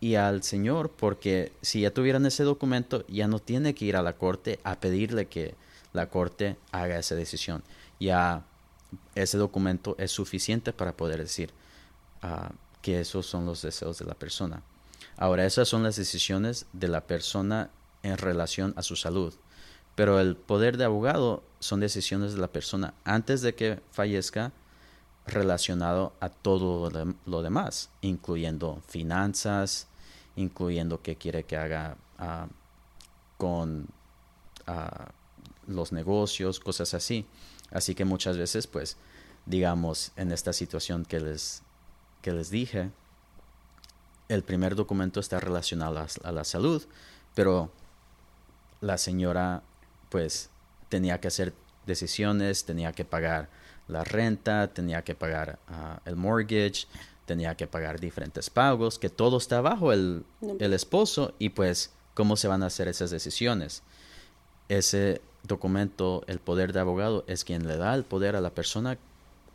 y 0.00 0.16
al 0.16 0.42
señor, 0.42 0.90
porque 0.90 1.52
si 1.62 1.82
ya 1.82 1.92
tuvieran 1.92 2.26
ese 2.26 2.42
documento, 2.42 3.06
ya 3.06 3.28
no 3.28 3.38
tiene 3.38 3.74
que 3.74 3.84
ir 3.84 3.96
a 3.96 4.02
la 4.02 4.14
corte 4.14 4.58
a 4.64 4.80
pedirle 4.80 5.26
que 5.26 5.54
la 5.92 6.08
corte 6.08 6.56
haga 6.72 6.98
esa 6.98 7.14
decisión. 7.14 7.62
Ya 8.00 8.44
ese 9.14 9.38
documento 9.38 9.94
es 9.98 10.10
suficiente 10.10 10.72
para 10.72 10.96
poder 10.96 11.18
decir, 11.18 11.52
uh, 12.22 12.52
que 12.80 13.00
esos 13.00 13.26
son 13.26 13.46
los 13.46 13.62
deseos 13.62 13.98
de 13.98 14.04
la 14.04 14.14
persona. 14.14 14.62
Ahora, 15.16 15.46
esas 15.46 15.68
son 15.68 15.82
las 15.82 15.96
decisiones 15.96 16.66
de 16.72 16.88
la 16.88 17.02
persona 17.02 17.70
en 18.02 18.18
relación 18.18 18.74
a 18.76 18.82
su 18.82 18.96
salud. 18.96 19.34
Pero 19.94 20.20
el 20.20 20.36
poder 20.36 20.76
de 20.76 20.84
abogado 20.84 21.42
son 21.60 21.80
decisiones 21.80 22.32
de 22.32 22.40
la 22.40 22.48
persona 22.48 22.94
antes 23.04 23.42
de 23.42 23.54
que 23.54 23.80
fallezca 23.92 24.52
relacionado 25.26 26.12
a 26.20 26.28
todo 26.28 26.90
lo 27.26 27.42
demás, 27.42 27.90
incluyendo 28.00 28.82
finanzas, 28.88 29.86
incluyendo 30.34 31.02
qué 31.02 31.16
quiere 31.16 31.44
que 31.44 31.56
haga 31.56 31.96
ah, 32.18 32.46
con 33.36 33.86
ah, 34.66 35.10
los 35.66 35.92
negocios, 35.92 36.58
cosas 36.58 36.94
así. 36.94 37.26
Así 37.72 37.94
que 37.94 38.04
muchas 38.04 38.36
veces, 38.36 38.66
pues, 38.66 38.96
digamos, 39.46 40.12
en 40.16 40.32
esta 40.32 40.52
situación 40.52 41.04
que 41.04 41.20
les, 41.20 41.62
que 42.20 42.32
les 42.32 42.50
dije, 42.50 42.90
el 44.28 44.42
primer 44.42 44.74
documento 44.74 45.20
está 45.20 45.40
relacionado 45.40 46.06
a, 46.22 46.32
la 46.32 46.44
salud, 46.44 46.82
pero 47.34 47.70
la 48.80 48.98
señora, 48.98 49.62
pues, 50.10 50.50
tenía 50.88 51.20
que 51.20 51.28
hacer 51.28 51.54
decisiones, 51.86 52.64
tenía 52.64 52.92
que 52.92 53.04
pagar 53.04 53.48
la 53.88 54.04
renta, 54.04 54.68
tenía 54.72 55.02
que 55.02 55.14
pagar 55.14 55.58
ah, 55.68 56.00
el 56.04 56.16
mortgage, 56.16 56.86
tenía 57.26 57.56
que 57.56 57.66
pagar 57.66 58.00
diferentes 58.00 58.50
pagos, 58.50 58.98
que 58.98 59.08
todo 59.08 59.38
está 59.38 59.60
bajo 59.60 59.92
el, 59.92 60.24
el 60.60 60.72
esposo 60.72 61.34
y 61.38 61.50
pues 61.50 61.92
cómo 62.14 62.36
se 62.36 62.48
van 62.48 62.62
a 62.62 62.66
hacer 62.66 62.88
esas 62.88 63.10
decisiones. 63.10 63.82
Ese 64.68 65.20
documento, 65.44 66.24
el 66.26 66.38
poder 66.38 66.72
de 66.72 66.80
abogado, 66.80 67.24
es 67.26 67.44
quien 67.44 67.66
le 67.66 67.76
da 67.76 67.94
el 67.94 68.04
poder 68.04 68.36
a 68.36 68.40
la 68.40 68.50
persona 68.50 68.98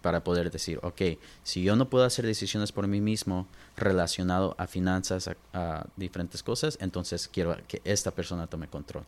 para 0.02 0.24
poder 0.24 0.52
decir, 0.52 0.80
ok, 0.84 1.02
si 1.44 1.64
yo 1.64 1.76
no 1.76 1.90
puedo 1.90 2.06
hacer 2.06 2.26
decisiones 2.26 2.72
por 2.72 2.88
mí 2.88 3.02
mismo 3.02 3.48
relacionado 3.76 4.56
a 4.58 4.68
finanzas, 4.68 5.30
a, 5.54 5.86
diferentes 5.96 6.44
cosas, 6.44 6.78
entonces 6.82 7.28
quiero 7.28 7.58
que 7.68 7.82
esta 7.84 8.12
persona 8.12 8.48
tome 8.48 8.68
control. 8.68 9.04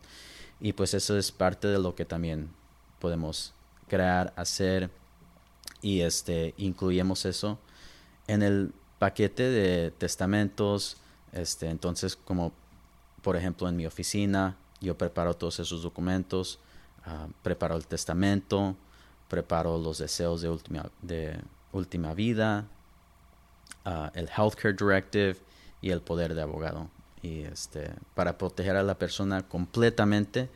Y 0.60 0.72
pues 0.72 0.94
eso 0.94 1.16
es 1.16 1.32
parte 1.32 1.68
de 1.68 1.78
lo 1.78 1.94
que 1.94 2.04
también 2.04 2.50
podemos 2.98 3.54
crear, 3.88 4.32
hacer 4.36 4.90
y 5.82 6.00
este 6.00 6.54
incluimos 6.58 7.24
eso 7.24 7.58
en 8.26 8.42
el 8.42 8.72
paquete 8.98 9.44
de 9.44 9.90
testamentos, 9.92 10.98
este 11.32 11.70
entonces 11.70 12.16
como 12.16 12.52
por 13.22 13.36
ejemplo 13.36 13.68
en 13.68 13.76
mi 13.76 13.86
oficina 13.86 14.56
yo 14.80 14.96
preparo 14.98 15.34
todos 15.34 15.58
esos 15.60 15.82
documentos, 15.82 16.58
ah, 17.04 17.28
preparo 17.42 17.76
el 17.76 17.86
testamento, 17.86 18.76
preparo 19.28 19.78
los 19.78 19.98
deseos 19.98 20.42
de 20.42 20.48
última, 20.48 20.90
de 21.02 21.40
última 21.72 22.14
vida, 22.14 22.66
uh, 23.86 24.10
el 24.14 24.28
Healthcare 24.28 24.74
Directive 24.74 25.36
y 25.80 25.90
el 25.90 26.02
poder 26.02 26.34
de 26.34 26.42
abogado. 26.42 26.88
Y 27.22 27.42
este, 27.42 27.92
para 28.14 28.36
proteger 28.38 28.76
a 28.76 28.82
la 28.82 28.96
persona 28.96 29.42
completamente 29.46 30.48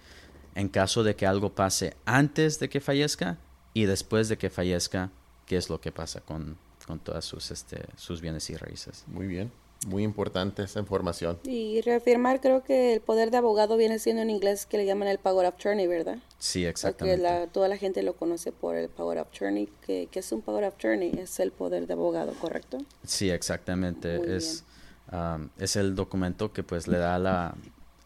en 0.54 0.68
caso 0.68 1.02
de 1.02 1.14
que 1.14 1.26
algo 1.26 1.54
pase 1.54 1.96
antes 2.04 2.58
de 2.58 2.68
que 2.68 2.80
fallezca 2.80 3.38
y 3.74 3.84
después 3.84 4.28
de 4.28 4.38
que 4.38 4.50
fallezca, 4.50 5.10
qué 5.46 5.56
es 5.56 5.68
lo 5.68 5.80
que 5.80 5.92
pasa 5.92 6.20
con, 6.20 6.56
con 6.86 6.98
todas 6.98 7.24
sus, 7.24 7.50
este, 7.50 7.84
sus 7.96 8.20
bienes 8.20 8.48
y 8.50 8.56
raíces. 8.56 9.04
Muy 9.06 9.26
bien. 9.26 9.52
Muy 9.86 10.02
importante 10.02 10.62
esa 10.62 10.80
información. 10.80 11.38
Y 11.44 11.80
reafirmar, 11.82 12.40
creo 12.40 12.62
que 12.62 12.94
el 12.94 13.00
poder 13.00 13.30
de 13.30 13.38
abogado 13.38 13.76
viene 13.76 13.98
siendo 13.98 14.22
en 14.22 14.30
inglés 14.30 14.66
que 14.66 14.78
le 14.78 14.86
llaman 14.86 15.08
el 15.08 15.18
power 15.18 15.46
of 15.46 15.54
attorney, 15.54 15.86
¿verdad? 15.86 16.18
Sí, 16.38 16.64
exactamente. 16.64 17.22
Porque 17.22 17.48
toda 17.52 17.68
la 17.68 17.76
gente 17.76 18.02
lo 18.02 18.16
conoce 18.16 18.52
por 18.52 18.76
el 18.76 18.88
power 18.88 19.18
of 19.18 19.28
attorney. 19.28 19.68
que, 19.86 20.08
es 20.12 20.32
un 20.32 20.42
power 20.42 20.64
of 20.64 20.74
attorney? 20.74 21.12
Es 21.18 21.38
el 21.40 21.52
poder 21.52 21.86
de 21.86 21.92
abogado, 21.92 22.32
¿correcto? 22.34 22.78
Sí, 23.04 23.30
exactamente. 23.30 24.36
es, 24.36 24.64
um, 25.12 25.48
es 25.58 25.76
el 25.76 25.94
documento 25.94 26.52
que 26.52 26.62
pues 26.62 26.88
le 26.88 26.98
da 26.98 27.18
la, 27.18 27.54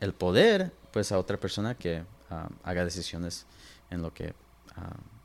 el 0.01 0.13
poder 0.15 0.73
pues 0.93 1.13
a 1.13 1.19
otra 1.19 1.37
persona 1.37 1.77
que 1.77 2.03
um, 2.31 2.49
haga 2.63 2.85
decisiones 2.85 3.47
en 3.91 4.03
lo 4.03 4.13
que... 4.13 4.35
Um, 4.77 5.19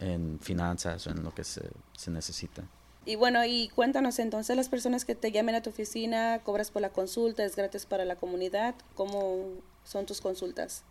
en 0.00 0.38
finanzas 0.40 1.06
o 1.06 1.10
en 1.10 1.22
lo 1.22 1.32
que 1.34 1.44
se, 1.44 1.62
se 1.92 2.10
necesita. 2.10 2.62
Y 3.10 3.16
bueno, 3.16 3.44
y 3.44 3.68
cuéntanos 3.74 4.20
entonces 4.20 4.56
las 4.56 4.68
personas 4.68 5.04
que 5.04 5.16
te 5.16 5.32
llamen 5.32 5.56
a 5.56 5.62
tu 5.62 5.70
oficina, 5.70 6.42
cobras 6.44 6.70
por 6.70 6.80
la 6.80 6.90
consulta, 6.90 7.44
es 7.44 7.56
gratis 7.56 7.84
para 7.84 8.04
la 8.04 8.14
comunidad, 8.14 8.76
¿cómo 8.94 9.48
son 9.82 10.06
tus 10.06 10.20
consultas? 10.20 10.84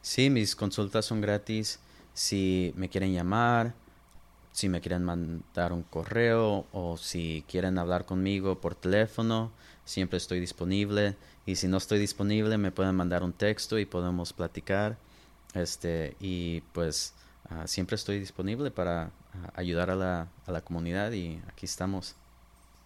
Sí, 0.00 0.30
mis 0.30 0.56
consultas 0.56 1.04
son 1.04 1.20
gratis. 1.20 1.78
Si 2.14 2.72
me 2.76 2.88
quieren 2.88 3.12
llamar, 3.12 3.74
si 4.52 4.70
me 4.70 4.80
quieren 4.80 5.04
mandar 5.04 5.74
un 5.74 5.82
correo 5.82 6.64
o 6.72 6.96
si 6.96 7.44
quieren 7.46 7.76
hablar 7.76 8.06
conmigo 8.06 8.58
por 8.58 8.74
teléfono, 8.74 9.52
siempre 9.84 10.16
estoy 10.16 10.40
disponible. 10.40 11.14
Y 11.44 11.56
si 11.56 11.68
no 11.68 11.76
estoy 11.76 11.98
disponible, 11.98 12.56
me 12.56 12.72
pueden 12.72 12.94
mandar 12.94 13.22
un 13.22 13.34
texto 13.34 13.78
y 13.78 13.84
podemos 13.84 14.32
platicar. 14.32 14.96
Este, 15.52 16.16
y 16.20 16.62
pues 16.72 17.12
Ah, 17.48 17.66
siempre 17.66 17.94
estoy 17.94 18.18
disponible 18.18 18.70
para 18.70 19.10
ah, 19.34 19.52
ayudar 19.54 19.90
a 19.90 19.96
la, 19.96 20.28
a 20.46 20.52
la, 20.52 20.60
comunidad 20.60 21.12
y 21.12 21.40
aquí 21.48 21.66
estamos. 21.66 22.14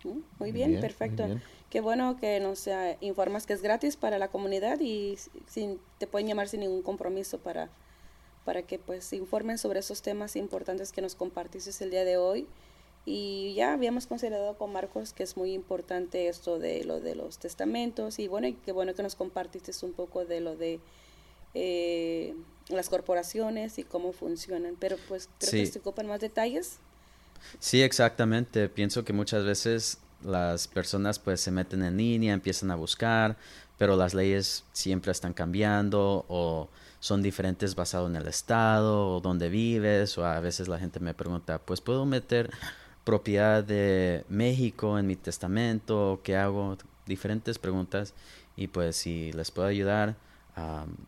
Mm, 0.05 0.19
muy 0.39 0.53
bien, 0.53 0.81
perfecto. 0.81 1.27
Qué 1.71 1.81
bueno 1.81 2.19
que 2.19 2.41
nos 2.41 2.67
uh, 2.67 2.97
informas 3.01 3.47
que 3.47 3.53
es 3.53 3.63
gratis 3.63 3.97
para 3.97 4.19
la 4.19 4.29
comunidad 4.29 4.81
y 4.81 5.17
sin, 5.47 5.79
te 5.99 6.07
pueden 6.07 6.27
llamar 6.27 6.49
sin 6.49 6.61
ningún 6.61 6.83
compromiso 6.83 7.39
para, 7.39 7.71
para 8.45 8.63
que 8.63 8.79
pues 8.79 9.13
informen 9.13 9.57
sobre 9.57 9.79
esos 9.79 10.03
temas 10.03 10.37
importantes 10.37 10.93
que 10.93 11.01
nos 11.01 11.15
compartiste 11.15 11.85
el 11.85 11.91
día 11.91 12.05
de 12.05 12.17
hoy. 12.17 12.47
Y 13.07 13.55
ya 13.55 13.73
habíamos 13.73 14.07
considerado 14.07 14.59
con 14.59 14.73
Marcos 14.73 15.15
que 15.15 15.23
es 15.23 15.37
muy 15.37 15.55
importante 15.55 16.29
esto 16.29 16.59
de 16.59 16.85
lo 16.85 17.01
de 17.01 17.15
los 17.15 17.39
testamentos 17.39 18.19
y 18.19 18.29
bueno, 18.29 18.49
y 18.49 18.53
qué 18.53 18.73
bueno 18.73 18.95
que 18.95 19.03
nos 19.03 19.15
compartiste 19.15 19.73
un 19.87 19.93
poco 19.93 20.27
de 20.27 20.41
lo 20.41 20.57
de 20.57 20.81
eh, 21.55 22.35
las 22.71 22.89
corporaciones 22.89 23.79
y 23.79 23.85
cómo 23.85 24.13
funcionan. 24.13 24.77
Pero 24.79 24.97
pues 25.09 25.29
creo 25.39 25.53
que 25.53 25.67
se 25.67 25.79
ocupan 25.79 26.07
más 26.07 26.21
detalles. 26.21 26.79
Sí, 27.59 27.83
exactamente. 27.83 28.69
Pienso 28.69 29.05
que 29.05 29.13
muchas 29.13 29.45
veces 29.45 29.99
las 30.23 30.69
personas 30.69 31.19
pues 31.19 31.41
se 31.41 31.51
meten 31.51 31.83
en 31.83 31.97
línea, 31.97 32.35
empiezan 32.35 32.71
a 32.71 32.77
buscar, 32.77 33.37
pero 33.79 33.97
las 33.97 34.13
leyes 34.13 34.65
siempre 34.73 35.13
están 35.13 35.33
cambiando 35.33 36.25
o 36.29 36.69
son 36.99 37.23
diferentes 37.23 37.75
basado 37.75 38.07
en 38.07 38.17
el 38.17 38.27
estado 38.27 39.17
o 39.17 39.21
donde 39.21 39.49
vives 39.49 40.19
o 40.19 40.27
a 40.27 40.39
veces 40.41 40.69
la 40.69 40.79
gente 40.79 41.01
me 41.01 41.15
pregunta, 41.15 41.59
pues 41.59 41.81
puedo 41.81 42.05
meter 42.05 42.51
propiedad 43.05 43.65
de 43.65 44.27
México 44.29 44.99
en 44.99 45.07
mi 45.07 45.17
testamento, 45.17 46.21
¿qué 46.23 46.37
hago? 46.37 46.77
Diferentes 47.07 47.59
preguntas 47.59 48.13
y 48.55 48.67
pues 48.67 48.97
si 48.97 49.33
les 49.33 49.51
puedo 49.51 49.67
ayudar, 49.67 50.17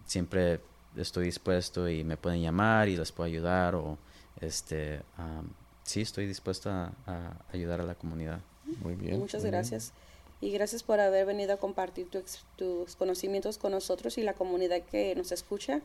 siempre 0.07 0.61
estoy 0.97 1.27
dispuesto 1.27 1.89
y 1.89 2.05
me 2.05 2.17
pueden 2.17 2.43
llamar 2.43 2.89
y 2.89 2.97
les 2.97 3.13
puedo 3.13 3.27
ayudar 3.27 3.75
o 3.75 3.99
este 4.41 5.01
sí 5.85 6.01
estoy 6.01 6.27
dispuesto 6.27 6.71
a, 6.71 6.93
ayudar 7.53 7.81
a 7.81 7.85
la 7.85 7.95
comunidad. 7.95 8.41
Muy 8.83 8.95
bien. 8.95 9.19
Muchas 9.19 9.45
gracias. 9.45 9.93
Y 10.41 10.51
gracias 10.51 10.83
por 10.83 11.01
haber 11.01 11.27
venido 11.27 11.53
a 11.53 11.57
compartir 11.57 12.09
tus 12.57 12.97
conocimientos 12.97 13.59
con 13.59 13.73
nosotros 13.73 14.19
y 14.19 14.23
la 14.23 14.35
comunidad 14.35 14.83
que 14.83 15.15
nos 15.15 15.33
escucha. 15.33 15.81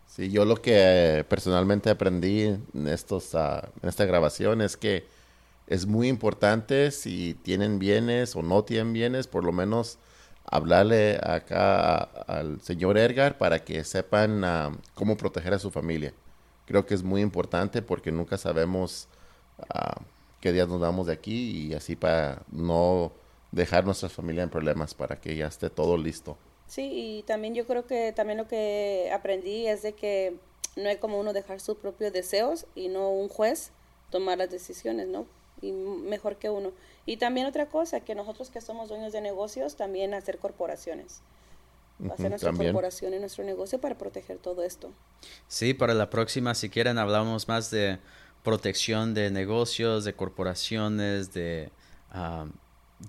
Sí, 0.06 0.30
yo 0.30 0.44
lo 0.44 0.56
que 0.62 1.24
personalmente 1.28 1.90
aprendí 1.90 2.42
en, 2.42 2.88
estos, 2.88 3.34
ah, 3.34 3.68
en 3.82 3.88
esta 3.88 4.04
grabación 4.04 4.62
es 4.62 4.76
que 4.76 5.04
es 5.66 5.86
muy 5.86 6.08
importante 6.08 6.90
si 6.90 7.34
tienen 7.34 7.78
bienes 7.78 8.36
o 8.36 8.42
no 8.42 8.64
tienen 8.64 8.92
bienes, 8.92 9.26
por 9.26 9.44
lo 9.44 9.52
menos 9.52 9.98
hablarle 10.44 11.18
acá 11.22 11.96
al 11.98 12.60
señor 12.60 12.98
Edgar 12.98 13.36
para 13.36 13.64
que 13.64 13.82
sepan 13.84 14.44
ah, 14.44 14.76
cómo 14.94 15.16
proteger 15.16 15.54
a 15.54 15.58
su 15.58 15.70
familia. 15.70 16.12
Creo 16.66 16.86
que 16.86 16.94
es 16.94 17.02
muy 17.02 17.20
importante 17.20 17.82
porque 17.82 18.12
nunca 18.12 18.38
sabemos 18.38 19.08
uh, 19.58 20.00
qué 20.40 20.52
días 20.52 20.68
nos 20.68 20.80
vamos 20.80 21.06
de 21.06 21.12
aquí 21.12 21.68
y 21.68 21.74
así 21.74 21.96
para 21.96 22.42
no 22.50 23.12
dejar 23.52 23.84
nuestra 23.84 24.08
familia 24.08 24.42
en 24.42 24.50
problemas 24.50 24.94
para 24.94 25.20
que 25.20 25.36
ya 25.36 25.46
esté 25.46 25.70
todo 25.70 25.96
listo. 25.96 26.36
Sí, 26.66 26.90
y 26.92 27.22
también 27.22 27.54
yo 27.54 27.66
creo 27.66 27.86
que 27.86 28.12
también 28.12 28.38
lo 28.38 28.48
que 28.48 29.10
aprendí 29.12 29.68
es 29.68 29.82
de 29.82 29.94
que 29.94 30.36
no 30.74 30.88
hay 30.88 30.96
como 30.96 31.18
uno 31.20 31.32
dejar 31.32 31.60
sus 31.60 31.76
propios 31.76 32.12
deseos 32.12 32.66
y 32.74 32.88
no 32.88 33.10
un 33.10 33.28
juez 33.28 33.70
tomar 34.10 34.38
las 34.38 34.50
decisiones, 34.50 35.06
¿no? 35.06 35.26
Y 35.62 35.72
mejor 35.72 36.36
que 36.36 36.50
uno. 36.50 36.72
Y 37.06 37.16
también 37.16 37.46
otra 37.46 37.66
cosa, 37.66 38.00
que 38.00 38.14
nosotros 38.14 38.50
que 38.50 38.60
somos 38.60 38.88
dueños 38.88 39.12
de 39.12 39.20
negocios, 39.20 39.76
también 39.76 40.14
hacer 40.14 40.38
corporaciones. 40.38 41.20
Hacer 42.12 42.28
nuestra 42.28 42.52
corporación 42.52 43.14
y 43.14 43.18
nuestro 43.18 43.42
negocio 43.42 43.80
para 43.80 43.96
proteger 43.96 44.36
todo 44.36 44.62
esto. 44.62 44.90
Sí, 45.48 45.72
para 45.72 45.94
la 45.94 46.10
próxima, 46.10 46.54
si 46.54 46.68
quieren, 46.68 46.98
hablamos 46.98 47.48
más 47.48 47.70
de 47.70 47.98
protección 48.42 49.14
de 49.14 49.30
negocios, 49.30 50.04
de 50.04 50.14
corporaciones, 50.14 51.32
de, 51.32 51.70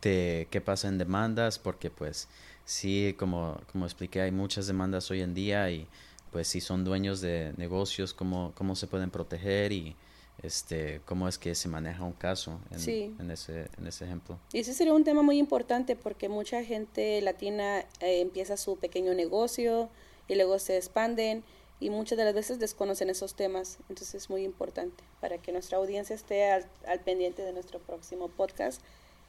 de 0.02 0.48
qué 0.50 0.62
pasa 0.62 0.88
en 0.88 0.98
demandas, 0.98 1.60
porque 1.60 1.92
pues 1.92 2.30
sí, 2.64 3.14
como, 3.20 3.60
como 3.72 3.86
expliqué, 3.86 4.22
hay 4.22 4.32
muchas 4.32 4.68
demandas 4.68 5.12
hoy 5.12 5.22
en 5.22 5.34
día 5.34 5.70
y 5.70 5.88
pues 6.32 6.48
si 6.48 6.62
son 6.62 6.84
dueños 6.84 7.22
de 7.22 7.54
negocios, 7.58 8.14
cómo, 8.14 8.52
cómo 8.56 8.76
se 8.76 8.88
pueden 8.88 9.12
proteger 9.12 9.72
y 9.74 9.96
este, 10.44 11.02
cómo 11.06 11.28
es 11.28 11.38
que 11.38 11.56
se 11.56 11.68
maneja 11.68 12.04
un 12.04 12.14
caso 12.14 12.60
en, 12.72 13.32
ese, 13.32 13.70
en 13.78 13.88
ese 13.88 14.06
ejemplo. 14.06 14.38
Y 14.54 14.60
ese 14.60 14.74
sería 14.74 14.94
un 14.94 15.04
tema 15.04 15.24
muy 15.24 15.38
importante 15.38 15.96
porque 15.96 16.30
mucha 16.30 16.64
gente 16.64 17.22
latina 17.22 17.80
eh, 18.00 18.22
empieza 18.22 18.58
su 18.58 18.78
pequeño 18.78 19.14
negocio 19.14 19.90
y 20.28 20.36
luego 20.36 20.60
se 20.60 20.78
expanden 20.78 21.44
y 21.80 21.90
muchas 21.90 22.18
de 22.18 22.26
las 22.26 22.34
veces 22.34 22.60
desconocen 22.60 23.10
esos 23.10 23.36
temas. 23.36 23.78
Entonces 23.90 24.16
es 24.16 24.30
muy 24.30 24.44
importante 24.44 25.04
para 25.22 25.38
que 25.40 25.52
nuestra 25.52 25.78
audiencia 25.78 26.16
esté 26.16 26.52
al, 26.52 26.66
al 26.88 27.00
pendiente 27.00 27.42
de 27.42 27.54
nuestro 27.54 27.80
próximo 27.80 28.28
podcast 28.30 28.82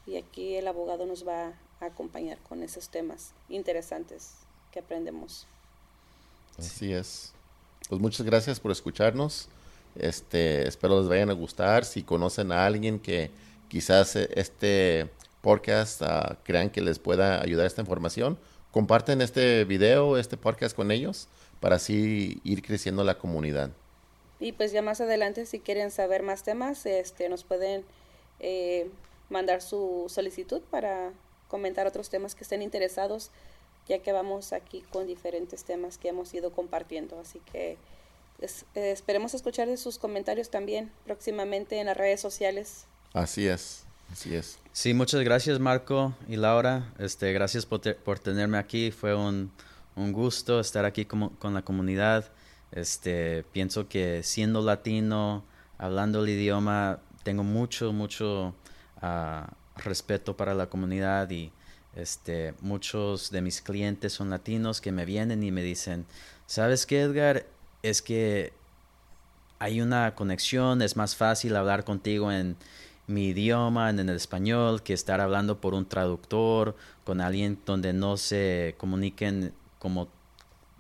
y 0.06 0.16
aquí 0.16 0.56
el 0.56 0.68
abogado 0.68 1.06
nos 1.06 1.26
va 1.26 1.52
a 1.80 1.86
acompañar 1.86 2.38
con 2.38 2.62
esos 2.62 2.88
temas 2.88 3.32
interesantes 3.48 4.34
que 4.72 4.80
aprendemos. 4.80 5.46
Así 6.58 6.92
es. 6.92 7.32
Pues 7.88 8.00
muchas 8.00 8.26
gracias 8.26 8.60
por 8.60 8.72
escucharnos. 8.72 9.48
Este, 9.98 10.66
espero 10.66 11.00
les 11.00 11.08
vayan 11.08 11.30
a 11.30 11.34
gustar. 11.34 11.84
Si 11.84 12.02
conocen 12.02 12.52
a 12.52 12.66
alguien 12.66 12.98
que 12.98 13.30
quizás 13.68 14.16
eh, 14.16 14.28
este 14.34 15.08
podcast 15.40 16.02
uh, 16.02 16.34
crean 16.44 16.70
que 16.70 16.80
les 16.80 16.98
pueda 16.98 17.40
ayudar 17.40 17.66
esta 17.66 17.80
información, 17.80 18.38
comparten 18.72 19.20
este 19.20 19.64
video, 19.64 20.16
este 20.16 20.36
podcast 20.36 20.74
con 20.74 20.90
ellos 20.90 21.28
para 21.60 21.76
así 21.76 22.40
ir 22.44 22.62
creciendo 22.62 23.04
la 23.04 23.18
comunidad. 23.18 23.70
Y 24.40 24.52
pues 24.52 24.72
ya 24.72 24.82
más 24.82 25.00
adelante 25.00 25.46
si 25.46 25.58
quieren 25.58 25.90
saber 25.90 26.22
más 26.22 26.42
temas, 26.44 26.86
este, 26.86 27.28
nos 27.28 27.44
pueden 27.44 27.84
eh, 28.40 28.88
mandar 29.30 29.62
su 29.62 30.04
solicitud 30.08 30.60
para 30.70 31.12
comentar 31.48 31.86
otros 31.86 32.08
temas 32.08 32.34
que 32.34 32.44
estén 32.44 32.62
interesados, 32.62 33.30
ya 33.88 33.98
que 34.00 34.12
vamos 34.12 34.52
aquí 34.52 34.82
con 34.92 35.06
diferentes 35.06 35.64
temas 35.64 35.98
que 35.98 36.08
hemos 36.08 36.32
ido 36.34 36.52
compartiendo. 36.52 37.18
Así 37.18 37.40
que 37.52 37.78
eh, 38.40 38.90
esperemos 38.92 39.34
escuchar 39.34 39.68
de 39.68 39.76
sus 39.76 39.98
comentarios 39.98 40.50
también 40.50 40.90
próximamente 41.04 41.78
en 41.78 41.86
las 41.86 41.96
redes 41.96 42.20
sociales. 42.20 42.86
Así 43.12 43.46
es, 43.48 43.84
así 44.12 44.34
es. 44.34 44.58
Sí, 44.72 44.94
muchas 44.94 45.22
gracias 45.22 45.58
Marco 45.58 46.14
y 46.28 46.36
Laura. 46.36 46.92
Este, 46.98 47.32
gracias 47.32 47.66
por, 47.66 47.80
por 47.96 48.18
tenerme 48.18 48.58
aquí. 48.58 48.90
Fue 48.90 49.14
un, 49.14 49.50
un 49.96 50.12
gusto 50.12 50.60
estar 50.60 50.84
aquí 50.84 51.04
con, 51.04 51.30
con 51.30 51.54
la 51.54 51.62
comunidad. 51.62 52.30
Este, 52.70 53.44
pienso 53.52 53.88
que 53.88 54.22
siendo 54.22 54.62
latino, 54.62 55.42
hablando 55.78 56.22
el 56.22 56.28
idioma, 56.28 57.00
tengo 57.22 57.42
mucho, 57.42 57.92
mucho 57.92 58.54
respeto 59.76 60.36
para 60.36 60.54
la 60.54 60.68
comunidad 60.68 61.30
y 61.30 61.52
este, 61.94 62.54
muchos 62.60 63.30
de 63.30 63.42
mis 63.42 63.60
clientes 63.60 64.12
son 64.12 64.30
latinos 64.30 64.80
que 64.80 64.92
me 64.92 65.04
vienen 65.04 65.42
y 65.42 65.50
me 65.50 65.62
dicen, 65.62 66.06
¿sabes 66.46 66.86
qué, 66.86 67.02
Edgar? 67.02 67.46
Es 67.82 68.02
que 68.02 68.52
hay 69.58 69.80
una 69.80 70.14
conexión, 70.14 70.82
es 70.82 70.96
más 70.96 71.16
fácil 71.16 71.56
hablar 71.56 71.84
contigo 71.84 72.30
en 72.32 72.56
mi 73.06 73.28
idioma, 73.28 73.90
en 73.90 73.98
el 73.98 74.10
español, 74.10 74.82
que 74.82 74.92
estar 74.92 75.20
hablando 75.20 75.60
por 75.60 75.74
un 75.74 75.86
traductor, 75.86 76.76
con 77.04 77.20
alguien 77.20 77.58
donde 77.64 77.92
no 77.92 78.16
se 78.16 78.74
comuniquen 78.78 79.52
como 79.78 80.08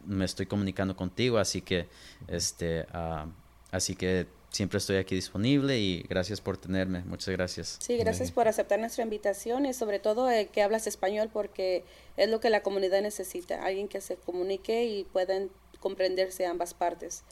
me 0.06 0.24
estoy 0.24 0.46
comunicando 0.46 0.96
contigo, 0.96 1.38
así 1.38 1.60
que, 1.60 1.86
este, 2.28 2.86
ah, 2.92 3.26
así 3.70 3.94
que 3.94 4.26
siempre 4.50 4.78
estoy 4.78 4.96
aquí 4.96 5.14
disponible 5.14 5.78
y 5.78 6.02
gracias 6.08 6.40
por 6.40 6.56
tenerme. 6.56 7.00
Muchas 7.04 7.28
gracias. 7.28 7.78
Sí, 7.80 7.96
gracias 7.96 8.32
por 8.32 8.48
aceptar 8.48 8.80
nuestra 8.80 9.04
invitación 9.04 9.66
y 9.66 9.74
sobre 9.74 9.98
todo 9.98 10.30
eh, 10.30 10.48
que 10.50 10.62
hablas 10.62 10.86
español 10.86 11.28
porque 11.32 11.84
es 12.16 12.28
lo 12.30 12.40
que 12.40 12.50
la 12.50 12.62
comunidad 12.62 13.02
necesita, 13.02 13.62
alguien 13.62 13.88
que 13.88 14.00
se 14.00 14.16
comunique 14.16 14.86
y 14.86 15.04
puedan 15.04 15.50
comprenderse 15.80 16.46
ambas 16.46 16.74
partes. 16.74 17.22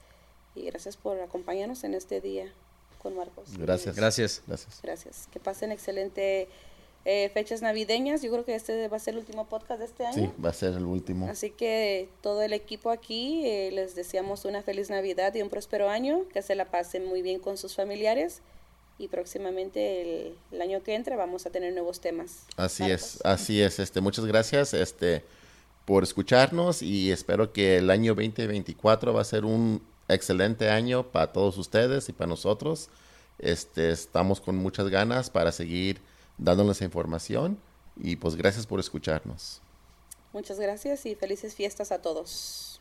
Y 0.54 0.62
gracias 0.66 0.96
por 0.96 1.20
acompañarnos 1.20 1.84
en 1.84 1.94
este 1.94 2.20
día 2.20 2.52
con 3.02 3.16
Marcos. 3.16 3.56
Gracias. 3.58 3.94
Gracias. 3.96 4.42
Gracias. 4.46 4.80
Gracias. 4.82 5.28
Que 5.32 5.38
pasen 5.38 5.72
excelente 5.72 6.48
eh, 7.04 7.30
fechas 7.32 7.62
navideñas. 7.62 8.22
Yo 8.22 8.32
creo 8.32 8.44
que 8.44 8.54
este 8.54 8.88
va 8.88 8.96
a 8.96 9.00
ser 9.00 9.14
el 9.14 9.20
último 9.20 9.46
podcast 9.48 9.78
de 9.78 9.86
este 9.86 10.06
año. 10.06 10.32
Sí, 10.34 10.42
va 10.42 10.50
a 10.50 10.52
ser 10.52 10.74
el 10.74 10.84
último. 10.84 11.28
Así 11.28 11.50
que 11.50 12.08
todo 12.20 12.42
el 12.42 12.52
equipo 12.52 12.90
aquí 12.90 13.46
eh, 13.46 13.70
les 13.72 13.94
deseamos 13.94 14.44
una 14.44 14.62
feliz 14.62 14.90
Navidad 14.90 15.34
y 15.34 15.42
un 15.42 15.48
próspero 15.48 15.88
año, 15.88 16.26
que 16.32 16.42
se 16.42 16.54
la 16.54 16.64
pasen 16.64 17.06
muy 17.06 17.22
bien 17.22 17.38
con 17.38 17.58
sus 17.58 17.76
familiares 17.76 18.42
y 18.98 19.08
próximamente 19.08 20.34
el, 20.50 20.60
año 20.60 20.82
que 20.82 20.94
entra 20.94 21.16
vamos 21.16 21.46
a 21.46 21.50
tener 21.50 21.72
nuevos 21.72 22.00
temas. 22.00 22.46
Así 22.56 22.90
es, 22.90 23.20
así 23.24 23.60
es. 23.60 23.78
Este, 23.78 24.00
muchas 24.00 24.24
gracias 24.24 24.74
este, 24.74 25.22
por 25.86 26.02
escucharnos 26.02 26.82
y 26.82 27.10
espero 27.10 27.52
que 27.52 27.78
el 27.78 27.90
año 27.90 28.14
2024 28.14 29.14
va 29.14 29.22
a 29.22 29.24
ser 29.24 29.44
un 29.44 29.80
excelente 30.08 30.68
año 30.68 31.04
para 31.04 31.32
todos 31.32 31.56
ustedes 31.56 32.08
y 32.08 32.12
para 32.12 32.28
nosotros. 32.28 32.90
Este, 33.38 33.90
estamos 33.90 34.40
con 34.40 34.56
muchas 34.56 34.88
ganas 34.88 35.30
para 35.30 35.52
seguir 35.52 36.00
dándoles 36.38 36.82
información 36.82 37.58
y 37.96 38.16
pues 38.16 38.34
gracias 38.34 38.66
por 38.66 38.80
escucharnos. 38.80 39.60
Muchas 40.32 40.58
gracias 40.58 41.06
y 41.06 41.14
felices 41.14 41.54
fiestas 41.54 41.92
a 41.92 42.02
todos. 42.02 42.75